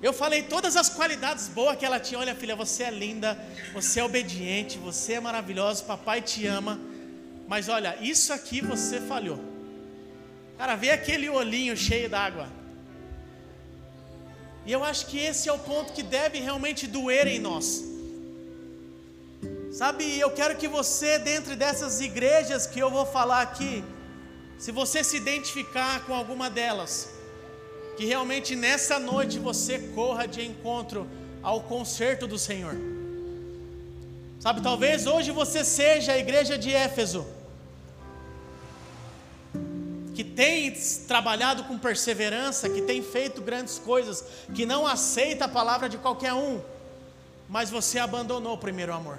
Eu 0.00 0.12
falei 0.12 0.44
todas 0.44 0.76
as 0.76 0.88
qualidades 0.88 1.48
boas 1.48 1.76
que 1.76 1.84
ela 1.84 1.98
tinha. 1.98 2.20
Olha, 2.20 2.36
filha, 2.36 2.54
você 2.54 2.84
é 2.84 2.92
linda, 2.92 3.36
você 3.74 3.98
é 3.98 4.04
obediente, 4.04 4.78
você 4.78 5.14
é 5.14 5.20
maravilhosa, 5.20 5.82
papai 5.82 6.22
te 6.22 6.46
ama. 6.46 6.78
Mas 7.48 7.68
olha, 7.68 7.96
isso 8.00 8.32
aqui 8.32 8.60
você 8.60 9.00
falhou. 9.00 9.40
Cara, 10.56 10.76
vê 10.76 10.90
aquele 10.90 11.28
olhinho 11.28 11.76
cheio 11.76 12.08
d'água. 12.08 12.57
E 14.68 14.72
eu 14.76 14.84
acho 14.84 15.06
que 15.06 15.18
esse 15.18 15.48
é 15.48 15.52
o 15.52 15.58
ponto 15.58 15.94
que 15.94 16.02
deve 16.02 16.40
realmente 16.40 16.86
doer 16.86 17.26
em 17.26 17.38
nós. 17.38 17.68
Sabe, 19.72 20.04
eu 20.20 20.30
quero 20.30 20.56
que 20.56 20.68
você, 20.68 21.18
dentre 21.18 21.56
dessas 21.56 22.02
igrejas 22.02 22.66
que 22.66 22.78
eu 22.78 22.90
vou 22.90 23.06
falar 23.06 23.40
aqui, 23.40 23.82
se 24.58 24.70
você 24.70 25.02
se 25.02 25.16
identificar 25.16 26.04
com 26.04 26.12
alguma 26.14 26.50
delas, 26.50 27.08
que 27.96 28.04
realmente 28.04 28.54
nessa 28.54 28.98
noite 28.98 29.38
você 29.38 29.78
corra 29.94 30.28
de 30.28 30.44
encontro 30.44 31.08
ao 31.42 31.62
conserto 31.62 32.26
do 32.26 32.38
Senhor. 32.38 32.76
Sabe, 34.38 34.60
talvez 34.60 35.06
hoje 35.06 35.30
você 35.30 35.64
seja 35.64 36.12
a 36.12 36.18
igreja 36.18 36.58
de 36.58 36.74
Éfeso, 36.74 37.26
que 40.18 40.24
tem 40.24 40.72
trabalhado 41.06 41.62
com 41.62 41.78
perseverança, 41.78 42.68
que 42.68 42.82
tem 42.82 43.00
feito 43.00 43.40
grandes 43.40 43.78
coisas, 43.78 44.24
que 44.52 44.66
não 44.66 44.84
aceita 44.84 45.44
a 45.44 45.48
palavra 45.48 45.88
de 45.88 45.96
qualquer 45.96 46.32
um, 46.32 46.60
mas 47.48 47.70
você 47.70 48.00
abandonou 48.00 48.54
o 48.54 48.58
primeiro 48.58 48.92
amor. 48.92 49.16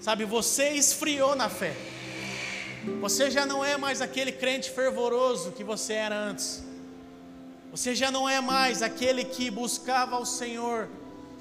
Sabe, 0.00 0.24
você 0.24 0.68
esfriou 0.68 1.34
na 1.34 1.48
fé. 1.48 1.74
Você 3.00 3.28
já 3.28 3.44
não 3.44 3.64
é 3.64 3.76
mais 3.76 4.00
aquele 4.00 4.30
crente 4.30 4.70
fervoroso 4.70 5.50
que 5.50 5.64
você 5.64 5.94
era 5.94 6.16
antes. 6.16 6.62
Você 7.72 7.96
já 7.96 8.08
não 8.08 8.28
é 8.28 8.40
mais 8.40 8.82
aquele 8.82 9.24
que 9.24 9.50
buscava 9.50 10.14
ao 10.14 10.24
Senhor 10.24 10.88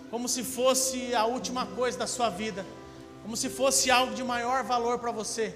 como 0.10 0.28
se 0.28 0.44
fosse 0.44 1.14
a 1.14 1.26
última 1.26 1.68
coisa 1.68 2.00
da 2.00 2.08
sua 2.08 2.32
vida, 2.32 2.66
como 3.22 3.38
se 3.38 3.52
fosse 3.52 3.92
algo 3.92 4.16
de 4.16 4.24
maior 4.24 4.64
valor 4.64 4.98
para 4.98 5.12
você, 5.12 5.56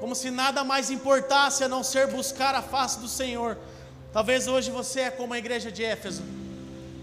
como 0.00 0.14
se 0.14 0.30
nada 0.30 0.62
mais 0.62 0.90
importasse 0.90 1.64
a 1.64 1.68
não 1.68 1.82
ser 1.82 2.08
buscar 2.08 2.54
a 2.54 2.62
face 2.62 2.98
do 2.98 3.08
Senhor. 3.08 3.56
Talvez 4.12 4.46
hoje 4.46 4.70
você 4.70 5.00
é 5.00 5.10
como 5.10 5.34
a 5.34 5.38
igreja 5.38 5.72
de 5.72 5.82
Éfeso, 5.82 6.22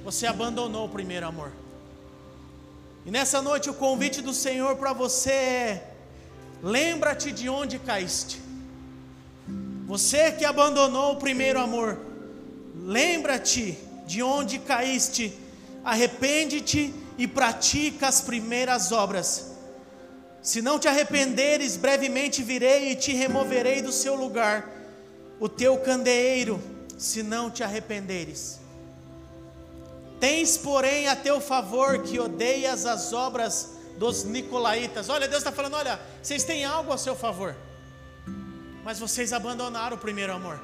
você 0.04 0.28
abandonou 0.28 0.86
o 0.86 0.90
primeiro 0.90 1.28
amor. 1.28 1.52
E 3.06 3.12
nessa 3.12 3.42
noite 3.42 3.70
o 3.70 3.74
convite 3.74 4.22
do 4.22 4.34
Senhor 4.34 4.76
para 4.76 4.94
você 4.94 5.32
é: 5.32 5.94
lembra-te 6.62 7.32
de 7.32 7.50
onde 7.50 7.80
caíste. 7.80 8.42
Você 9.88 10.32
que 10.32 10.46
abandonou 10.46 11.14
o 11.14 11.18
primeiro 11.18 11.60
amor, 11.60 12.00
lembra-te 12.76 13.78
de 14.06 14.24
onde 14.24 14.60
caíste, 14.60 15.38
arrepende-te 15.84 16.94
e 17.18 17.28
pratica 17.28 18.08
as 18.08 18.22
primeiras 18.22 18.92
obras. 18.92 19.51
Se 20.42 20.62
não 20.62 20.80
te 20.80 20.88
arrependeres, 20.88 21.78
brevemente 21.78 22.42
virei 22.42 22.92
e 22.92 22.96
te 22.96 23.14
removerei 23.14 23.82
do 23.82 23.92
seu 23.92 24.16
lugar, 24.16 24.68
o 25.40 25.48
teu 25.48 25.78
candeeiro, 25.78 26.62
se 26.98 27.22
não 27.22 27.50
te 27.50 27.64
arrependeres. 27.64 28.60
Tens, 30.20 30.58
porém, 30.58 31.08
a 31.08 31.16
teu 31.16 31.40
favor 31.40 32.04
que 32.04 32.20
odeias 32.20 32.86
as 32.86 33.14
obras 33.14 33.72
dos 33.98 34.24
nicolaítas. 34.24 35.10
Olha, 35.10 35.28
Deus 35.28 35.40
está 35.40 35.52
falando: 35.52 35.76
olha, 35.76 36.00
vocês 36.22 36.44
têm 36.44 36.66
algo 36.66 36.92
a 36.92 36.98
seu 36.98 37.16
favor, 37.16 37.56
mas 38.84 39.00
vocês 39.00 39.34
abandonaram 39.34 39.96
o 39.96 40.00
primeiro 40.00 40.34
amor. 40.34 40.60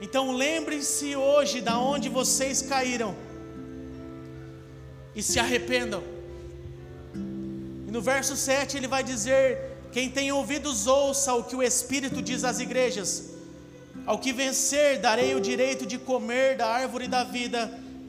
Então 0.00 0.32
lembrem-se 0.32 1.14
hoje 1.14 1.60
da 1.60 1.78
onde 1.78 2.08
vocês 2.08 2.60
caíram 2.60 3.14
e 5.14 5.22
se 5.22 5.38
arrependam. 5.38 6.11
No 7.92 8.00
verso 8.00 8.34
7 8.34 8.78
ele 8.78 8.88
vai 8.88 9.04
dizer: 9.04 9.42
Quem 9.92 10.08
tem 10.08 10.32
ouvidos, 10.32 10.86
ouça 10.86 11.34
o 11.34 11.44
que 11.44 11.54
o 11.54 11.62
Espírito 11.62 12.22
diz 12.22 12.42
às 12.42 12.58
igrejas. 12.58 13.08
Ao 14.06 14.18
que 14.18 14.32
vencer, 14.32 14.98
darei 14.98 15.34
o 15.34 15.40
direito 15.40 15.84
de 15.84 15.98
comer 15.98 16.56
da 16.56 16.66
árvore 16.66 17.06
da 17.06 17.22
vida 17.22 17.60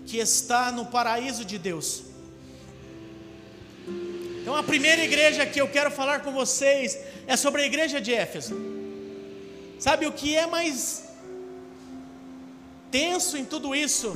que 0.06 0.18
está 0.20 0.72
no 0.72 0.86
paraíso 0.86 1.44
de 1.44 1.58
Deus. 1.58 2.04
Então, 4.42 4.56
a 4.56 4.64
primeira 4.64 5.04
igreja 5.04 5.46
que 5.46 5.60
eu 5.60 5.68
quero 5.68 5.92
falar 5.92 6.22
com 6.22 6.32
vocês 6.32 6.98
é 7.28 7.36
sobre 7.36 7.64
a 7.64 7.66
igreja 7.66 8.00
de 8.00 8.14
Éfeso. 8.14 8.56
Sabe 9.78 10.08
o 10.08 10.14
que 10.14 10.34
é 10.34 10.48
mais 10.48 11.04
tenso 12.90 13.36
em 13.36 13.44
tudo 13.44 13.76
isso? 13.76 14.16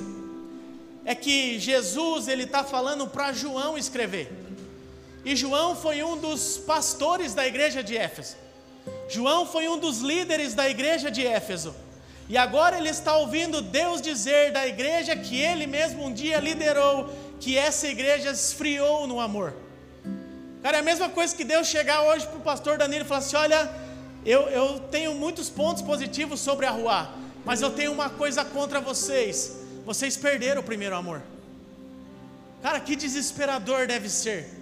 É 1.04 1.14
que 1.14 1.60
Jesus 1.60 2.30
ele 2.30 2.44
está 2.44 2.64
falando 2.64 3.06
para 3.06 3.34
João 3.34 3.78
escrever. 3.78 4.47
E 5.28 5.36
João 5.36 5.76
foi 5.76 6.02
um 6.02 6.16
dos 6.18 6.58
pastores 6.58 7.34
da 7.34 7.46
igreja 7.46 7.84
de 7.84 7.98
Éfeso. 7.98 8.38
João 9.10 9.46
foi 9.46 9.68
um 9.68 9.78
dos 9.78 10.00
líderes 10.00 10.54
da 10.54 10.70
igreja 10.70 11.12
de 11.12 11.28
Éfeso. 11.28 11.76
E 12.30 12.38
agora 12.38 12.78
ele 12.78 12.88
está 12.88 13.18
ouvindo 13.18 13.62
Deus 13.62 14.02
dizer 14.02 14.54
da 14.54 14.66
igreja 14.66 15.18
que 15.18 15.38
ele 15.38 15.68
mesmo 15.68 16.06
um 16.06 16.14
dia 16.14 16.40
liderou, 16.40 17.14
que 17.42 17.58
essa 17.58 17.90
igreja 17.90 18.32
esfriou 18.32 19.06
no 19.06 19.20
amor. 19.20 19.54
Cara, 20.64 20.78
é 20.78 20.80
a 20.80 20.84
mesma 20.92 21.10
coisa 21.10 21.36
que 21.36 21.44
Deus 21.44 21.68
chegar 21.68 22.04
hoje 22.04 22.26
para 22.26 22.38
o 22.38 22.42
pastor 22.42 22.78
Danilo 22.78 23.04
e 23.04 23.08
falar 23.10 23.20
assim: 23.20 23.36
olha, 23.36 23.70
eu, 24.26 24.44
eu 24.44 24.80
tenho 24.90 25.14
muitos 25.14 25.50
pontos 25.50 25.82
positivos 25.82 26.40
sobre 26.40 26.66
a 26.66 26.72
rua, 26.72 27.10
mas 27.44 27.62
eu 27.62 27.72
tenho 27.72 27.92
uma 27.92 28.10
coisa 28.10 28.46
contra 28.46 28.80
vocês. 28.80 29.58
Vocês 29.86 30.16
perderam 30.16 30.62
o 30.62 30.64
primeiro 30.64 30.96
amor. 30.96 31.22
Cara, 32.62 32.80
que 32.80 32.96
desesperador 32.96 33.88
deve 33.88 34.08
ser 34.08 34.57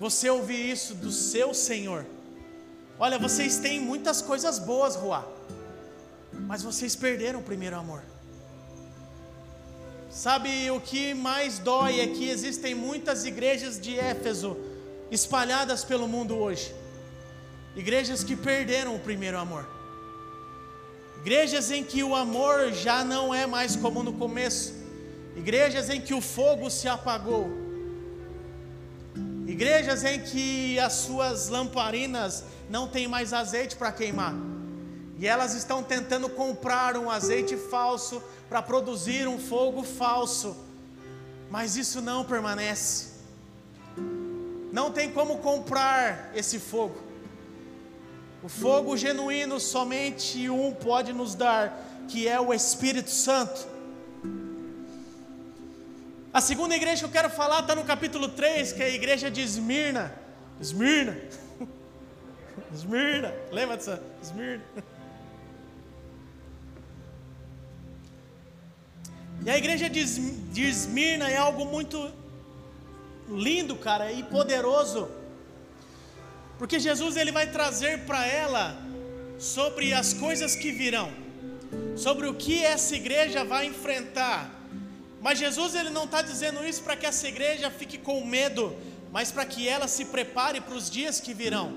você 0.00 0.28
ouvir 0.28 0.68
isso 0.68 0.94
do 0.94 1.12
seu 1.12 1.54
Senhor. 1.54 2.04
Olha, 2.98 3.18
vocês 3.18 3.58
têm 3.58 3.78
muitas 3.78 4.20
coisas 4.20 4.58
boas, 4.58 4.96
Rua 4.96 5.40
mas 6.46 6.62
vocês 6.62 6.96
perderam 6.96 7.40
o 7.40 7.42
primeiro 7.42 7.76
amor. 7.76 8.02
Sabe 10.10 10.70
o 10.70 10.80
que 10.80 11.14
mais 11.14 11.58
dói 11.58 12.00
é 12.00 12.06
que 12.08 12.28
existem 12.28 12.74
muitas 12.74 13.24
igrejas 13.24 13.80
de 13.80 13.98
Éfeso 13.98 14.56
espalhadas 15.10 15.84
pelo 15.84 16.08
mundo 16.08 16.36
hoje. 16.36 16.74
Igrejas 17.76 18.24
que 18.24 18.34
perderam 18.34 18.96
o 18.96 18.98
primeiro 18.98 19.38
amor. 19.38 19.68
Igrejas 21.20 21.70
em 21.70 21.84
que 21.84 22.02
o 22.02 22.16
amor 22.16 22.72
já 22.72 23.04
não 23.04 23.32
é 23.32 23.46
mais 23.46 23.76
como 23.76 24.02
no 24.02 24.14
começo. 24.14 24.74
Igrejas 25.36 25.88
em 25.88 26.00
que 26.00 26.14
o 26.14 26.20
fogo 26.20 26.68
se 26.68 26.88
apagou. 26.88 27.69
Igrejas 29.46 30.04
em 30.04 30.20
que 30.20 30.78
as 30.78 30.92
suas 30.94 31.48
lamparinas 31.48 32.44
não 32.68 32.88
têm 32.88 33.08
mais 33.08 33.32
azeite 33.32 33.76
para 33.76 33.92
queimar. 33.92 34.34
E 35.18 35.26
elas 35.26 35.54
estão 35.54 35.82
tentando 35.82 36.28
comprar 36.28 36.96
um 36.96 37.10
azeite 37.10 37.56
falso 37.56 38.22
para 38.48 38.62
produzir 38.62 39.28
um 39.28 39.38
fogo 39.38 39.82
falso. 39.82 40.56
Mas 41.50 41.76
isso 41.76 42.00
não 42.00 42.24
permanece. 42.24 43.10
Não 44.72 44.90
tem 44.90 45.10
como 45.10 45.38
comprar 45.38 46.30
esse 46.34 46.58
fogo. 46.58 46.96
O 48.42 48.48
fogo 48.48 48.96
genuíno 48.96 49.60
somente 49.60 50.48
um 50.48 50.72
pode 50.72 51.12
nos 51.12 51.34
dar, 51.34 52.06
que 52.08 52.26
é 52.26 52.40
o 52.40 52.54
Espírito 52.54 53.10
Santo. 53.10 53.68
A 56.32 56.40
segunda 56.40 56.76
igreja 56.76 57.00
que 57.00 57.04
eu 57.06 57.10
quero 57.10 57.28
falar 57.28 57.60
está 57.60 57.74
no 57.74 57.82
capítulo 57.84 58.28
3, 58.28 58.72
que 58.72 58.82
é 58.82 58.86
a 58.86 58.90
igreja 58.90 59.28
de 59.28 59.40
Esmirna. 59.40 60.14
Esmirna. 60.60 61.16
Esmirna. 62.72 63.34
Lembra 63.50 63.76
dessa? 63.76 64.00
Esmirna. 64.22 64.62
E 69.44 69.50
a 69.50 69.58
igreja 69.58 69.90
de 69.90 70.62
Esmirna 70.62 71.28
é 71.28 71.36
algo 71.36 71.64
muito 71.64 72.12
lindo, 73.28 73.74
cara, 73.74 74.12
e 74.12 74.22
poderoso. 74.22 75.08
Porque 76.60 76.78
Jesus 76.78 77.16
ele 77.16 77.32
vai 77.32 77.50
trazer 77.50 78.04
para 78.04 78.24
ela 78.24 78.76
sobre 79.36 79.92
as 79.92 80.12
coisas 80.12 80.54
que 80.54 80.70
virão, 80.70 81.10
sobre 81.96 82.28
o 82.28 82.34
que 82.34 82.62
essa 82.62 82.94
igreja 82.94 83.42
vai 83.42 83.66
enfrentar. 83.66 84.59
Mas 85.20 85.38
Jesus 85.38 85.74
ele 85.74 85.90
não 85.90 86.04
está 86.04 86.22
dizendo 86.22 86.66
isso 86.66 86.82
para 86.82 86.96
que 86.96 87.06
essa 87.06 87.28
igreja 87.28 87.70
fique 87.70 87.98
com 87.98 88.24
medo, 88.24 88.74
mas 89.12 89.30
para 89.30 89.44
que 89.44 89.68
ela 89.68 89.86
se 89.86 90.06
prepare 90.06 90.60
para 90.60 90.74
os 90.74 90.90
dias 90.90 91.20
que 91.20 91.34
virão, 91.34 91.74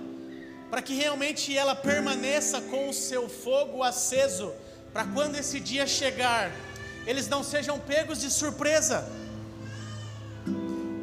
para 0.69 0.81
que 0.81 0.93
realmente 0.93 1.55
ela 1.55 1.75
permaneça 1.75 2.61
com 2.61 2.89
o 2.89 2.93
seu 2.93 3.27
fogo 3.27 3.83
aceso, 3.83 4.53
para 4.93 5.05
quando 5.05 5.35
esse 5.35 5.59
dia 5.59 5.85
chegar, 5.85 6.51
eles 7.05 7.27
não 7.27 7.43
sejam 7.43 7.79
pegos 7.79 8.21
de 8.21 8.29
surpresa. 8.29 9.09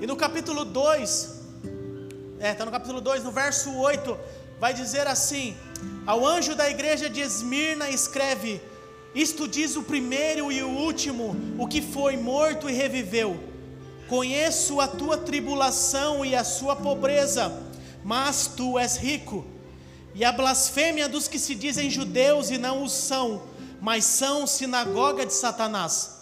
E 0.00 0.06
no 0.06 0.16
capítulo 0.16 0.64
2, 0.64 1.40
é, 2.38 2.52
está 2.52 2.64
no 2.64 2.70
capítulo 2.70 3.02
2, 3.02 3.22
no 3.24 3.30
verso 3.30 3.76
8, 3.76 4.18
vai 4.58 4.72
dizer 4.72 5.06
assim: 5.06 5.54
Ao 6.06 6.24
anjo 6.24 6.54
da 6.54 6.70
igreja 6.70 7.10
de 7.10 7.20
Esmirna 7.20 7.90
escreve: 7.90 8.62
Isto 9.14 9.48
diz 9.48 9.76
o 9.76 9.82
primeiro 9.82 10.52
e 10.52 10.62
o 10.62 10.68
último, 10.68 11.36
o 11.58 11.66
que 11.66 11.82
foi 11.82 12.16
morto 12.16 12.70
e 12.70 12.72
reviveu. 12.72 13.38
Conheço 14.08 14.80
a 14.80 14.86
tua 14.88 15.16
tribulação 15.16 16.24
e 16.24 16.34
a 16.34 16.44
sua 16.44 16.76
pobreza, 16.76 17.52
mas 18.04 18.46
tu 18.56 18.78
és 18.78 18.96
rico. 18.96 19.44
E 20.14 20.24
a 20.24 20.32
blasfêmia 20.32 21.08
dos 21.08 21.28
que 21.28 21.38
se 21.38 21.54
dizem 21.54 21.90
judeus 21.90 22.50
e 22.50 22.58
não 22.58 22.82
o 22.82 22.88
são, 22.88 23.42
mas 23.80 24.04
são 24.04 24.46
sinagoga 24.46 25.24
de 25.24 25.32
Satanás. 25.32 26.18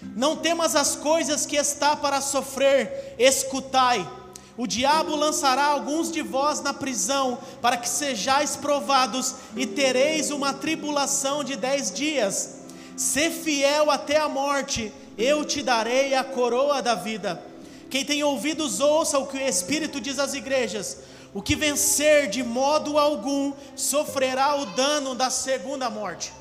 Não 0.00 0.36
temas 0.36 0.74
as 0.74 0.96
coisas 0.96 1.46
que 1.46 1.56
está 1.56 1.94
para 1.96 2.20
sofrer, 2.20 3.14
escutai. 3.18 4.08
O 4.56 4.66
diabo 4.66 5.16
lançará 5.16 5.64
alguns 5.64 6.12
de 6.12 6.20
vós 6.20 6.60
na 6.60 6.74
prisão, 6.74 7.38
para 7.60 7.76
que 7.76 7.88
sejais 7.88 8.56
provados, 8.56 9.36
e 9.56 9.66
tereis 9.66 10.30
uma 10.30 10.52
tribulação 10.52 11.42
de 11.42 11.56
dez 11.56 11.90
dias. 11.90 12.58
Sê 12.96 13.30
fiel 13.30 13.90
até 13.90 14.18
a 14.18 14.28
morte, 14.28 14.92
eu 15.16 15.44
te 15.44 15.62
darei 15.62 16.14
a 16.14 16.22
coroa 16.22 16.82
da 16.82 16.94
vida. 16.94 17.42
Quem 17.88 18.04
tem 18.04 18.22
ouvidos, 18.22 18.80
ouça 18.80 19.18
o 19.18 19.26
que 19.26 19.36
o 19.36 19.40
Espírito 19.40 20.00
diz 20.00 20.18
às 20.18 20.34
igrejas. 20.34 20.98
O 21.34 21.40
que 21.40 21.56
vencer 21.56 22.28
de 22.28 22.42
modo 22.42 22.98
algum 22.98 23.54
sofrerá 23.74 24.54
o 24.56 24.66
dano 24.66 25.14
da 25.14 25.30
segunda 25.30 25.88
morte. 25.88 26.32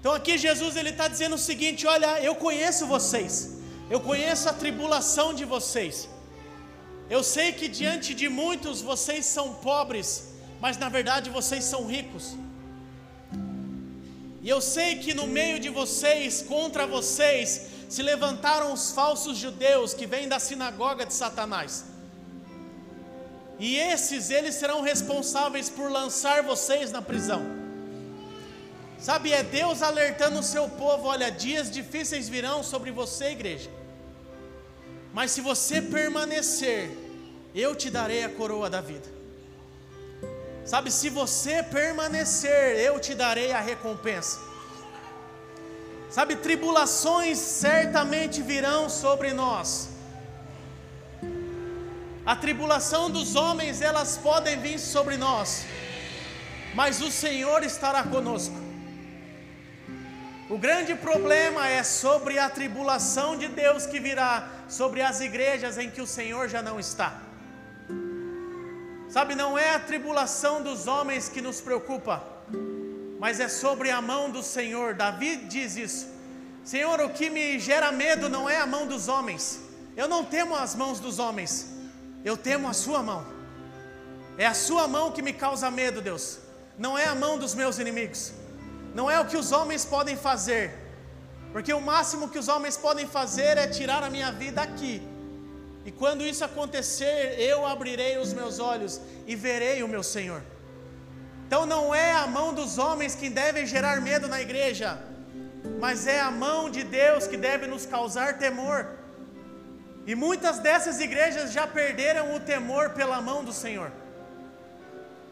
Então 0.00 0.12
aqui 0.12 0.36
Jesus 0.36 0.76
ele 0.76 0.90
está 0.90 1.06
dizendo 1.06 1.34
o 1.34 1.38
seguinte: 1.38 1.86
olha, 1.86 2.20
eu 2.20 2.34
conheço 2.34 2.86
vocês, 2.86 3.58
eu 3.88 4.00
conheço 4.00 4.48
a 4.48 4.52
tribulação 4.52 5.32
de 5.32 5.44
vocês. 5.44 6.08
Eu 7.08 7.22
sei 7.22 7.52
que 7.52 7.68
diante 7.68 8.14
de 8.14 8.28
muitos 8.28 8.82
vocês 8.82 9.26
são 9.26 9.54
pobres, 9.54 10.32
mas 10.60 10.76
na 10.76 10.88
verdade 10.88 11.30
vocês 11.30 11.64
são 11.64 11.86
ricos. 11.86 12.36
E 14.42 14.48
eu 14.48 14.60
sei 14.60 14.96
que 14.96 15.14
no 15.14 15.26
meio 15.26 15.58
de 15.60 15.68
vocês, 15.68 16.42
contra 16.42 16.86
vocês, 16.86 17.66
se 17.88 18.02
levantaram 18.02 18.72
os 18.72 18.92
falsos 18.92 19.36
judeus 19.38 19.94
que 19.94 20.06
vêm 20.06 20.28
da 20.28 20.38
sinagoga 20.38 21.06
de 21.06 21.14
Satanás. 21.14 21.84
E 23.58 23.76
esses, 23.76 24.30
eles 24.30 24.54
serão 24.56 24.82
responsáveis 24.82 25.70
por 25.70 25.90
lançar 25.90 26.42
vocês 26.42 26.92
na 26.92 27.00
prisão. 27.00 27.42
Sabe, 28.98 29.32
é 29.32 29.42
Deus 29.42 29.82
alertando 29.82 30.40
o 30.40 30.42
seu 30.42 30.68
povo: 30.68 31.06
olha, 31.06 31.30
dias 31.30 31.70
difíceis 31.70 32.28
virão 32.28 32.62
sobre 32.62 32.90
você, 32.90 33.30
igreja. 33.30 33.70
Mas 35.16 35.30
se 35.30 35.40
você 35.40 35.80
permanecer, 35.80 36.90
eu 37.54 37.74
te 37.74 37.88
darei 37.88 38.22
a 38.22 38.28
coroa 38.28 38.68
da 38.68 38.82
vida. 38.82 39.08
Sabe, 40.62 40.90
se 40.90 41.08
você 41.08 41.62
permanecer, 41.62 42.76
eu 42.88 43.00
te 43.00 43.14
darei 43.14 43.50
a 43.50 43.58
recompensa. 43.58 44.38
Sabe, 46.10 46.36
tribulações 46.36 47.38
certamente 47.38 48.42
virão 48.42 48.90
sobre 48.90 49.32
nós. 49.32 49.88
A 52.26 52.36
tribulação 52.36 53.08
dos 53.08 53.36
homens, 53.36 53.80
elas 53.80 54.18
podem 54.18 54.60
vir 54.60 54.78
sobre 54.78 55.16
nós, 55.16 55.64
mas 56.74 57.00
o 57.00 57.10
Senhor 57.10 57.62
estará 57.62 58.02
conosco. 58.02 58.65
O 60.48 60.56
grande 60.56 60.94
problema 60.94 61.66
é 61.66 61.82
sobre 61.82 62.38
a 62.38 62.48
tribulação 62.48 63.36
de 63.36 63.48
Deus 63.48 63.84
que 63.84 63.98
virá 63.98 64.48
sobre 64.68 65.02
as 65.02 65.20
igrejas 65.20 65.76
em 65.76 65.90
que 65.90 66.00
o 66.00 66.06
Senhor 66.06 66.48
já 66.48 66.62
não 66.62 66.78
está. 66.78 67.20
Sabe, 69.08 69.34
não 69.34 69.58
é 69.58 69.74
a 69.74 69.80
tribulação 69.80 70.62
dos 70.62 70.86
homens 70.86 71.28
que 71.28 71.40
nos 71.40 71.60
preocupa, 71.60 72.22
mas 73.18 73.40
é 73.40 73.48
sobre 73.48 73.90
a 73.90 74.00
mão 74.00 74.30
do 74.30 74.40
Senhor. 74.40 74.94
Davi 74.94 75.36
diz 75.36 75.76
isso: 75.76 76.06
Senhor, 76.64 77.00
o 77.00 77.10
que 77.10 77.28
me 77.28 77.58
gera 77.58 77.90
medo 77.90 78.28
não 78.28 78.48
é 78.48 78.58
a 78.58 78.66
mão 78.66 78.86
dos 78.86 79.08
homens, 79.08 79.60
eu 79.96 80.06
não 80.06 80.24
temo 80.24 80.54
as 80.54 80.76
mãos 80.76 81.00
dos 81.00 81.18
homens, 81.18 81.66
eu 82.24 82.36
temo 82.36 82.68
a 82.68 82.72
Sua 82.72 83.02
mão. 83.02 83.26
É 84.38 84.46
a 84.46 84.54
Sua 84.54 84.86
mão 84.86 85.10
que 85.10 85.22
me 85.22 85.32
causa 85.32 85.72
medo, 85.72 86.00
Deus, 86.00 86.38
não 86.78 86.96
é 86.96 87.06
a 87.06 87.16
mão 87.16 87.36
dos 87.36 87.52
meus 87.52 87.80
inimigos 87.80 88.45
não 88.98 89.10
é 89.10 89.20
o 89.20 89.26
que 89.30 89.36
os 89.42 89.52
homens 89.56 89.84
podem 89.84 90.16
fazer, 90.16 90.64
porque 91.52 91.72
o 91.78 91.82
máximo 91.92 92.30
que 92.32 92.38
os 92.42 92.48
homens 92.48 92.76
podem 92.84 93.06
fazer 93.06 93.52
é 93.58 93.66
tirar 93.78 94.02
a 94.02 94.08
minha 94.08 94.30
vida 94.32 94.62
aqui. 94.62 94.94
E 95.84 95.92
quando 95.92 96.26
isso 96.30 96.42
acontecer, 96.44 97.38
eu 97.38 97.66
abrirei 97.66 98.16
os 98.16 98.32
meus 98.32 98.58
olhos 98.58 98.94
e 99.26 99.36
verei 99.36 99.82
o 99.82 99.88
meu 99.94 100.02
Senhor. 100.02 100.42
Então 101.46 101.66
não 101.66 101.94
é 101.94 102.10
a 102.12 102.26
mão 102.26 102.54
dos 102.54 102.78
homens 102.78 103.14
que 103.14 103.28
deve 103.28 103.66
gerar 103.66 104.00
medo 104.00 104.26
na 104.28 104.40
igreja, 104.40 104.98
mas 105.78 106.06
é 106.06 106.18
a 106.20 106.30
mão 106.30 106.70
de 106.70 106.82
Deus 106.82 107.26
que 107.26 107.36
deve 107.36 107.66
nos 107.66 107.84
causar 107.84 108.38
temor. 108.38 108.88
E 110.06 110.14
muitas 110.14 110.58
dessas 110.58 111.00
igrejas 111.00 111.52
já 111.52 111.66
perderam 111.66 112.34
o 112.34 112.40
temor 112.40 112.90
pela 112.90 113.20
mão 113.20 113.44
do 113.44 113.52
Senhor. 113.52 113.92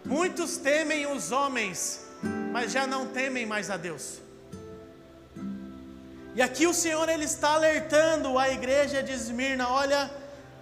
Muitos 0.04 0.58
temem 0.58 1.06
os 1.06 1.32
homens, 1.32 2.03
mas 2.52 2.72
já 2.72 2.86
não 2.86 3.06
temem 3.06 3.46
mais 3.46 3.70
a 3.70 3.76
Deus. 3.76 4.20
E 6.34 6.42
aqui 6.42 6.66
o 6.66 6.74
Senhor 6.74 7.08
ele 7.08 7.24
está 7.24 7.54
alertando 7.54 8.38
a 8.38 8.48
igreja 8.48 9.02
de 9.02 9.12
Esmirna: 9.12 9.68
olha, 9.68 10.10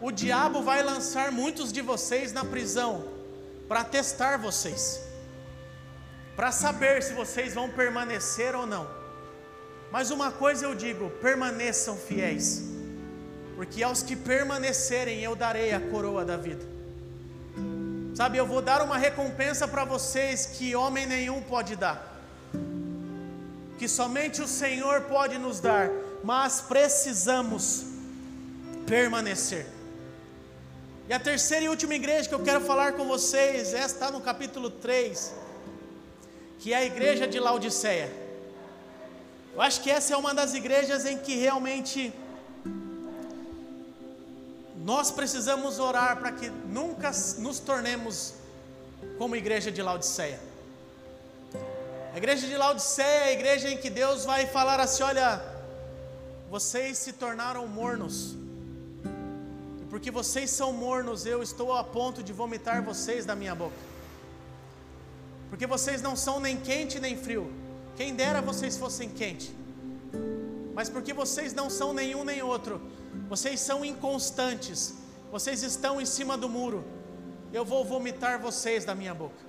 o 0.00 0.10
diabo 0.10 0.62
vai 0.62 0.82
lançar 0.82 1.32
muitos 1.32 1.72
de 1.72 1.80
vocês 1.80 2.32
na 2.32 2.44
prisão 2.44 3.08
para 3.68 3.84
testar 3.84 4.36
vocês, 4.36 5.00
para 6.36 6.52
saber 6.52 7.02
se 7.02 7.14
vocês 7.14 7.54
vão 7.54 7.70
permanecer 7.70 8.54
ou 8.54 8.66
não. 8.66 8.86
Mas 9.90 10.10
uma 10.10 10.30
coisa 10.30 10.66
eu 10.66 10.74
digo: 10.74 11.08
permaneçam 11.22 11.96
fiéis, 11.96 12.62
porque 13.56 13.82
aos 13.82 14.02
que 14.02 14.14
permanecerem 14.14 15.20
eu 15.20 15.34
darei 15.34 15.72
a 15.72 15.80
coroa 15.80 16.24
da 16.24 16.36
vida. 16.36 16.81
Sabe, 18.14 18.36
eu 18.36 18.46
vou 18.46 18.60
dar 18.60 18.82
uma 18.82 18.98
recompensa 18.98 19.66
para 19.66 19.84
vocês 19.84 20.44
que 20.44 20.76
homem 20.76 21.06
nenhum 21.06 21.40
pode 21.40 21.76
dar, 21.76 22.20
que 23.78 23.88
somente 23.88 24.42
o 24.42 24.46
Senhor 24.46 25.02
pode 25.02 25.38
nos 25.38 25.60
dar, 25.60 25.90
mas 26.22 26.60
precisamos 26.60 27.86
permanecer. 28.86 29.66
E 31.08 31.12
a 31.12 31.18
terceira 31.18 31.64
e 31.64 31.68
última 31.70 31.94
igreja 31.94 32.28
que 32.28 32.34
eu 32.34 32.44
quero 32.44 32.60
falar 32.60 32.92
com 32.92 33.06
vocês, 33.06 33.72
esta 33.72 33.86
está 33.86 34.10
no 34.10 34.20
capítulo 34.20 34.68
3, 34.70 35.34
que 36.58 36.74
é 36.74 36.76
a 36.76 36.84
igreja 36.84 37.26
de 37.26 37.40
Laodiceia. 37.40 38.12
Eu 39.54 39.60
acho 39.62 39.80
que 39.80 39.90
essa 39.90 40.12
é 40.12 40.16
uma 40.18 40.34
das 40.34 40.52
igrejas 40.52 41.06
em 41.06 41.16
que 41.16 41.34
realmente 41.36 42.12
nós 44.84 45.12
precisamos 45.12 45.78
orar 45.78 46.16
para 46.18 46.32
que 46.32 46.50
nunca 46.50 47.12
nos 47.38 47.60
tornemos 47.60 48.34
como 49.16 49.34
a 49.34 49.38
igreja 49.38 49.70
de 49.70 49.80
Laodiceia. 49.80 50.40
A 52.12 52.16
igreja 52.16 52.46
de 52.48 52.56
Laodiceia 52.56 53.06
é 53.06 53.28
a 53.28 53.32
igreja 53.32 53.70
em 53.70 53.76
que 53.76 53.88
Deus 53.88 54.24
vai 54.24 54.46
falar 54.46 54.80
assim: 54.80 55.04
olha, 55.04 55.40
vocês 56.50 56.98
se 56.98 57.12
tornaram 57.12 57.66
mornos, 57.68 58.36
e 59.80 59.84
porque 59.88 60.10
vocês 60.10 60.50
são 60.50 60.72
mornos, 60.72 61.24
eu 61.26 61.42
estou 61.42 61.72
a 61.72 61.84
ponto 61.84 62.22
de 62.22 62.32
vomitar 62.32 62.82
vocês 62.82 63.24
da 63.24 63.36
minha 63.36 63.54
boca, 63.54 63.76
porque 65.48 65.66
vocês 65.66 66.02
não 66.02 66.16
são 66.16 66.40
nem 66.40 66.56
quente 66.56 66.98
nem 66.98 67.16
frio, 67.16 67.52
quem 67.96 68.14
dera 68.14 68.42
vocês 68.42 68.76
fossem 68.76 69.08
quente, 69.08 69.54
mas 70.74 70.88
porque 70.88 71.12
vocês 71.12 71.54
não 71.54 71.70
são 71.70 71.94
nenhum 71.94 72.24
nem 72.24 72.42
outro, 72.42 72.82
vocês 73.32 73.60
são 73.60 73.82
inconstantes, 73.82 74.92
vocês 75.30 75.62
estão 75.62 75.98
em 75.98 76.04
cima 76.04 76.36
do 76.36 76.50
muro, 76.50 76.84
eu 77.50 77.64
vou 77.64 77.82
vomitar 77.82 78.38
vocês 78.38 78.84
da 78.84 78.94
minha 78.94 79.14
boca. 79.14 79.42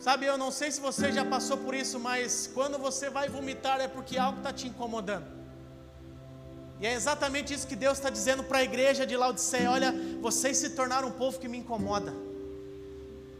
Sabe, 0.00 0.26
eu 0.26 0.36
não 0.36 0.50
sei 0.50 0.72
se 0.72 0.80
você 0.80 1.12
já 1.12 1.24
passou 1.24 1.56
por 1.58 1.72
isso, 1.72 2.00
mas 2.00 2.50
quando 2.52 2.78
você 2.78 3.08
vai 3.08 3.28
vomitar 3.28 3.80
é 3.80 3.86
porque 3.86 4.18
algo 4.18 4.38
está 4.38 4.52
te 4.52 4.66
incomodando. 4.66 5.24
E 6.80 6.86
é 6.88 6.94
exatamente 6.94 7.54
isso 7.54 7.64
que 7.64 7.76
Deus 7.76 7.96
está 7.98 8.10
dizendo 8.10 8.42
para 8.42 8.58
a 8.58 8.64
igreja 8.64 9.06
de 9.06 9.16
Laodiceia: 9.16 9.70
olha, 9.70 9.94
vocês 10.20 10.56
se 10.56 10.70
tornaram 10.70 11.06
um 11.06 11.12
povo 11.12 11.38
que 11.38 11.46
me 11.46 11.58
incomoda, 11.58 12.12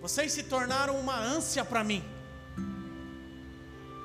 vocês 0.01 0.31
se 0.31 0.44
tornaram 0.44 0.96
uma 0.96 1.18
ânsia 1.18 1.64
para 1.64 1.83
mim, 1.83 2.05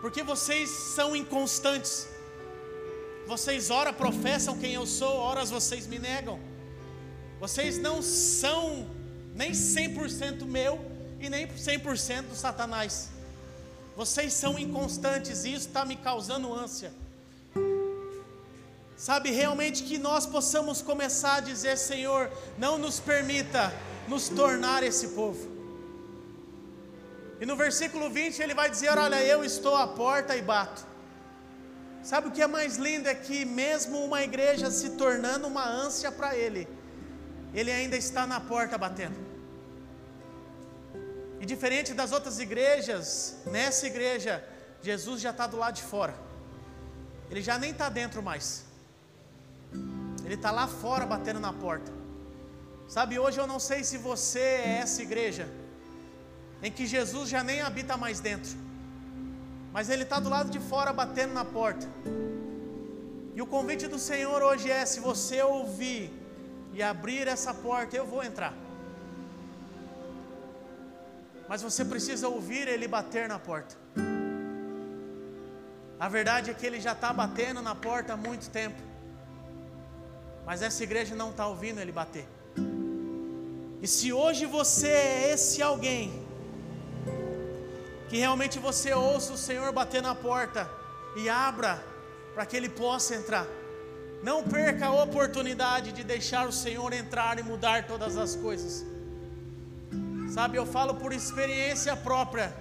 porque 0.01 0.23
vocês 0.23 0.71
são 0.71 1.15
inconstantes, 1.15 2.07
vocês 3.27 3.69
ora 3.69 3.93
professam 3.93 4.57
quem 4.57 4.73
eu 4.73 4.85
sou, 4.85 5.15
horas 5.15 5.49
vocês 5.49 5.87
me 5.87 5.99
negam. 5.99 6.39
Vocês 7.39 7.77
não 7.77 8.01
são 8.01 8.87
nem 9.33 9.51
100% 9.51 10.45
meu 10.45 10.79
e 11.19 11.29
nem 11.29 11.47
100% 11.47 12.23
do 12.23 12.35
Satanás. 12.35 13.09
Vocês 13.95 14.33
são 14.33 14.57
inconstantes 14.57 15.43
e 15.43 15.53
isso 15.53 15.67
está 15.67 15.83
me 15.85 15.95
causando 15.95 16.53
ânsia. 16.53 16.93
Sabe, 18.95 19.31
realmente 19.31 19.81
que 19.83 19.97
nós 19.97 20.27
possamos 20.27 20.81
começar 20.81 21.37
a 21.37 21.39
dizer: 21.39 21.77
Senhor, 21.77 22.31
não 22.57 22.77
nos 22.77 22.99
permita 22.99 23.73
nos 24.07 24.29
tornar 24.29 24.83
esse 24.83 25.09
povo. 25.09 25.49
E 27.39 27.45
no 27.45 27.55
versículo 27.55 28.11
20 28.11 28.39
ele 28.39 28.53
vai 28.53 28.69
dizer: 28.69 28.95
Olha, 28.95 29.23
eu 29.23 29.43
estou 29.43 29.75
à 29.75 29.87
porta 29.87 30.37
e 30.37 30.41
bato. 30.43 30.90
Sabe 32.03 32.27
o 32.27 32.31
que 32.31 32.41
é 32.41 32.47
mais 32.47 32.77
lindo? 32.77 33.07
É 33.07 33.13
que, 33.13 33.45
mesmo 33.45 34.03
uma 34.03 34.23
igreja 34.23 34.71
se 34.71 34.91
tornando 34.91 35.47
uma 35.47 35.67
ânsia 35.67 36.11
para 36.11 36.35
Ele, 36.35 36.67
Ele 37.53 37.71
ainda 37.71 37.95
está 37.95 38.25
na 38.25 38.39
porta 38.39 38.77
batendo. 38.77 39.15
E 41.39 41.45
diferente 41.45 41.93
das 41.93 42.11
outras 42.11 42.39
igrejas, 42.39 43.37
nessa 43.45 43.85
igreja, 43.87 44.43
Jesus 44.81 45.21
já 45.21 45.29
está 45.29 45.45
do 45.47 45.57
lado 45.57 45.75
de 45.75 45.83
fora, 45.83 46.15
Ele 47.29 47.41
já 47.41 47.57
nem 47.57 47.71
está 47.71 47.87
dentro 47.89 48.21
mais, 48.21 48.63
Ele 50.25 50.35
está 50.35 50.51
lá 50.51 50.67
fora 50.67 51.05
batendo 51.05 51.39
na 51.39 51.53
porta. 51.53 51.91
Sabe, 52.87 53.17
hoje 53.17 53.39
eu 53.39 53.47
não 53.47 53.59
sei 53.59 53.83
se 53.83 53.97
você 53.97 54.39
é 54.39 54.77
essa 54.79 55.01
igreja, 55.01 55.47
em 56.63 56.71
que 56.71 56.85
Jesus 56.85 57.29
já 57.29 57.43
nem 57.43 57.61
habita 57.61 57.95
mais 57.95 58.19
dentro 58.19 58.70
mas 59.71 59.89
ele 59.89 60.03
está 60.03 60.19
do 60.19 60.29
lado 60.29 60.49
de 60.49 60.59
fora 60.59 60.91
batendo 60.91 61.33
na 61.33 61.45
porta. 61.45 61.87
E 63.33 63.41
o 63.41 63.47
convite 63.47 63.87
do 63.87 63.97
Senhor 63.97 64.41
hoje 64.41 64.69
é: 64.69 64.85
se 64.85 64.99
você 64.99 65.41
ouvir 65.41 66.11
e 66.73 66.83
abrir 66.83 67.27
essa 67.27 67.53
porta, 67.53 67.95
eu 67.95 68.05
vou 68.05 68.23
entrar. 68.23 68.53
Mas 71.47 71.61
você 71.61 71.83
precisa 71.83 72.27
ouvir 72.27 72.67
Ele 72.67 72.87
bater 72.87 73.27
na 73.27 73.39
porta. 73.39 73.75
A 75.99 76.07
verdade 76.09 76.49
é 76.49 76.53
que 76.53 76.65
Ele 76.65 76.79
já 76.79 76.93
está 76.93 77.13
batendo 77.13 77.61
na 77.61 77.75
porta 77.75 78.13
há 78.13 78.17
muito 78.17 78.49
tempo. 78.49 78.81
Mas 80.45 80.61
essa 80.61 80.83
igreja 80.83 81.15
não 81.15 81.29
está 81.29 81.47
ouvindo 81.47 81.79
Ele 81.79 81.91
bater. 81.91 82.27
E 83.81 83.87
se 83.87 84.13
hoje 84.13 84.45
você 84.45 84.87
é 84.87 85.33
esse 85.33 85.61
alguém, 85.61 86.25
que 88.11 88.17
realmente 88.17 88.59
você 88.59 88.93
ouça 88.93 89.31
o 89.31 89.37
Senhor 89.37 89.71
bater 89.71 90.01
na 90.01 90.13
porta 90.13 90.69
e 91.15 91.29
abra 91.29 91.81
para 92.33 92.45
que 92.45 92.57
Ele 92.57 92.67
possa 92.67 93.15
entrar. 93.15 93.47
Não 94.21 94.43
perca 94.43 94.87
a 94.87 95.03
oportunidade 95.03 95.93
de 95.93 96.03
deixar 96.03 96.45
o 96.45 96.51
Senhor 96.51 96.91
entrar 96.91 97.39
e 97.39 97.43
mudar 97.51 97.87
todas 97.87 98.17
as 98.17 98.35
coisas. 98.35 98.85
Sabe, 100.29 100.57
eu 100.57 100.65
falo 100.65 100.95
por 100.95 101.13
experiência 101.13 101.95
própria, 101.95 102.53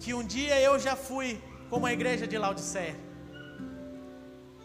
que 0.00 0.12
um 0.12 0.24
dia 0.24 0.60
eu 0.60 0.80
já 0.80 0.96
fui 0.96 1.40
como 1.70 1.86
a 1.86 1.92
igreja 1.92 2.26
de 2.26 2.36
Laodiceia. 2.36 2.96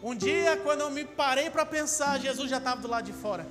Um 0.02 0.16
dia, 0.16 0.56
quando 0.64 0.80
eu 0.80 0.90
me 0.90 1.04
parei 1.04 1.48
para 1.48 1.64
pensar, 1.64 2.18
Jesus 2.18 2.50
já 2.50 2.58
estava 2.58 2.80
do 2.80 2.88
lado 2.88 3.04
de 3.04 3.12
fora. 3.12 3.46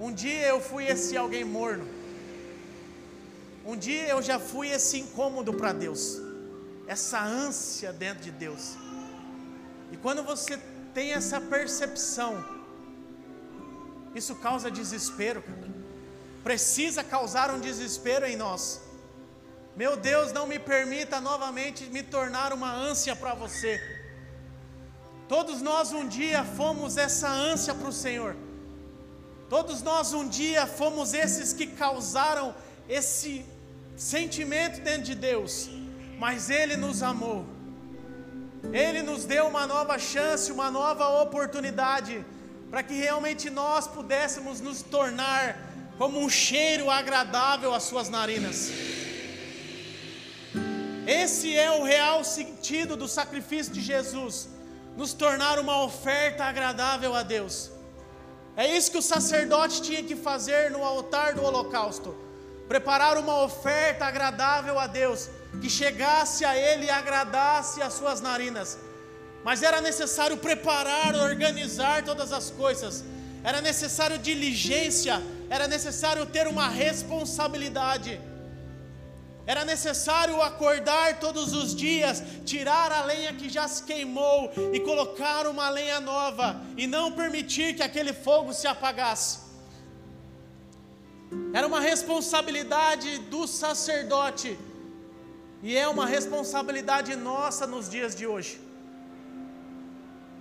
Um 0.00 0.12
dia 0.12 0.48
eu 0.48 0.60
fui 0.60 0.84
esse 0.84 1.16
alguém 1.16 1.44
morno. 1.44 1.86
Um 3.66 3.76
dia 3.76 4.06
eu 4.08 4.22
já 4.22 4.38
fui 4.38 4.68
esse 4.68 4.96
incômodo 5.00 5.52
para 5.52 5.72
Deus, 5.72 6.20
essa 6.86 7.20
ânsia 7.20 7.92
dentro 7.92 8.22
de 8.22 8.30
Deus. 8.30 8.76
E 9.90 9.96
quando 9.96 10.22
você 10.22 10.56
tem 10.94 11.12
essa 11.12 11.40
percepção, 11.40 12.44
isso 14.14 14.36
causa 14.36 14.70
desespero. 14.70 15.42
Precisa 16.44 17.02
causar 17.02 17.50
um 17.52 17.58
desespero 17.58 18.24
em 18.24 18.36
nós. 18.36 18.80
Meu 19.74 19.96
Deus, 19.96 20.30
não 20.32 20.46
me 20.46 20.60
permita 20.60 21.20
novamente 21.20 21.86
me 21.86 22.04
tornar 22.04 22.52
uma 22.52 22.72
ânsia 22.72 23.16
para 23.16 23.34
você. 23.34 23.80
Todos 25.28 25.60
nós 25.60 25.92
um 25.92 26.06
dia 26.06 26.44
fomos 26.44 26.96
essa 26.96 27.28
ânsia 27.28 27.74
para 27.74 27.88
o 27.88 27.92
Senhor. 27.92 28.36
Todos 29.50 29.82
nós 29.82 30.12
um 30.12 30.28
dia 30.28 30.68
fomos 30.68 31.12
esses 31.12 31.52
que 31.52 31.66
causaram 31.66 32.54
esse 32.88 33.44
sentimento 33.96 34.80
dentro 34.82 35.02
de 35.02 35.14
Deus, 35.14 35.70
mas 36.18 36.50
Ele 36.50 36.76
nos 36.76 37.02
amou. 37.02 37.46
Ele 38.72 39.02
nos 39.02 39.24
deu 39.24 39.46
uma 39.46 39.66
nova 39.66 39.98
chance, 39.98 40.52
uma 40.52 40.70
nova 40.70 41.22
oportunidade, 41.22 42.24
para 42.70 42.82
que 42.82 42.94
realmente 42.94 43.48
nós 43.48 43.86
pudéssemos 43.86 44.60
nos 44.60 44.82
tornar 44.82 45.56
como 45.96 46.20
um 46.20 46.28
cheiro 46.28 46.90
agradável 46.90 47.72
às 47.72 47.84
Suas 47.84 48.08
narinas. 48.08 48.70
Esse 51.06 51.56
é 51.56 51.70
o 51.70 51.84
real 51.84 52.24
sentido 52.24 52.96
do 52.96 53.06
sacrifício 53.06 53.72
de 53.72 53.80
Jesus, 53.80 54.48
nos 54.96 55.12
tornar 55.12 55.58
uma 55.58 55.82
oferta 55.84 56.44
agradável 56.44 57.14
a 57.14 57.22
Deus. 57.22 57.70
É 58.56 58.66
isso 58.76 58.90
que 58.90 58.98
o 58.98 59.02
sacerdote 59.02 59.82
tinha 59.82 60.02
que 60.02 60.16
fazer 60.16 60.70
no 60.70 60.82
altar 60.82 61.34
do 61.34 61.44
holocausto: 61.44 62.16
preparar 62.68 63.16
uma 63.18 63.42
oferta 63.42 64.04
agradável 64.06 64.78
a 64.78 64.86
Deus, 64.86 65.28
que 65.60 65.70
chegasse 65.70 66.44
a 66.44 66.56
Ele 66.56 66.86
e 66.86 66.90
agradasse 66.90 67.80
as 67.80 67.94
suas 67.94 68.20
narinas. 68.20 68.78
Mas 69.44 69.62
era 69.62 69.80
necessário 69.80 70.36
preparar, 70.36 71.14
organizar 71.14 72.02
todas 72.02 72.32
as 72.32 72.50
coisas, 72.50 73.04
era 73.44 73.60
necessário 73.60 74.18
diligência, 74.18 75.22
era 75.48 75.68
necessário 75.68 76.26
ter 76.26 76.48
uma 76.48 76.68
responsabilidade. 76.68 78.20
Era 79.46 79.64
necessário 79.64 80.42
acordar 80.42 81.20
todos 81.20 81.52
os 81.52 81.72
dias, 81.72 82.20
tirar 82.44 82.90
a 82.90 83.04
lenha 83.04 83.32
que 83.32 83.48
já 83.48 83.68
se 83.68 83.84
queimou 83.84 84.52
e 84.72 84.80
colocar 84.80 85.46
uma 85.46 85.68
lenha 85.68 86.00
nova, 86.00 86.60
e 86.76 86.88
não 86.88 87.12
permitir 87.12 87.76
que 87.76 87.82
aquele 87.84 88.12
fogo 88.12 88.52
se 88.52 88.66
apagasse. 88.66 89.45
Era 91.52 91.66
uma 91.66 91.80
responsabilidade 91.80 93.18
do 93.18 93.46
sacerdote, 93.46 94.58
e 95.62 95.76
é 95.76 95.88
uma 95.88 96.06
responsabilidade 96.06 97.16
nossa 97.16 97.66
nos 97.66 97.88
dias 97.88 98.14
de 98.14 98.26
hoje. 98.26 98.60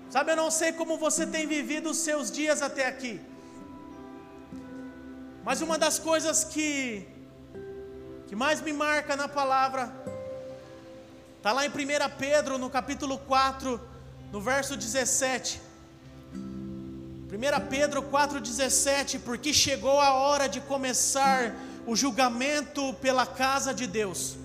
Sabe, 0.09 0.31
eu 0.31 0.35
não 0.35 0.51
sei 0.51 0.71
como 0.71 0.97
você 0.97 1.25
tem 1.25 1.47
vivido 1.47 1.89
os 1.89 1.97
seus 1.97 2.31
dias 2.31 2.61
até 2.61 2.87
aqui, 2.87 3.19
mas 5.43 5.61
uma 5.61 5.77
das 5.77 5.97
coisas 5.99 6.43
que 6.43 7.07
que 8.27 8.35
mais 8.35 8.59
me 8.61 8.73
marca 8.73 9.15
na 9.15 9.27
palavra, 9.27 9.93
está 11.37 11.51
lá 11.51 11.65
em 11.65 11.69
1 11.69 11.73
Pedro, 12.17 12.57
no 12.57 12.69
capítulo 12.69 13.17
4, 13.19 13.79
no 14.31 14.41
verso 14.41 14.75
17. 14.75 15.61
1 17.35 17.67
Pedro 17.67 18.01
4,17, 18.01 19.19
porque 19.19 19.53
chegou 19.53 19.99
a 19.99 20.13
hora 20.13 20.47
de 20.47 20.61
começar 20.61 21.53
o 21.85 21.93
julgamento 21.93 22.93
pela 23.01 23.25
casa 23.25 23.73
de 23.73 23.85
Deus. 23.85 24.37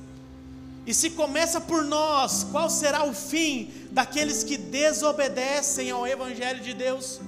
E 0.84 0.92
se 0.92 1.10
começa 1.10 1.60
por 1.60 1.84
nós, 1.84 2.42
qual 2.50 2.68
será 2.68 3.04
o 3.04 3.14
fim 3.14 3.72
daqueles 3.92 4.42
que 4.42 4.56
desobedecem 4.56 5.92
ao 5.92 6.04
Evangelho 6.04 6.60
de 6.60 6.74
Deus? 6.74 7.20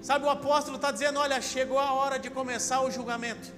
Sabe, 0.00 0.24
o 0.24 0.30
apóstolo 0.30 0.76
está 0.76 0.90
dizendo: 0.90 1.18
olha, 1.18 1.38
chegou 1.42 1.78
a 1.78 1.92
hora 1.92 2.18
de 2.18 2.30
começar 2.30 2.80
o 2.80 2.90
julgamento. 2.90 3.52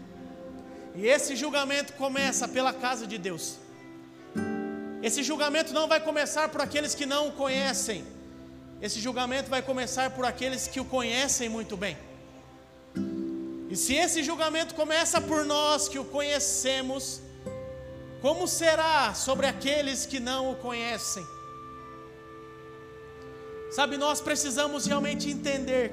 E 0.96 1.06
esse 1.06 1.36
julgamento 1.36 1.92
começa 1.92 2.48
pela 2.48 2.72
casa 2.72 3.06
de 3.06 3.18
Deus. 3.18 3.58
Esse 5.00 5.22
julgamento 5.22 5.72
não 5.72 5.86
vai 5.86 6.00
começar 6.00 6.48
por 6.48 6.60
aqueles 6.60 6.92
que 6.92 7.06
não 7.06 7.28
o 7.28 7.32
conhecem. 7.32 8.04
Esse 8.86 9.00
julgamento 9.00 9.48
vai 9.48 9.62
começar 9.62 10.10
por 10.10 10.26
aqueles 10.26 10.68
que 10.68 10.78
o 10.78 10.84
conhecem 10.84 11.48
muito 11.48 11.74
bem. 11.74 11.96
E 13.70 13.74
se 13.74 13.94
esse 13.94 14.22
julgamento 14.22 14.74
começa 14.74 15.22
por 15.22 15.42
nós 15.46 15.88
que 15.88 15.98
o 15.98 16.04
conhecemos, 16.04 17.22
como 18.20 18.46
será 18.46 19.14
sobre 19.14 19.46
aqueles 19.46 20.04
que 20.04 20.20
não 20.20 20.52
o 20.52 20.56
conhecem? 20.56 21.26
Sabe, 23.70 23.96
nós 23.96 24.20
precisamos 24.20 24.84
realmente 24.84 25.30
entender, 25.30 25.92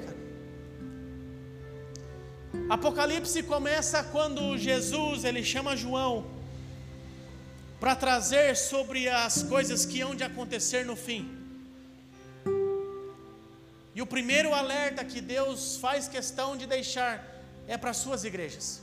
Apocalipse 2.68 3.42
começa 3.42 4.04
quando 4.04 4.58
Jesus 4.58 5.24
ele 5.24 5.42
chama 5.42 5.74
João 5.74 6.26
para 7.80 7.96
trazer 7.96 8.54
sobre 8.54 9.08
as 9.08 9.42
coisas 9.42 9.86
que 9.86 10.02
hão 10.02 10.14
de 10.14 10.24
acontecer 10.24 10.84
no 10.84 10.94
fim. 10.94 11.41
E 13.94 14.00
o 14.00 14.06
primeiro 14.06 14.54
alerta 14.54 15.04
que 15.04 15.20
Deus 15.20 15.76
faz 15.76 16.08
questão 16.08 16.56
de 16.56 16.66
deixar 16.66 17.12
é 17.66 17.76
para 17.76 17.90
as 17.90 17.98
suas 17.98 18.24
igrejas. 18.24 18.80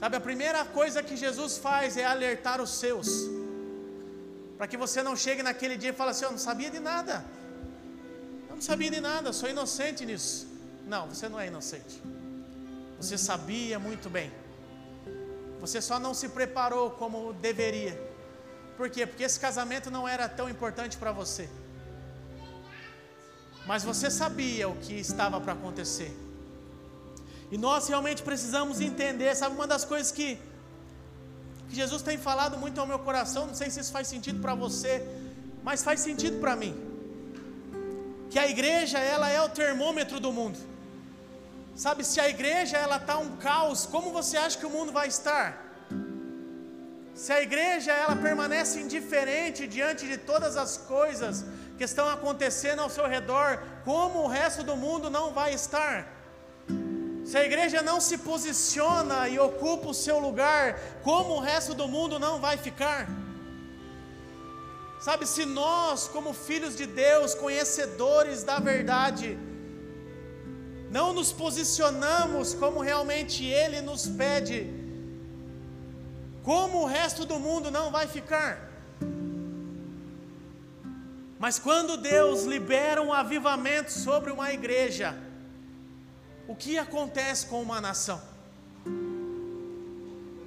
Sabe, 0.00 0.16
a 0.16 0.20
primeira 0.20 0.64
coisa 0.64 1.02
que 1.02 1.16
Jesus 1.16 1.56
faz 1.56 1.96
é 1.96 2.04
alertar 2.04 2.60
os 2.60 2.70
seus, 2.70 3.08
para 4.58 4.66
que 4.66 4.76
você 4.76 5.02
não 5.02 5.16
chegue 5.16 5.42
naquele 5.42 5.76
dia 5.76 5.90
e 5.90 5.92
fale 5.92 6.10
assim: 6.10 6.24
Eu 6.24 6.32
não 6.32 6.38
sabia 6.38 6.70
de 6.70 6.80
nada, 6.80 7.24
eu 8.48 8.56
não 8.56 8.62
sabia 8.62 8.90
de 8.90 9.00
nada, 9.00 9.32
sou 9.32 9.48
inocente 9.48 10.04
nisso. 10.04 10.46
Não, 10.86 11.08
você 11.08 11.28
não 11.28 11.40
é 11.40 11.46
inocente. 11.46 12.02
Você 12.98 13.16
sabia 13.16 13.78
muito 13.78 14.10
bem. 14.10 14.30
Você 15.60 15.80
só 15.80 15.98
não 15.98 16.12
se 16.12 16.28
preparou 16.28 16.90
como 16.90 17.32
deveria. 17.32 17.98
Por 18.76 18.90
quê? 18.90 19.06
Porque 19.06 19.22
esse 19.22 19.40
casamento 19.40 19.90
não 19.90 20.06
era 20.06 20.28
tão 20.28 20.48
importante 20.50 20.96
para 20.96 21.12
você. 21.12 21.48
Mas 23.66 23.82
você 23.82 24.10
sabia 24.10 24.68
o 24.68 24.76
que 24.76 24.94
estava 24.94 25.40
para 25.40 25.54
acontecer. 25.54 26.14
E 27.50 27.58
nós 27.58 27.88
realmente 27.88 28.22
precisamos 28.22 28.80
entender, 28.80 29.34
sabe, 29.34 29.54
uma 29.54 29.66
das 29.66 29.84
coisas 29.84 30.10
que, 30.10 30.38
que 31.68 31.74
Jesus 31.74 32.02
tem 32.02 32.18
falado 32.18 32.58
muito 32.58 32.80
ao 32.80 32.86
meu 32.86 32.98
coração, 32.98 33.46
não 33.46 33.54
sei 33.54 33.70
se 33.70 33.80
isso 33.80 33.92
faz 33.92 34.08
sentido 34.08 34.40
para 34.40 34.54
você, 34.54 35.06
mas 35.62 35.82
faz 35.82 36.00
sentido 36.00 36.40
para 36.40 36.56
mim. 36.56 36.74
Que 38.30 38.38
a 38.38 38.48
igreja, 38.48 38.98
ela 38.98 39.28
é 39.28 39.40
o 39.40 39.48
termômetro 39.48 40.18
do 40.20 40.32
mundo. 40.32 40.58
Sabe, 41.74 42.04
se 42.04 42.20
a 42.20 42.28
igreja 42.28 42.76
ela 42.76 42.96
está 42.96 43.18
um 43.18 43.36
caos, 43.36 43.86
como 43.86 44.12
você 44.12 44.36
acha 44.36 44.58
que 44.58 44.66
o 44.66 44.70
mundo 44.70 44.92
vai 44.92 45.08
estar? 45.08 45.46
Se 47.14 47.32
a 47.32 47.40
igreja 47.40 47.92
ela 47.92 48.16
permanece 48.16 48.80
indiferente 48.80 49.66
diante 49.66 50.06
de 50.06 50.18
todas 50.18 50.56
as 50.56 50.76
coisas 50.76 51.44
que 51.76 51.84
estão 51.84 52.08
acontecendo 52.08 52.80
ao 52.80 52.90
seu 52.90 53.06
redor, 53.06 53.62
como 53.84 54.20
o 54.20 54.26
resto 54.28 54.62
do 54.62 54.76
mundo 54.76 55.10
não 55.10 55.32
vai 55.32 55.54
estar? 55.54 56.06
Se 57.24 57.38
a 57.38 57.44
igreja 57.44 57.80
não 57.82 58.00
se 58.00 58.18
posiciona 58.18 59.28
e 59.28 59.38
ocupa 59.38 59.88
o 59.88 59.94
seu 59.94 60.18
lugar, 60.18 60.78
como 61.02 61.34
o 61.34 61.40
resto 61.40 61.72
do 61.74 61.88
mundo 61.88 62.18
não 62.18 62.40
vai 62.40 62.56
ficar? 62.58 63.08
Sabe, 65.00 65.26
se 65.26 65.44
nós, 65.44 66.06
como 66.08 66.32
filhos 66.32 66.76
de 66.76 66.86
Deus, 66.86 67.34
conhecedores 67.34 68.42
da 68.42 68.58
verdade, 68.58 69.38
não 70.90 71.12
nos 71.12 71.32
posicionamos 71.32 72.54
como 72.54 72.80
realmente 72.80 73.44
Ele 73.44 73.80
nos 73.80 74.06
pede, 74.06 74.72
como 76.42 76.82
o 76.82 76.86
resto 76.86 77.24
do 77.24 77.38
mundo 77.38 77.70
não 77.70 77.90
vai 77.90 78.06
ficar. 78.06 78.73
Mas 81.38 81.58
quando 81.58 81.96
Deus 81.96 82.44
libera 82.44 83.02
um 83.02 83.12
avivamento 83.12 83.90
sobre 83.92 84.30
uma 84.30 84.52
igreja, 84.52 85.16
o 86.46 86.54
que 86.54 86.78
acontece 86.78 87.46
com 87.46 87.60
uma 87.62 87.80
nação? 87.80 88.20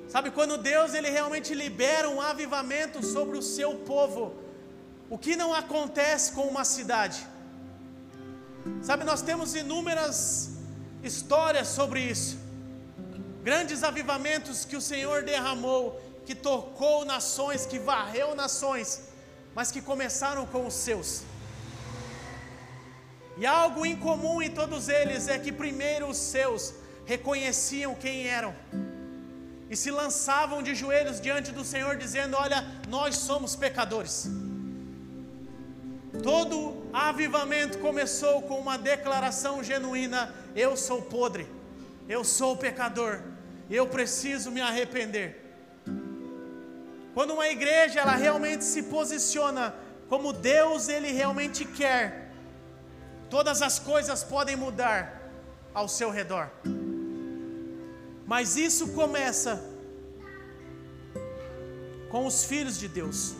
Sabe, 0.07 0.31
quando 0.31 0.57
Deus 0.57 0.93
ele 0.93 1.09
realmente 1.09 1.53
libera 1.53 2.09
um 2.09 2.21
avivamento 2.21 3.05
sobre 3.05 3.37
o 3.37 3.41
seu 3.41 3.75
povo, 3.75 4.33
o 5.09 5.17
que 5.17 5.35
não 5.35 5.53
acontece 5.53 6.31
com 6.31 6.43
uma 6.43 6.63
cidade? 6.63 7.27
Sabe, 8.81 9.03
nós 9.03 9.21
temos 9.21 9.53
inúmeras 9.53 10.51
histórias 11.03 11.67
sobre 11.67 12.01
isso. 12.01 12.37
Grandes 13.43 13.83
avivamentos 13.83 14.63
que 14.65 14.75
o 14.75 14.81
Senhor 14.81 15.23
derramou, 15.23 16.01
que 16.25 16.35
tocou 16.35 17.05
nações, 17.05 17.65
que 17.65 17.79
varreu 17.79 18.33
nações, 18.35 19.06
mas 19.57 19.71
que 19.71 19.81
começaram 19.81 20.45
com 20.45 20.67
os 20.67 20.75
seus. 20.75 21.23
E 23.37 23.43
algo 23.43 23.87
incomum 23.87 24.39
em 24.39 24.51
todos 24.51 24.87
eles 24.87 25.27
é 25.27 25.39
que 25.39 25.51
primeiro 25.51 26.07
os 26.07 26.17
seus 26.17 26.75
reconheciam 27.07 27.95
quem 27.95 28.27
eram 28.27 28.53
e 29.67 29.75
se 29.75 29.89
lançavam 29.89 30.61
de 30.61 30.75
joelhos 30.75 31.19
diante 31.19 31.51
do 31.51 31.65
Senhor, 31.65 31.97
dizendo: 31.97 32.37
Olha, 32.37 32.63
nós 32.87 33.15
somos 33.15 33.55
pecadores. 33.55 34.29
Todo 36.21 36.87
avivamento 36.93 37.79
começou 37.79 38.43
com 38.43 38.59
uma 38.59 38.77
declaração 38.77 39.63
genuína: 39.63 40.35
Eu 40.55 40.77
sou 40.77 41.01
podre, 41.01 41.47
eu 42.07 42.23
sou 42.23 42.55
pecador, 42.55 43.21
eu 43.71 43.87
preciso 43.87 44.51
me 44.51 44.61
arrepender. 44.61 45.46
Quando 47.17 47.33
uma 47.33 47.47
igreja 47.49 47.99
ela 48.01 48.15
realmente 48.15 48.63
se 48.63 48.81
posiciona 48.95 49.63
como 50.07 50.31
Deus 50.31 50.87
ele 50.87 51.11
realmente 51.11 51.65
quer, 51.65 52.31
todas 53.27 53.63
as 53.67 53.79
coisas 53.79 54.23
podem 54.23 54.55
mudar 54.55 54.99
ao 55.73 55.87
seu 55.87 56.11
redor. 56.11 56.45
Mas 58.33 58.55
isso 58.55 58.89
começa 58.89 59.53
com 62.11 62.27
os 62.27 62.43
filhos 62.43 62.77
de 62.77 62.87
Deus. 62.87 63.33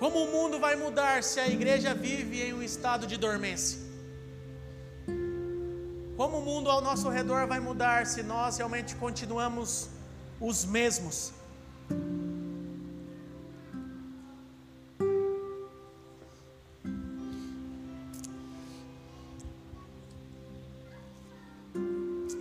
Como 0.00 0.24
o 0.24 0.32
mundo 0.32 0.58
vai 0.58 0.74
mudar 0.74 1.22
se 1.22 1.38
a 1.38 1.46
igreja 1.46 1.94
vive 1.94 2.42
em 2.42 2.52
um 2.52 2.64
estado 2.64 3.06
de 3.06 3.16
dormência? 3.16 3.78
Como 6.16 6.38
o 6.40 6.44
mundo 6.50 6.68
ao 6.68 6.80
nosso 6.80 7.08
redor 7.08 7.46
vai 7.46 7.60
mudar 7.60 8.06
se 8.06 8.24
nós 8.24 8.58
realmente 8.58 8.96
continuamos 8.96 9.88
os 10.40 10.64
mesmos? 10.64 11.32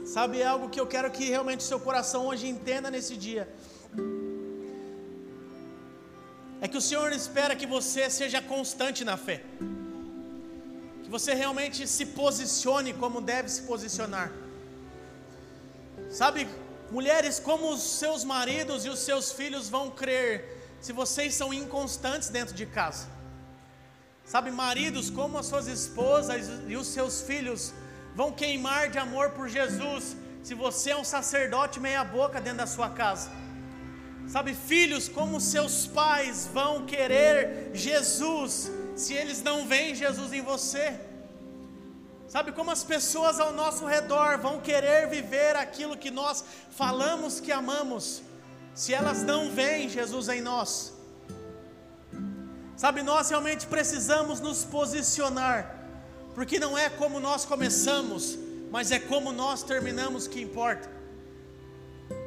Sabe, 0.06 0.42
é 0.42 0.46
algo 0.46 0.70
que 0.70 0.80
eu 0.80 0.88
quero 0.88 1.12
que 1.12 1.26
realmente 1.30 1.64
seu 1.64 1.80
coração 1.80 2.28
hoje 2.28 2.48
entenda 2.48 2.90
nesse 2.90 3.16
dia 3.16 3.48
é 6.62 6.68
que 6.68 6.78
o 6.78 6.82
Senhor 6.82 7.12
espera 7.14 7.56
que 7.56 7.66
você 7.66 8.10
seja 8.10 8.42
constante 8.42 9.04
na 9.10 9.16
fé, 9.18 9.38
que 11.04 11.10
você 11.10 11.34
realmente 11.34 11.88
se 11.88 12.06
posicione 12.22 12.94
como 12.94 13.22
deve 13.22 13.50
se 13.50 13.62
posicionar. 13.62 14.32
Sabe, 16.10 16.48
mulheres, 16.92 17.40
como 17.40 17.72
os 17.72 17.82
seus 17.82 18.24
maridos 18.24 18.86
e 18.86 18.90
os 18.90 19.00
seus 19.00 19.32
filhos 19.32 19.70
vão 19.70 19.90
crer 19.92 20.58
se 20.82 20.92
vocês 20.94 21.34
são 21.34 21.54
inconstantes 21.54 22.30
dentro 22.30 22.56
de 22.56 22.66
casa? 22.66 23.08
Sabe, 24.26 24.52
maridos, 24.52 25.10
como 25.10 25.38
as 25.38 25.48
suas 25.48 25.68
esposas 25.68 26.48
e 26.68 26.76
os 26.76 26.88
seus 26.88 27.22
filhos 27.22 27.74
vão 28.16 28.32
queimar 28.32 28.90
de 28.90 28.98
amor 28.98 29.32
por 29.32 29.50
Jesus 29.50 30.16
se 30.44 30.54
você 30.54 30.92
é 30.92 30.98
um 30.98 31.04
sacerdote 31.04 31.80
meia-boca 31.80 32.40
dentro 32.40 32.60
da 32.60 32.68
sua 32.68 32.90
casa? 32.90 33.32
Sabe, 34.28 34.54
filhos, 34.54 35.10
como 35.10 35.42
seus 35.42 35.88
pais 35.88 36.48
vão 36.54 36.86
querer 36.86 37.72
Jesus 37.74 38.72
se 38.96 39.14
eles 39.16 39.42
não 39.42 39.68
veem 39.68 39.96
Jesus 39.96 40.32
em 40.32 40.42
você? 40.42 41.09
Sabe 42.30 42.52
como 42.52 42.70
as 42.70 42.84
pessoas 42.84 43.40
ao 43.40 43.52
nosso 43.52 43.88
redor 43.88 44.38
vão 44.38 44.62
querer 44.62 45.10
viver 45.10 45.56
aquilo 45.56 45.98
que 45.98 46.12
nós 46.12 46.44
falamos 46.70 47.40
que 47.40 47.52
amamos, 47.52 48.22
se 48.76 48.94
elas 48.94 49.24
não 49.24 49.50
veem 49.50 49.90
Jesus 49.90 50.30
em 50.30 50.40
nós? 50.40 50.94
Sabe, 52.78 53.02
nós 53.02 53.32
realmente 53.32 53.66
precisamos 53.66 54.40
nos 54.40 54.64
posicionar, 54.64 55.76
porque 56.36 56.60
não 56.60 56.78
é 56.78 56.88
como 56.88 57.20
nós 57.20 57.46
começamos, 57.46 58.38
mas 58.70 58.92
é 58.92 59.00
como 59.00 59.32
nós 59.32 59.64
terminamos 59.64 60.28
que 60.28 60.40
importa. 60.40 60.88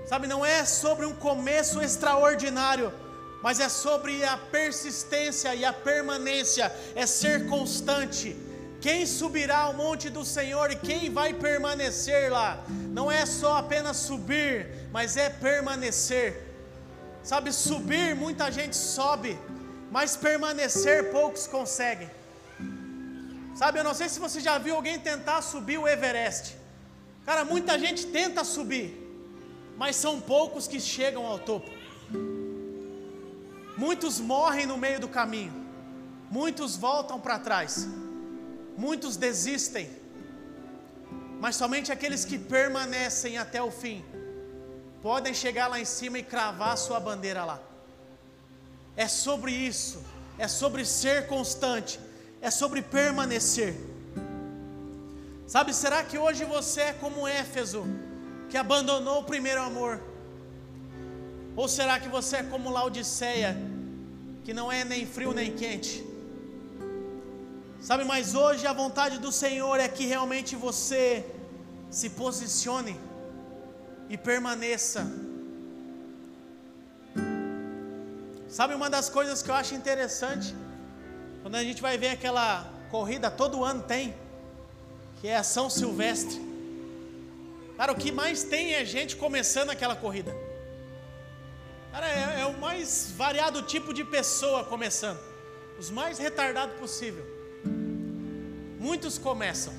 Sabe, 0.05 0.27
não 0.27 0.45
é 0.45 0.65
sobre 0.65 1.07
um 1.07 1.15
começo 1.15 1.81
extraordinário, 1.81 2.93
mas 3.41 3.61
é 3.61 3.69
sobre 3.69 4.25
a 4.25 4.37
persistência 4.37 5.55
e 5.55 5.65
a 5.65 5.73
permanência, 5.73 6.75
é 6.97 7.07
ser 7.07 7.47
constante. 7.47 8.37
Quem 8.83 9.07
subirá 9.07 9.59
ao 9.59 9.75
monte 9.75 10.11
do 10.11 10.25
Senhor 10.25 10.73
e 10.73 10.77
quem 10.77 11.09
vai 11.09 11.33
permanecer 11.33 12.33
lá? 12.33 12.65
Não 12.99 13.11
é 13.11 13.25
só 13.25 13.57
apenas 13.59 13.97
subir, 13.97 14.89
mas 14.91 15.17
é 15.17 15.31
permanecer. 15.31 16.31
Sabe, 17.23 17.53
subir 17.53 18.17
muita 18.17 18.51
gente 18.51 18.75
sobe, 18.75 19.39
mas 19.89 20.17
permanecer 20.17 21.13
poucos 21.13 21.47
conseguem. 21.47 22.11
Sabe, 23.55 23.79
eu 23.79 23.85
não 23.85 23.95
sei 23.95 24.09
se 24.09 24.19
você 24.19 24.41
já 24.41 24.59
viu 24.59 24.75
alguém 24.75 24.99
tentar 24.99 25.43
subir 25.43 25.79
o 25.79 25.87
Everest. 25.87 26.57
Cara, 27.25 27.45
muita 27.45 27.79
gente 27.79 28.07
tenta 28.07 28.43
subir, 28.43 28.89
mas 29.79 29.95
são 29.95 30.21
poucos 30.21 30.67
que 30.67 30.81
chegam 30.81 31.25
ao 31.25 31.39
topo. 31.39 31.71
Muitos 33.77 34.19
morrem 34.19 34.67
no 34.67 34.77
meio 34.77 34.99
do 34.99 35.07
caminho, 35.07 35.55
muitos 36.29 36.77
voltam 36.77 37.21
para 37.21 37.39
trás, 37.39 37.87
muitos 38.77 39.17
desistem, 39.17 39.91
mas 41.41 41.57
somente 41.57 41.91
aqueles 41.91 42.25
que 42.25 42.39
permanecem 42.39 43.39
até 43.39 43.63
o 43.63 43.71
fim 43.71 44.05
podem 45.03 45.35
chegar 45.35 45.67
lá 45.67 45.81
em 45.81 45.85
cima 45.85 46.19
e 46.19 46.23
cravar 46.23 46.77
sua 46.79 47.01
bandeira 47.01 47.45
lá. 47.45 47.61
É 48.97 49.09
sobre 49.09 49.53
isso, 49.53 50.03
é 50.39 50.47
sobre 50.47 50.85
ser 50.85 51.27
constante, 51.27 51.99
é 52.41 52.51
sobre 52.51 52.83
permanecer. 52.83 53.75
Sabe, 55.47 55.75
será 55.75 56.05
que 56.05 56.17
hoje 56.17 56.45
você 56.45 56.83
é 56.83 56.93
como 56.93 57.27
Éfeso? 57.27 57.85
que 58.53 58.59
abandonou 58.59 59.21
o 59.21 59.25
primeiro 59.25 59.63
amor? 59.63 59.99
Ou 61.57 61.67
será 61.67 61.99
que 61.99 62.07
você 62.07 62.37
é 62.37 62.43
como 62.43 62.69
Laodiceia, 62.69 63.57
que 64.45 64.53
não 64.53 64.71
é 64.71 64.85
nem 64.85 65.07
frio 65.07 65.33
nem 65.33 65.57
quente? 65.57 66.05
Sabe, 67.83 68.05
mas 68.05 68.37
hoje 68.37 68.65
a 68.65 68.73
vontade 68.73 69.19
do 69.19 69.33
Senhor 69.33 69.81
é 69.81 69.89
que 69.89 70.07
realmente 70.07 70.55
você 70.55 71.27
se 71.91 72.11
posicione 72.11 72.97
e 74.09 74.17
permaneça. 74.17 75.05
Sabe 78.49 78.73
uma 78.75 78.89
das 78.89 79.09
coisas 79.09 79.43
que 79.43 79.51
eu 79.51 79.55
acho 79.57 79.75
interessante, 79.75 80.55
quando 81.43 81.57
a 81.57 81.65
gente 81.65 81.83
vai 81.83 81.99
ver 81.99 82.11
aquela 82.11 82.71
corrida, 82.89 83.29
todo 83.29 83.65
ano 83.65 83.83
tem, 83.83 84.15
que 85.21 85.27
é 85.27 85.37
a 85.37 85.43
São 85.43 85.69
Silvestre. 85.69 86.41
Cara, 87.77 87.91
o 87.91 87.97
que 87.97 88.13
mais 88.13 88.45
tem 88.45 88.75
é 88.75 88.85
gente 88.85 89.17
começando 89.17 89.71
aquela 89.71 89.97
corrida. 89.97 90.33
Cara, 91.91 92.07
é, 92.09 92.43
é 92.43 92.47
o 92.47 92.57
mais 92.61 93.13
variado 93.17 93.61
tipo 93.63 93.93
de 93.93 94.05
pessoa 94.05 94.63
começando. 94.63 95.19
Os 95.81 95.91
mais 95.91 96.17
retardados 96.17 96.79
possível. 96.79 97.42
Muitos 98.87 99.17
começam. 99.17 99.73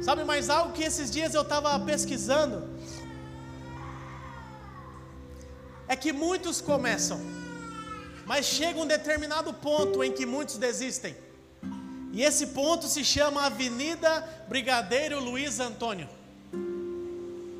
Sabe, 0.00 0.22
mas 0.22 0.48
algo 0.48 0.72
que 0.72 0.84
esses 0.84 1.10
dias 1.10 1.34
eu 1.34 1.42
estava 1.42 1.76
pesquisando 1.80 2.56
é 5.88 5.96
que 5.96 6.12
muitos 6.12 6.60
começam, 6.60 7.20
mas 8.24 8.46
chega 8.46 8.78
um 8.78 8.86
determinado 8.86 9.52
ponto 9.52 10.04
em 10.04 10.12
que 10.12 10.24
muitos 10.24 10.56
desistem. 10.56 11.16
E 12.12 12.22
esse 12.22 12.46
ponto 12.58 12.86
se 12.86 13.04
chama 13.04 13.46
Avenida 13.46 14.12
Brigadeiro 14.48 15.18
Luiz 15.18 15.58
Antônio. 15.58 16.08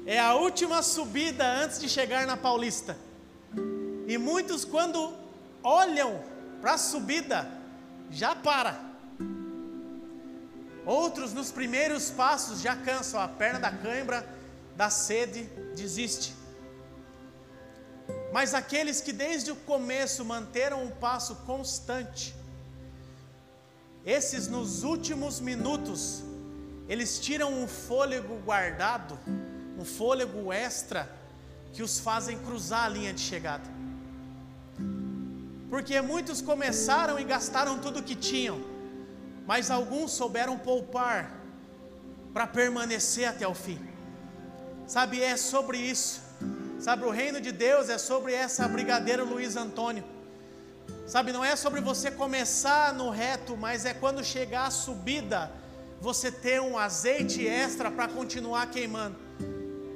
É 0.06 0.20
a 0.20 0.34
última 0.34 0.80
subida 0.80 1.44
antes 1.44 1.80
de 1.80 1.88
chegar 1.88 2.24
na 2.24 2.36
Paulista. 2.36 2.96
E 4.06 4.16
muitos, 4.16 4.64
quando 4.64 5.12
olham 5.60 6.22
para 6.60 6.74
a 6.74 6.78
subida, 6.78 7.50
já 8.10 8.36
para. 8.36 8.91
Outros, 10.84 11.32
nos 11.32 11.50
primeiros 11.50 12.10
passos, 12.10 12.60
já 12.60 12.74
cansam, 12.74 13.20
a 13.20 13.28
perna 13.28 13.60
da 13.60 13.70
cãibra, 13.70 14.26
da 14.76 14.90
sede, 14.90 15.44
desiste. 15.76 16.34
Mas 18.32 18.54
aqueles 18.54 19.00
que 19.00 19.12
desde 19.12 19.50
o 19.50 19.56
começo 19.56 20.24
manteram 20.24 20.82
um 20.82 20.90
passo 20.90 21.36
constante, 21.46 22.34
esses 24.04 24.48
nos 24.48 24.82
últimos 24.82 25.38
minutos, 25.38 26.24
eles 26.88 27.20
tiram 27.20 27.52
um 27.52 27.68
fôlego 27.68 28.36
guardado, 28.40 29.18
um 29.78 29.84
fôlego 29.84 30.52
extra, 30.52 31.08
que 31.72 31.82
os 31.82 32.00
fazem 32.00 32.38
cruzar 32.38 32.86
a 32.86 32.88
linha 32.88 33.12
de 33.12 33.20
chegada. 33.20 33.70
Porque 35.70 36.00
muitos 36.00 36.42
começaram 36.42 37.18
e 37.18 37.24
gastaram 37.24 37.78
tudo 37.78 38.00
o 38.00 38.02
que 38.02 38.16
tinham, 38.16 38.71
mas 39.46 39.70
alguns 39.70 40.12
souberam 40.12 40.58
poupar 40.58 41.42
para 42.32 42.46
permanecer 42.46 43.28
até 43.28 43.46
o 43.46 43.54
fim. 43.54 43.78
Sabe, 44.86 45.22
é 45.22 45.36
sobre 45.36 45.78
isso. 45.78 46.20
Sabe, 46.80 47.04
o 47.04 47.10
reino 47.10 47.40
de 47.40 47.52
Deus 47.52 47.88
é 47.88 47.98
sobre 47.98 48.32
essa 48.32 48.66
brigadeiro 48.66 49.24
Luiz 49.24 49.56
Antônio. 49.56 50.04
Sabe, 51.06 51.32
não 51.32 51.44
é 51.44 51.54
sobre 51.56 51.80
você 51.80 52.10
começar 52.10 52.92
no 52.92 53.10
reto, 53.10 53.56
mas 53.56 53.84
é 53.84 53.94
quando 53.94 54.24
chegar 54.24 54.66
a 54.66 54.70
subida, 54.70 55.50
você 56.00 56.32
ter 56.32 56.60
um 56.60 56.76
azeite 56.78 57.46
extra 57.46 57.90
para 57.90 58.08
continuar 58.08 58.66
queimando. 58.66 59.16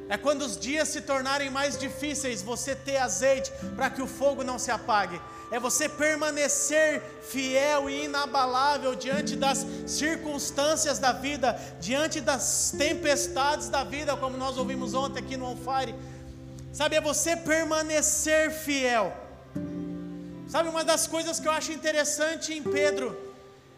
É 0.08 0.16
quando 0.16 0.42
os 0.42 0.56
dias 0.56 0.88
se 0.88 1.00
tornarem 1.00 1.50
mais 1.50 1.76
difíceis, 1.76 2.42
você 2.42 2.76
ter 2.76 2.98
azeite 2.98 3.50
para 3.74 3.90
que 3.90 4.00
o 4.00 4.06
fogo 4.06 4.44
não 4.44 4.58
se 4.58 4.70
apague. 4.70 5.20
É 5.50 5.60
você 5.60 5.88
permanecer 5.88 7.02
fiel 7.22 7.88
e 7.88 8.04
inabalável 8.04 8.94
diante 8.94 9.36
das 9.36 9.64
circunstâncias 9.86 10.98
da 10.98 11.12
vida, 11.12 11.58
diante 11.80 12.20
das 12.20 12.74
tempestades 12.76 13.68
da 13.68 13.84
vida, 13.84 14.16
como 14.16 14.36
nós 14.36 14.58
ouvimos 14.58 14.92
ontem 14.94 15.20
aqui 15.20 15.36
no 15.36 15.46
On 15.46 15.56
Fire. 15.56 15.94
Sabe, 16.72 16.96
é 16.96 17.00
você 17.00 17.36
permanecer 17.36 18.50
fiel. 18.50 19.16
Sabe, 20.48 20.68
uma 20.68 20.84
das 20.84 21.06
coisas 21.06 21.40
que 21.40 21.48
eu 21.48 21.52
acho 21.52 21.72
interessante 21.72 22.52
em 22.52 22.62
Pedro 22.62 23.18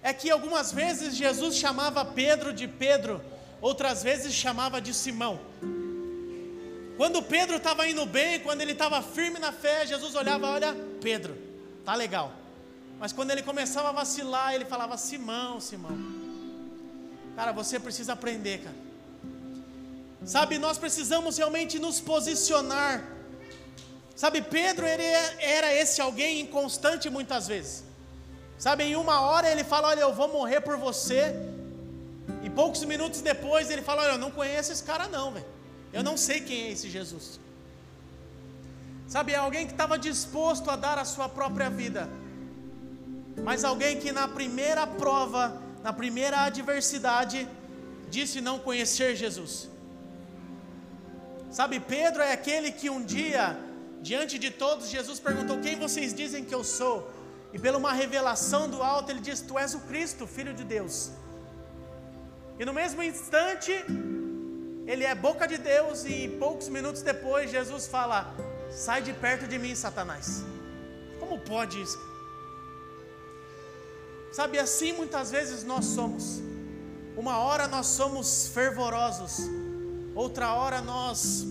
é 0.02 0.12
que 0.12 0.30
algumas 0.30 0.72
vezes 0.72 1.14
Jesus 1.14 1.56
chamava 1.56 2.04
Pedro 2.04 2.52
de 2.52 2.66
Pedro, 2.66 3.20
outras 3.60 4.02
vezes 4.02 4.32
chamava 4.34 4.80
de 4.80 4.92
Simão. 4.92 5.38
Quando 6.96 7.22
Pedro 7.22 7.58
estava 7.58 7.86
indo 7.86 8.04
bem, 8.04 8.40
quando 8.40 8.60
ele 8.60 8.72
estava 8.72 9.00
firme 9.00 9.38
na 9.38 9.52
fé, 9.52 9.86
Jesus 9.86 10.16
olhava, 10.16 10.48
olha, 10.48 10.74
Pedro, 11.00 11.37
tá 11.88 11.94
legal. 11.94 12.30
Mas 13.00 13.14
quando 13.16 13.30
ele 13.30 13.42
começava 13.50 13.88
a 13.88 13.92
vacilar, 13.92 14.48
ele 14.54 14.66
falava, 14.66 14.94
Simão, 14.98 15.58
Simão. 15.58 15.96
Cara, 17.34 17.50
você 17.60 17.80
precisa 17.80 18.12
aprender, 18.12 18.58
cara. 18.64 18.76
Sabe, 20.34 20.58
nós 20.58 20.76
precisamos 20.76 21.38
realmente 21.38 21.78
nos 21.78 21.98
posicionar. 21.98 22.94
Sabe, 24.14 24.42
Pedro 24.42 24.86
ele 24.86 25.02
é, 25.02 25.36
era 25.58 25.72
esse 25.72 25.98
alguém 26.02 26.40
inconstante 26.40 27.08
muitas 27.08 27.46
vezes. 27.48 27.84
Sabe, 28.58 28.84
em 28.84 28.94
uma 28.94 29.20
hora 29.22 29.48
ele 29.50 29.64
fala: 29.64 29.88
Olha, 29.88 30.00
eu 30.00 30.12
vou 30.12 30.28
morrer 30.28 30.60
por 30.60 30.76
você. 30.76 31.22
E 32.42 32.50
poucos 32.50 32.84
minutos 32.84 33.22
depois 33.22 33.70
ele 33.70 33.80
fala: 33.80 34.02
Olha, 34.02 34.12
eu 34.12 34.18
não 34.18 34.30
conheço 34.30 34.72
esse 34.72 34.82
cara, 34.82 35.06
não, 35.08 35.32
velho. 35.32 35.46
Eu 35.92 36.02
não 36.02 36.16
sei 36.18 36.40
quem 36.42 36.64
é 36.64 36.72
esse 36.72 36.90
Jesus. 36.90 37.40
Sabe, 39.08 39.32
é 39.32 39.36
alguém 39.36 39.66
que 39.66 39.72
estava 39.72 39.98
disposto 39.98 40.70
a 40.70 40.76
dar 40.76 40.98
a 40.98 41.04
sua 41.12 41.28
própria 41.30 41.70
vida, 41.70 42.02
mas 43.42 43.64
alguém 43.64 43.98
que 43.98 44.12
na 44.12 44.28
primeira 44.28 44.86
prova, 44.86 45.42
na 45.82 45.94
primeira 45.94 46.40
adversidade, 46.40 47.48
disse 48.10 48.42
não 48.42 48.58
conhecer 48.58 49.16
Jesus. 49.16 49.70
Sabe, 51.50 51.80
Pedro 51.80 52.20
é 52.20 52.32
aquele 52.32 52.70
que 52.70 52.90
um 52.90 53.02
dia, 53.02 53.58
diante 54.02 54.38
de 54.38 54.50
todos, 54.50 54.90
Jesus 54.90 55.18
perguntou: 55.18 55.58
Quem 55.58 55.76
vocês 55.78 56.12
dizem 56.12 56.44
que 56.44 56.54
eu 56.54 56.62
sou? 56.62 57.10
E 57.54 57.58
pela 57.58 57.78
uma 57.78 57.94
revelação 57.94 58.68
do 58.68 58.82
alto, 58.82 59.10
ele 59.10 59.20
diz: 59.20 59.40
Tu 59.40 59.58
és 59.58 59.72
o 59.72 59.80
Cristo, 59.80 60.26
filho 60.26 60.52
de 60.52 60.64
Deus. 60.64 61.10
E 62.58 62.64
no 62.66 62.74
mesmo 62.74 63.02
instante, 63.02 63.72
ele 64.86 65.04
é 65.04 65.14
boca 65.14 65.48
de 65.48 65.56
Deus, 65.56 66.04
e 66.04 66.28
poucos 66.38 66.68
minutos 66.68 67.00
depois, 67.00 67.50
Jesus 67.50 67.86
fala: 67.86 68.34
Sai 68.70 69.02
de 69.02 69.12
perto 69.12 69.46
de 69.46 69.58
mim, 69.58 69.74
Satanás. 69.74 70.44
Como 71.18 71.38
pode 71.38 71.80
isso? 71.80 71.98
Sabe, 74.32 74.58
assim 74.58 74.92
muitas 74.92 75.30
vezes 75.30 75.64
nós 75.64 75.84
somos. 75.84 76.40
Uma 77.16 77.38
hora 77.38 77.66
nós 77.66 77.86
somos 77.86 78.48
fervorosos, 78.48 79.40
outra 80.14 80.54
hora 80.54 80.80
nós 80.80 81.44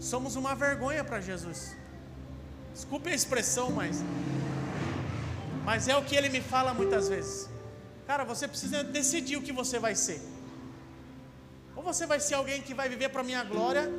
somos 0.00 0.34
uma 0.34 0.54
vergonha 0.54 1.04
para 1.04 1.20
Jesus. 1.20 1.76
Desculpe 2.74 3.10
a 3.10 3.14
expressão, 3.14 3.70
mas 3.70 4.02
mas 5.64 5.88
é 5.88 5.96
o 5.96 6.02
que 6.04 6.14
ele 6.14 6.28
me 6.28 6.40
fala 6.40 6.72
muitas 6.72 7.08
vezes. 7.08 7.48
Cara, 8.06 8.24
você 8.24 8.46
precisa 8.46 8.84
decidir 8.84 9.36
o 9.36 9.42
que 9.42 9.52
você 9.52 9.80
vai 9.80 9.96
ser. 9.96 10.20
Ou 11.74 11.82
você 11.82 12.06
vai 12.06 12.20
ser 12.20 12.34
alguém 12.34 12.62
que 12.62 12.72
vai 12.72 12.88
viver 12.88 13.08
para 13.08 13.24
minha 13.24 13.42
glória, 13.42 13.90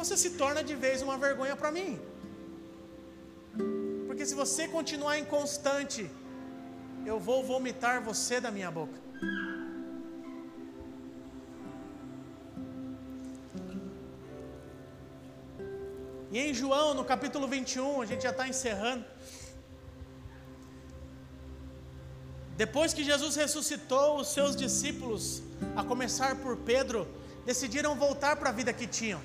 você 0.00 0.16
se 0.16 0.30
torna 0.42 0.62
de 0.68 0.74
vez 0.84 1.02
uma 1.06 1.16
vergonha 1.26 1.56
para 1.60 1.70
mim. 1.76 1.90
Porque 4.06 4.24
se 4.30 4.34
você 4.42 4.62
continuar 4.76 5.18
inconstante, 5.18 6.02
eu 7.10 7.18
vou 7.28 7.40
vomitar 7.52 7.96
você 8.10 8.40
da 8.40 8.50
minha 8.56 8.70
boca. 8.70 8.98
E 16.30 16.38
em 16.38 16.54
João, 16.54 16.88
no 16.94 17.04
capítulo 17.04 17.48
21, 17.48 18.02
a 18.02 18.06
gente 18.06 18.22
já 18.22 18.30
está 18.30 18.46
encerrando. 18.46 19.04
Depois 22.56 22.92
que 22.92 23.02
Jesus 23.02 23.34
ressuscitou, 23.34 24.08
os 24.20 24.28
seus 24.28 24.54
discípulos, 24.54 25.42
a 25.74 25.82
começar 25.82 26.36
por 26.36 26.56
Pedro, 26.56 27.08
decidiram 27.46 27.94
voltar 27.96 28.36
para 28.36 28.50
a 28.50 28.52
vida 28.52 28.72
que 28.72 28.86
tinham. 28.86 29.20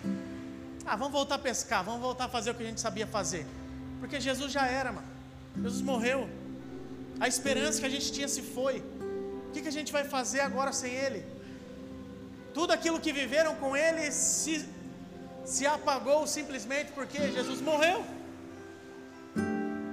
Ah, 0.86 0.96
vamos 0.96 1.14
voltar 1.14 1.36
a 1.36 1.40
pescar, 1.40 1.84
vamos 1.84 2.02
voltar 2.02 2.26
a 2.26 2.30
fazer 2.30 2.52
o 2.52 2.56
que 2.56 2.64
a 2.64 2.66
gente 2.66 2.82
sabia 2.82 3.08
fazer. 3.08 3.46
Porque 4.00 4.20
Jesus 4.20 4.52
já 4.52 4.66
era, 4.68 4.92
mano. 4.92 5.08
Jesus 5.62 5.82
morreu. 5.82 6.30
A 7.20 7.28
esperança 7.28 7.80
que 7.80 7.86
a 7.86 7.90
gente 7.90 8.12
tinha 8.12 8.28
se 8.28 8.42
foi. 8.42 8.84
O 9.48 9.52
que, 9.54 9.62
que 9.62 9.68
a 9.68 9.72
gente 9.72 9.92
vai 9.94 10.04
fazer 10.04 10.42
agora 10.42 10.74
sem 10.74 10.92
Ele? 10.92 11.26
Tudo 12.54 12.74
aquilo 12.74 13.00
que 13.00 13.14
viveram 13.14 13.56
com 13.56 13.78
Ele 13.78 14.12
se, 14.12 14.68
se 15.46 15.66
apagou 15.66 16.28
simplesmente 16.28 16.92
porque 16.92 17.32
Jesus 17.32 17.62
morreu. 17.62 18.04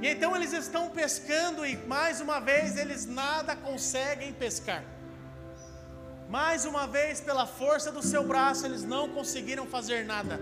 E 0.03 0.09
então 0.09 0.35
eles 0.35 0.53
estão 0.53 0.89
pescando 0.89 1.65
e 1.65 1.77
mais 1.87 2.21
uma 2.21 2.41
vez 2.41 2.77
eles 2.77 3.07
nada 3.07 3.55
conseguem 3.55 4.33
pescar. 4.33 4.83
Mais 6.29 6.65
uma 6.65 6.87
vez, 6.87 7.21
pela 7.21 7.45
força 7.45 7.91
do 7.91 8.03
seu 8.03 8.23
braço, 8.25 8.65
eles 8.65 8.85
não 8.85 9.09
conseguiram 9.09 9.67
fazer 9.67 10.05
nada. 10.05 10.41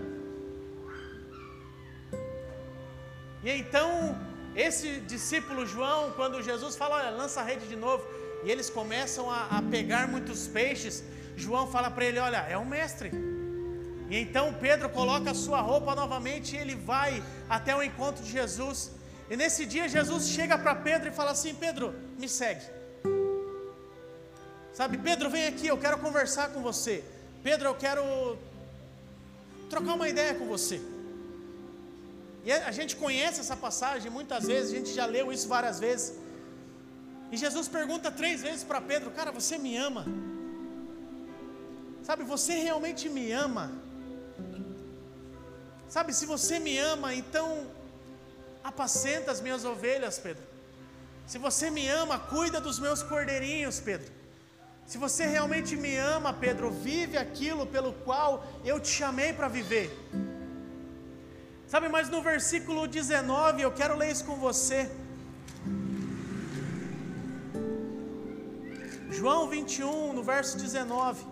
E 3.43 3.49
então, 3.51 4.17
esse 4.55 4.99
discípulo 5.01 5.65
João, 5.65 6.11
quando 6.11 6.41
Jesus 6.41 6.75
fala, 6.75 6.95
olha, 6.95 7.09
lança 7.11 7.39
a 7.41 7.43
rede 7.43 7.67
de 7.67 7.75
novo, 7.75 8.03
e 8.43 8.51
eles 8.51 8.69
começam 8.69 9.29
a, 9.29 9.47
a 9.57 9.61
pegar 9.61 10.07
muitos 10.07 10.47
peixes, 10.47 11.03
João 11.35 11.67
fala 11.67 11.89
para 11.89 12.05
ele: 12.05 12.19
olha, 12.19 12.37
é 12.49 12.57
um 12.57 12.65
mestre. 12.65 13.11
E 14.09 14.17
então 14.17 14.53
Pedro 14.53 14.89
coloca 14.89 15.31
a 15.31 15.33
sua 15.33 15.61
roupa 15.61 15.95
novamente 15.95 16.55
e 16.55 16.59
ele 16.59 16.75
vai 16.75 17.23
até 17.49 17.75
o 17.75 17.83
encontro 17.83 18.23
de 18.23 18.31
Jesus. 18.31 18.91
E 19.29 19.37
nesse 19.37 19.65
dia 19.65 19.87
Jesus 19.87 20.29
chega 20.29 20.57
para 20.57 20.75
Pedro 20.75 21.09
e 21.09 21.11
fala 21.11 21.31
assim: 21.31 21.53
Pedro, 21.53 21.93
me 22.17 22.27
segue. 22.27 22.65
Sabe, 24.73 24.97
Pedro, 24.97 25.29
vem 25.29 25.45
aqui, 25.47 25.67
eu 25.67 25.77
quero 25.77 25.97
conversar 25.99 26.49
com 26.49 26.61
você. 26.61 27.03
Pedro, 27.43 27.69
eu 27.69 27.75
quero 27.75 28.37
trocar 29.69 29.93
uma 29.93 30.07
ideia 30.07 30.33
com 30.33 30.45
você. 30.45 30.81
E 32.49 32.51
a 32.51 32.71
gente 32.77 32.93
conhece 33.01 33.39
essa 33.41 33.55
passagem 33.63 34.09
muitas 34.09 34.43
vezes, 34.51 34.71
a 34.71 34.77
gente 34.77 34.91
já 34.99 35.05
leu 35.15 35.25
isso 35.31 35.47
várias 35.47 35.79
vezes. 35.79 36.07
E 37.31 37.37
Jesus 37.37 37.67
pergunta 37.67 38.09
três 38.21 38.41
vezes 38.41 38.63
para 38.69 38.79
Pedro: 38.91 39.11
Cara, 39.11 39.31
você 39.31 39.55
me 39.65 39.73
ama? 39.77 40.03
Sabe, 42.07 42.23
você 42.23 42.53
realmente 42.67 43.03
me 43.17 43.25
ama? 43.31 43.65
Sabe, 45.95 46.11
se 46.19 46.25
você 46.25 46.57
me 46.57 46.75
ama, 46.93 47.13
então 47.13 47.67
apacenta 48.63 49.29
as 49.31 49.41
minhas 49.45 49.63
ovelhas, 49.63 50.17
Pedro. 50.17 50.43
Se 51.27 51.37
você 51.37 51.69
me 51.69 51.87
ama, 51.87 52.17
cuida 52.17 52.59
dos 52.59 52.79
meus 52.79 53.03
cordeirinhos, 53.03 53.79
Pedro. 53.79 54.11
Se 54.87 54.97
você 54.97 55.27
realmente 55.27 55.75
me 55.75 55.95
ama, 55.97 56.33
Pedro, 56.33 56.71
vive 56.71 57.15
aquilo 57.15 57.67
pelo 57.67 57.93
qual 58.07 58.43
eu 58.65 58.79
te 58.79 58.89
chamei 58.89 59.33
para 59.33 59.47
viver. 59.47 59.87
Sabe, 61.71 61.87
mas 61.87 62.09
no 62.09 62.19
versículo 62.19 62.87
19, 62.87 63.61
eu 63.61 63.71
quero 63.71 63.95
ler 63.95 64.11
isso 64.11 64.25
com 64.25 64.37
você. 64.37 64.89
João 69.11 69.47
21, 69.47 70.13
no 70.13 70.23
verso 70.23 70.57
19. 70.57 71.23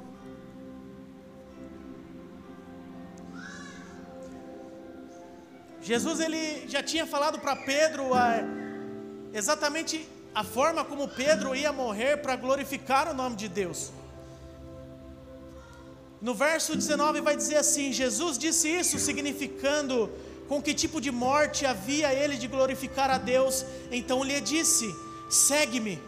Jesus 5.81 6.19
ele 6.19 6.67
já 6.67 6.83
tinha 6.83 7.07
falado 7.07 7.39
para 7.39 7.55
Pedro 7.55 8.13
a, 8.13 8.35
exatamente 9.33 10.07
a 10.35 10.43
forma 10.43 10.85
como 10.85 11.07
Pedro 11.07 11.55
ia 11.55 11.73
morrer 11.73 12.17
para 12.17 12.35
glorificar 12.35 13.09
o 13.09 13.13
nome 13.15 13.35
de 13.35 13.49
Deus. 13.49 13.91
No 16.21 16.35
verso 16.35 16.75
19 16.75 17.21
vai 17.21 17.35
dizer 17.35 17.57
assim: 17.57 17.91
Jesus 17.91 18.37
disse 18.37 18.69
isso, 18.69 18.99
significando 18.99 20.11
com 20.47 20.61
que 20.61 20.73
tipo 20.73 21.01
de 21.01 21.11
morte 21.11 21.65
havia 21.65 22.13
ele 22.13 22.37
de 22.37 22.47
glorificar 22.47 23.09
a 23.09 23.17
Deus. 23.17 23.65
Então 23.91 24.23
lhe 24.23 24.39
disse: 24.41 24.93
Segue-me. 25.29 26.01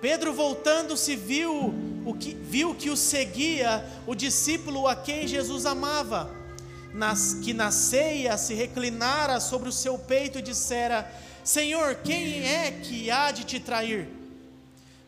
Pedro 0.00 0.32
voltando-se 0.32 1.16
viu 1.16 1.74
o 2.04 2.14
que 2.14 2.34
viu 2.34 2.74
que 2.74 2.90
o 2.90 2.96
seguia 2.96 3.84
o 4.06 4.14
discípulo 4.14 4.86
a 4.86 4.94
quem 4.94 5.26
Jesus 5.26 5.64
amava, 5.64 6.30
nas, 6.92 7.34
que 7.42 7.54
na 7.54 7.70
ceia 7.70 8.36
se 8.36 8.52
reclinara 8.54 9.40
sobre 9.40 9.68
o 9.68 9.72
seu 9.72 9.98
peito 9.98 10.38
e 10.38 10.42
dissera: 10.42 11.10
Senhor, 11.42 11.94
quem 11.96 12.46
é 12.46 12.70
que 12.70 13.10
há 13.10 13.30
de 13.30 13.44
te 13.44 13.58
trair? 13.58 14.08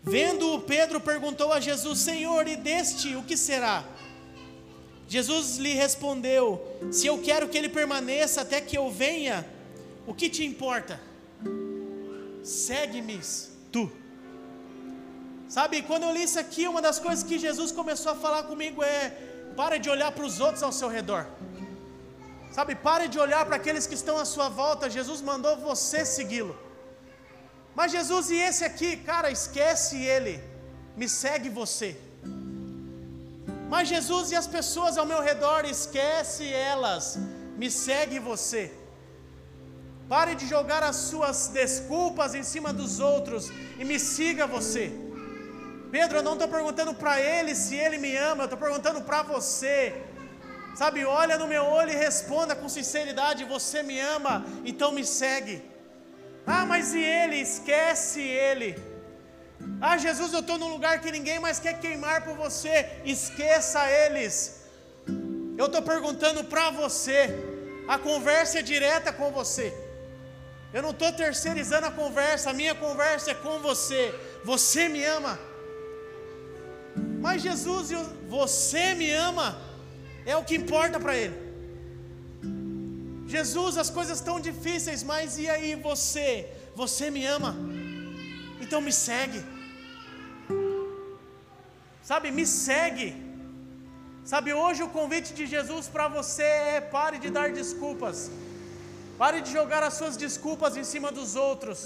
Vendo-o, 0.02 0.60
Pedro 0.60 1.00
perguntou 1.00 1.52
a 1.52 1.60
Jesus: 1.60 1.98
Senhor, 1.98 2.46
e 2.48 2.56
deste 2.56 3.14
o 3.14 3.22
que 3.22 3.36
será? 3.36 3.84
Jesus 5.08 5.56
lhe 5.56 5.72
respondeu: 5.74 6.44
Se 6.92 7.06
eu 7.06 7.16
quero 7.18 7.48
que 7.48 7.56
ele 7.56 7.70
permaneça 7.70 8.42
até 8.42 8.60
que 8.60 8.76
eu 8.76 8.90
venha, 8.90 9.46
o 10.06 10.14
que 10.14 10.28
te 10.28 10.44
importa? 10.44 11.00
Segue-me 12.44 13.18
tu. 13.72 13.90
Sabe, 15.48 15.80
quando 15.80 16.02
eu 16.02 16.12
li 16.12 16.22
isso 16.24 16.38
aqui, 16.38 16.68
uma 16.68 16.82
das 16.82 16.98
coisas 16.98 17.24
que 17.24 17.38
Jesus 17.38 17.72
começou 17.72 18.12
a 18.12 18.16
falar 18.16 18.42
comigo 18.42 18.82
é: 18.82 19.10
pare 19.56 19.78
de 19.78 19.88
olhar 19.88 20.12
para 20.12 20.26
os 20.26 20.40
outros 20.40 20.62
ao 20.62 20.72
seu 20.72 20.88
redor. 20.88 21.26
Sabe, 22.52 22.74
pare 22.74 23.08
de 23.08 23.18
olhar 23.18 23.46
para 23.46 23.56
aqueles 23.56 23.86
que 23.86 23.94
estão 23.94 24.18
à 24.18 24.26
sua 24.26 24.48
volta. 24.50 24.90
Jesus 24.90 25.22
mandou 25.22 25.56
você 25.56 26.04
segui-lo. 26.04 26.54
Mas 27.74 27.92
Jesus 27.92 28.30
e 28.30 28.36
esse 28.36 28.62
aqui, 28.64 28.96
cara, 28.98 29.30
esquece 29.30 29.96
ele. 29.96 30.42
Me 30.96 31.08
segue 31.08 31.48
você. 31.48 31.96
Mas 33.68 33.88
Jesus 33.88 34.30
e 34.32 34.36
as 34.36 34.46
pessoas 34.46 34.96
ao 34.96 35.06
meu 35.12 35.20
redor, 35.20 35.64
esquece 35.64 36.44
elas, 36.52 37.18
me 37.60 37.70
segue 37.70 38.18
você. 38.18 38.62
Pare 40.08 40.34
de 40.34 40.46
jogar 40.46 40.82
as 40.82 40.96
suas 41.10 41.48
desculpas 41.48 42.34
em 42.34 42.42
cima 42.42 42.72
dos 42.72 42.98
outros 42.98 43.50
e 43.78 43.84
me 43.84 43.98
siga 43.98 44.46
você. 44.46 44.90
Pedro, 45.90 46.18
eu 46.18 46.22
não 46.22 46.32
estou 46.34 46.48
perguntando 46.48 46.94
para 46.94 47.20
ele 47.20 47.54
se 47.54 47.74
ele 47.74 47.98
me 47.98 48.16
ama, 48.16 48.42
eu 48.42 48.50
estou 48.50 48.58
perguntando 48.58 49.02
para 49.02 49.22
você. 49.22 49.78
Sabe, 50.74 51.04
olha 51.04 51.36
no 51.36 51.46
meu 51.46 51.64
olho 51.64 51.90
e 51.90 51.96
responda 51.96 52.54
com 52.56 52.68
sinceridade: 52.68 53.44
Você 53.44 53.82
me 53.82 53.98
ama, 53.98 54.44
então 54.64 54.92
me 54.92 55.04
segue. 55.04 55.62
Ah, 56.46 56.64
mas 56.64 56.94
e 56.94 57.02
ele? 57.02 57.36
Esquece 57.36 58.20
ele. 58.22 58.70
Ah, 59.80 59.96
Jesus, 59.96 60.32
eu 60.32 60.40
estou 60.40 60.58
num 60.58 60.68
lugar 60.68 61.00
que 61.00 61.10
ninguém 61.10 61.38
mais 61.38 61.58
quer 61.58 61.78
queimar 61.80 62.24
por 62.24 62.36
você. 62.36 62.74
Esqueça 63.04 63.80
eles. 63.90 64.62
Eu 65.56 65.66
estou 65.66 65.82
perguntando 65.82 66.42
para 66.44 66.70
você. 66.70 67.20
A 67.88 67.98
conversa 67.98 68.58
é 68.58 68.62
direta 68.62 69.12
com 69.12 69.30
você. 69.30 69.72
Eu 70.72 70.82
não 70.82 70.90
estou 70.90 71.12
terceirizando 71.12 71.86
a 71.86 71.90
conversa. 71.90 72.50
A 72.50 72.52
minha 72.52 72.74
conversa 72.74 73.30
é 73.30 73.34
com 73.34 73.58
você. 73.60 74.14
Você 74.44 74.88
me 74.88 75.04
ama. 75.04 75.38
Mas 77.20 77.42
Jesus, 77.42 77.90
você 78.28 78.94
me 78.94 79.10
ama. 79.12 79.48
É 80.26 80.36
o 80.36 80.44
que 80.44 80.56
importa 80.56 80.98
para 81.00 81.16
Ele. 81.16 81.48
Jesus, 83.26 83.76
as 83.76 83.90
coisas 83.90 84.18
estão 84.18 84.40
difíceis, 84.40 85.02
mas 85.02 85.38
e 85.38 85.48
aí 85.48 85.74
você? 85.74 86.50
Você 86.74 87.10
me 87.10 87.24
ama. 87.26 87.54
Então 88.60 88.80
me 88.80 88.92
segue. 88.92 89.40
Sabe, 92.08 92.30
me 92.30 92.46
segue. 92.46 93.08
Sabe, 94.24 94.54
hoje 94.54 94.82
o 94.82 94.88
convite 94.88 95.34
de 95.38 95.44
Jesus 95.54 95.88
para 95.88 96.08
você 96.08 96.48
é 96.76 96.80
pare 96.80 97.18
de 97.18 97.28
dar 97.28 97.52
desculpas. 97.52 98.30
Pare 99.18 99.42
de 99.42 99.50
jogar 99.52 99.82
as 99.82 99.92
suas 99.92 100.16
desculpas 100.16 100.78
em 100.78 100.84
cima 100.84 101.12
dos 101.12 101.36
outros. 101.36 101.80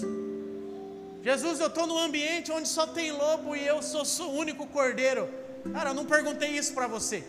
Jesus, 1.25 1.59
eu 1.59 1.67
estou 1.67 1.89
num 1.89 1.99
ambiente 1.99 2.53
onde 2.53 2.69
só 2.69 2.87
tem 2.87 3.11
lobo 3.11 3.57
e 3.57 3.67
eu 3.67 3.83
sou, 3.83 4.29
o 4.29 4.37
único 4.45 4.65
cordeiro. 4.69 5.29
Cara, 5.73 5.91
eu 5.91 5.95
não 5.95 6.07
perguntei 6.07 6.51
isso 6.51 6.73
para 6.73 6.87
você. 6.87 7.25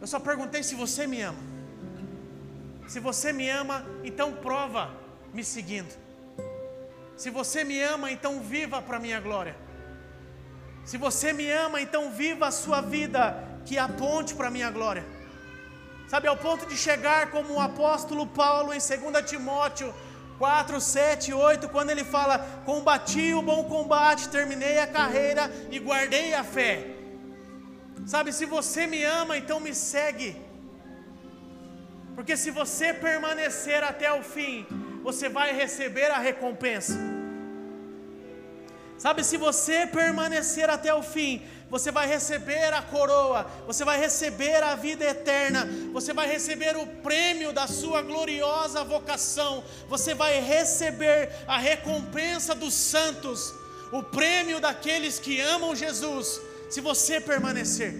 Eu 0.00 0.06
só 0.06 0.20
perguntei 0.20 0.62
se 0.62 0.76
você 0.76 1.08
me 1.08 1.20
ama. 1.22 1.42
Se 2.86 3.00
você 3.00 3.32
me 3.32 3.50
ama, 3.50 3.84
então 4.04 4.32
prova 4.32 4.94
me 5.34 5.42
seguindo. 5.42 5.92
Se 7.16 7.30
você 7.30 7.64
me 7.64 7.80
ama, 7.82 8.12
então 8.12 8.38
viva 8.38 8.80
para 8.80 9.00
minha 9.00 9.18
glória. 9.18 9.65
Se 10.86 10.96
você 10.96 11.32
me 11.32 11.50
ama, 11.50 11.80
então 11.80 12.12
viva 12.12 12.46
a 12.46 12.52
sua 12.52 12.80
vida 12.80 13.20
que 13.66 13.76
aponte 13.76 14.34
para 14.34 14.46
a 14.46 14.50
minha 14.50 14.70
glória. 14.70 15.04
Sabe, 16.06 16.28
ao 16.28 16.36
ponto 16.36 16.64
de 16.64 16.76
chegar 16.76 17.32
como 17.32 17.54
o 17.54 17.60
apóstolo 17.60 18.24
Paulo 18.28 18.72
em 18.72 18.78
2 18.78 19.28
Timóteo 19.28 19.92
4, 20.38 20.80
7, 20.80 21.32
8, 21.32 21.68
quando 21.70 21.90
ele 21.90 22.04
fala: 22.04 22.38
Combati 22.64 23.34
o 23.34 23.42
bom 23.42 23.64
combate, 23.64 24.28
terminei 24.28 24.78
a 24.78 24.86
carreira 24.86 25.50
e 25.72 25.78
guardei 25.80 26.34
a 26.34 26.44
fé. 26.44 26.86
Sabe, 28.06 28.32
se 28.32 28.46
você 28.46 28.86
me 28.86 29.02
ama, 29.02 29.36
então 29.36 29.58
me 29.58 29.74
segue. 29.74 30.36
Porque 32.14 32.36
se 32.36 32.52
você 32.52 32.94
permanecer 32.94 33.82
até 33.82 34.12
o 34.12 34.22
fim, 34.22 34.64
você 35.02 35.28
vai 35.28 35.52
receber 35.52 36.12
a 36.12 36.18
recompensa. 36.18 37.15
Sabe, 38.98 39.22
se 39.22 39.36
você 39.36 39.86
permanecer 39.86 40.70
até 40.70 40.92
o 40.94 41.02
fim, 41.02 41.42
você 41.68 41.90
vai 41.90 42.06
receber 42.06 42.72
a 42.72 42.80
coroa, 42.80 43.46
você 43.66 43.84
vai 43.84 43.98
receber 43.98 44.62
a 44.62 44.74
vida 44.74 45.04
eterna, 45.04 45.68
você 45.92 46.12
vai 46.12 46.26
receber 46.26 46.76
o 46.76 46.86
prêmio 46.86 47.52
da 47.52 47.66
sua 47.66 48.00
gloriosa 48.00 48.84
vocação, 48.84 49.62
você 49.88 50.14
vai 50.14 50.40
receber 50.40 51.30
a 51.46 51.58
recompensa 51.58 52.54
dos 52.54 52.72
santos, 52.72 53.52
o 53.92 54.02
prêmio 54.02 54.60
daqueles 54.60 55.18
que 55.18 55.40
amam 55.40 55.74
Jesus, 55.74 56.40
se 56.70 56.80
você 56.80 57.20
permanecer. 57.20 57.94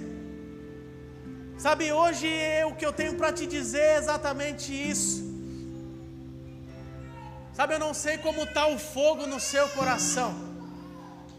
Sabe, 1.59 1.93
hoje 1.93 2.29
o 2.67 2.75
que 2.75 2.87
eu 2.87 2.93
tenho 2.93 3.15
para 3.15 3.33
te 3.33 3.47
dizer 3.47 3.81
é 3.81 3.97
exatamente 3.97 4.73
isso. 4.73 5.27
Sabe, 7.53 7.75
eu 7.75 7.79
não 7.79 7.93
sei 7.93 8.19
como 8.19 8.43
está 8.43 8.67
o 8.67 8.79
fogo 8.79 9.27
no 9.27 9.41
seu 9.41 9.69
coração. 9.71 10.46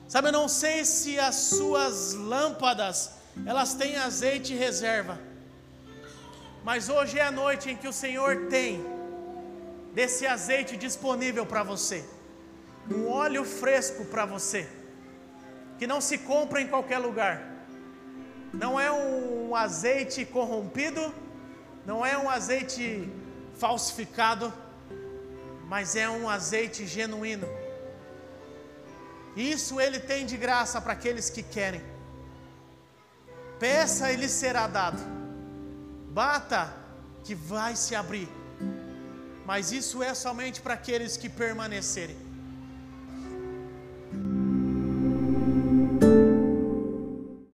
Sabe, 0.08 0.30
eu 0.30 0.32
não 0.32 0.48
sei 0.48 0.86
se 0.86 1.20
as 1.20 1.36
suas 1.36 2.14
lâmpadas 2.14 3.12
elas 3.46 3.74
têm 3.74 3.98
azeite 3.98 4.54
reserva. 4.54 5.20
Mas 6.64 6.90
hoje 6.90 7.20
é 7.20 7.24
a 7.24 7.32
noite 7.32 7.70
em 7.70 7.76
que 7.76 7.88
o 7.88 7.94
Senhor 7.94 8.48
tem 8.50 8.84
desse 9.94 10.26
azeite 10.26 10.78
disponível 10.78 11.46
para 11.46 11.64
você. 11.64 12.06
Um 12.90 13.10
óleo 13.10 13.44
fresco 13.44 14.06
para 14.06 14.26
você, 14.26 14.68
que 15.78 15.86
não 15.86 16.00
se 16.00 16.18
compra 16.18 16.62
em 16.62 16.68
qualquer 16.68 17.00
lugar. 17.00 17.44
Não 18.54 18.80
é 18.80 18.92
um 18.92 19.56
azeite 19.56 20.24
corrompido, 20.24 21.14
não 21.86 22.06
é 22.06 22.18
um 22.18 22.30
azeite 22.30 23.10
falsificado 23.58 24.54
mas 25.68 25.96
é 25.98 26.10
um 26.10 26.30
azeite 26.30 26.88
genuíno. 26.88 27.46
Isso 29.38 29.80
ele 29.80 30.00
tem 30.00 30.26
de 30.26 30.36
graça 30.36 30.82
para 30.82 30.94
aqueles 30.94 31.30
que 31.30 31.44
querem. 31.44 31.84
Peça 33.60 34.12
e 34.12 34.16
lhe 34.16 34.28
será 34.28 34.66
dado. 34.66 35.00
Bata 36.10 36.74
que 37.24 37.36
vai 37.36 37.76
se 37.76 37.96
abrir. 37.96 38.28
Mas 39.46 39.72
isso 39.72 40.02
é 40.02 40.14
somente 40.16 40.60
para 40.60 40.74
aqueles 40.74 41.16
que 41.16 41.30
permanecerem. 41.30 42.27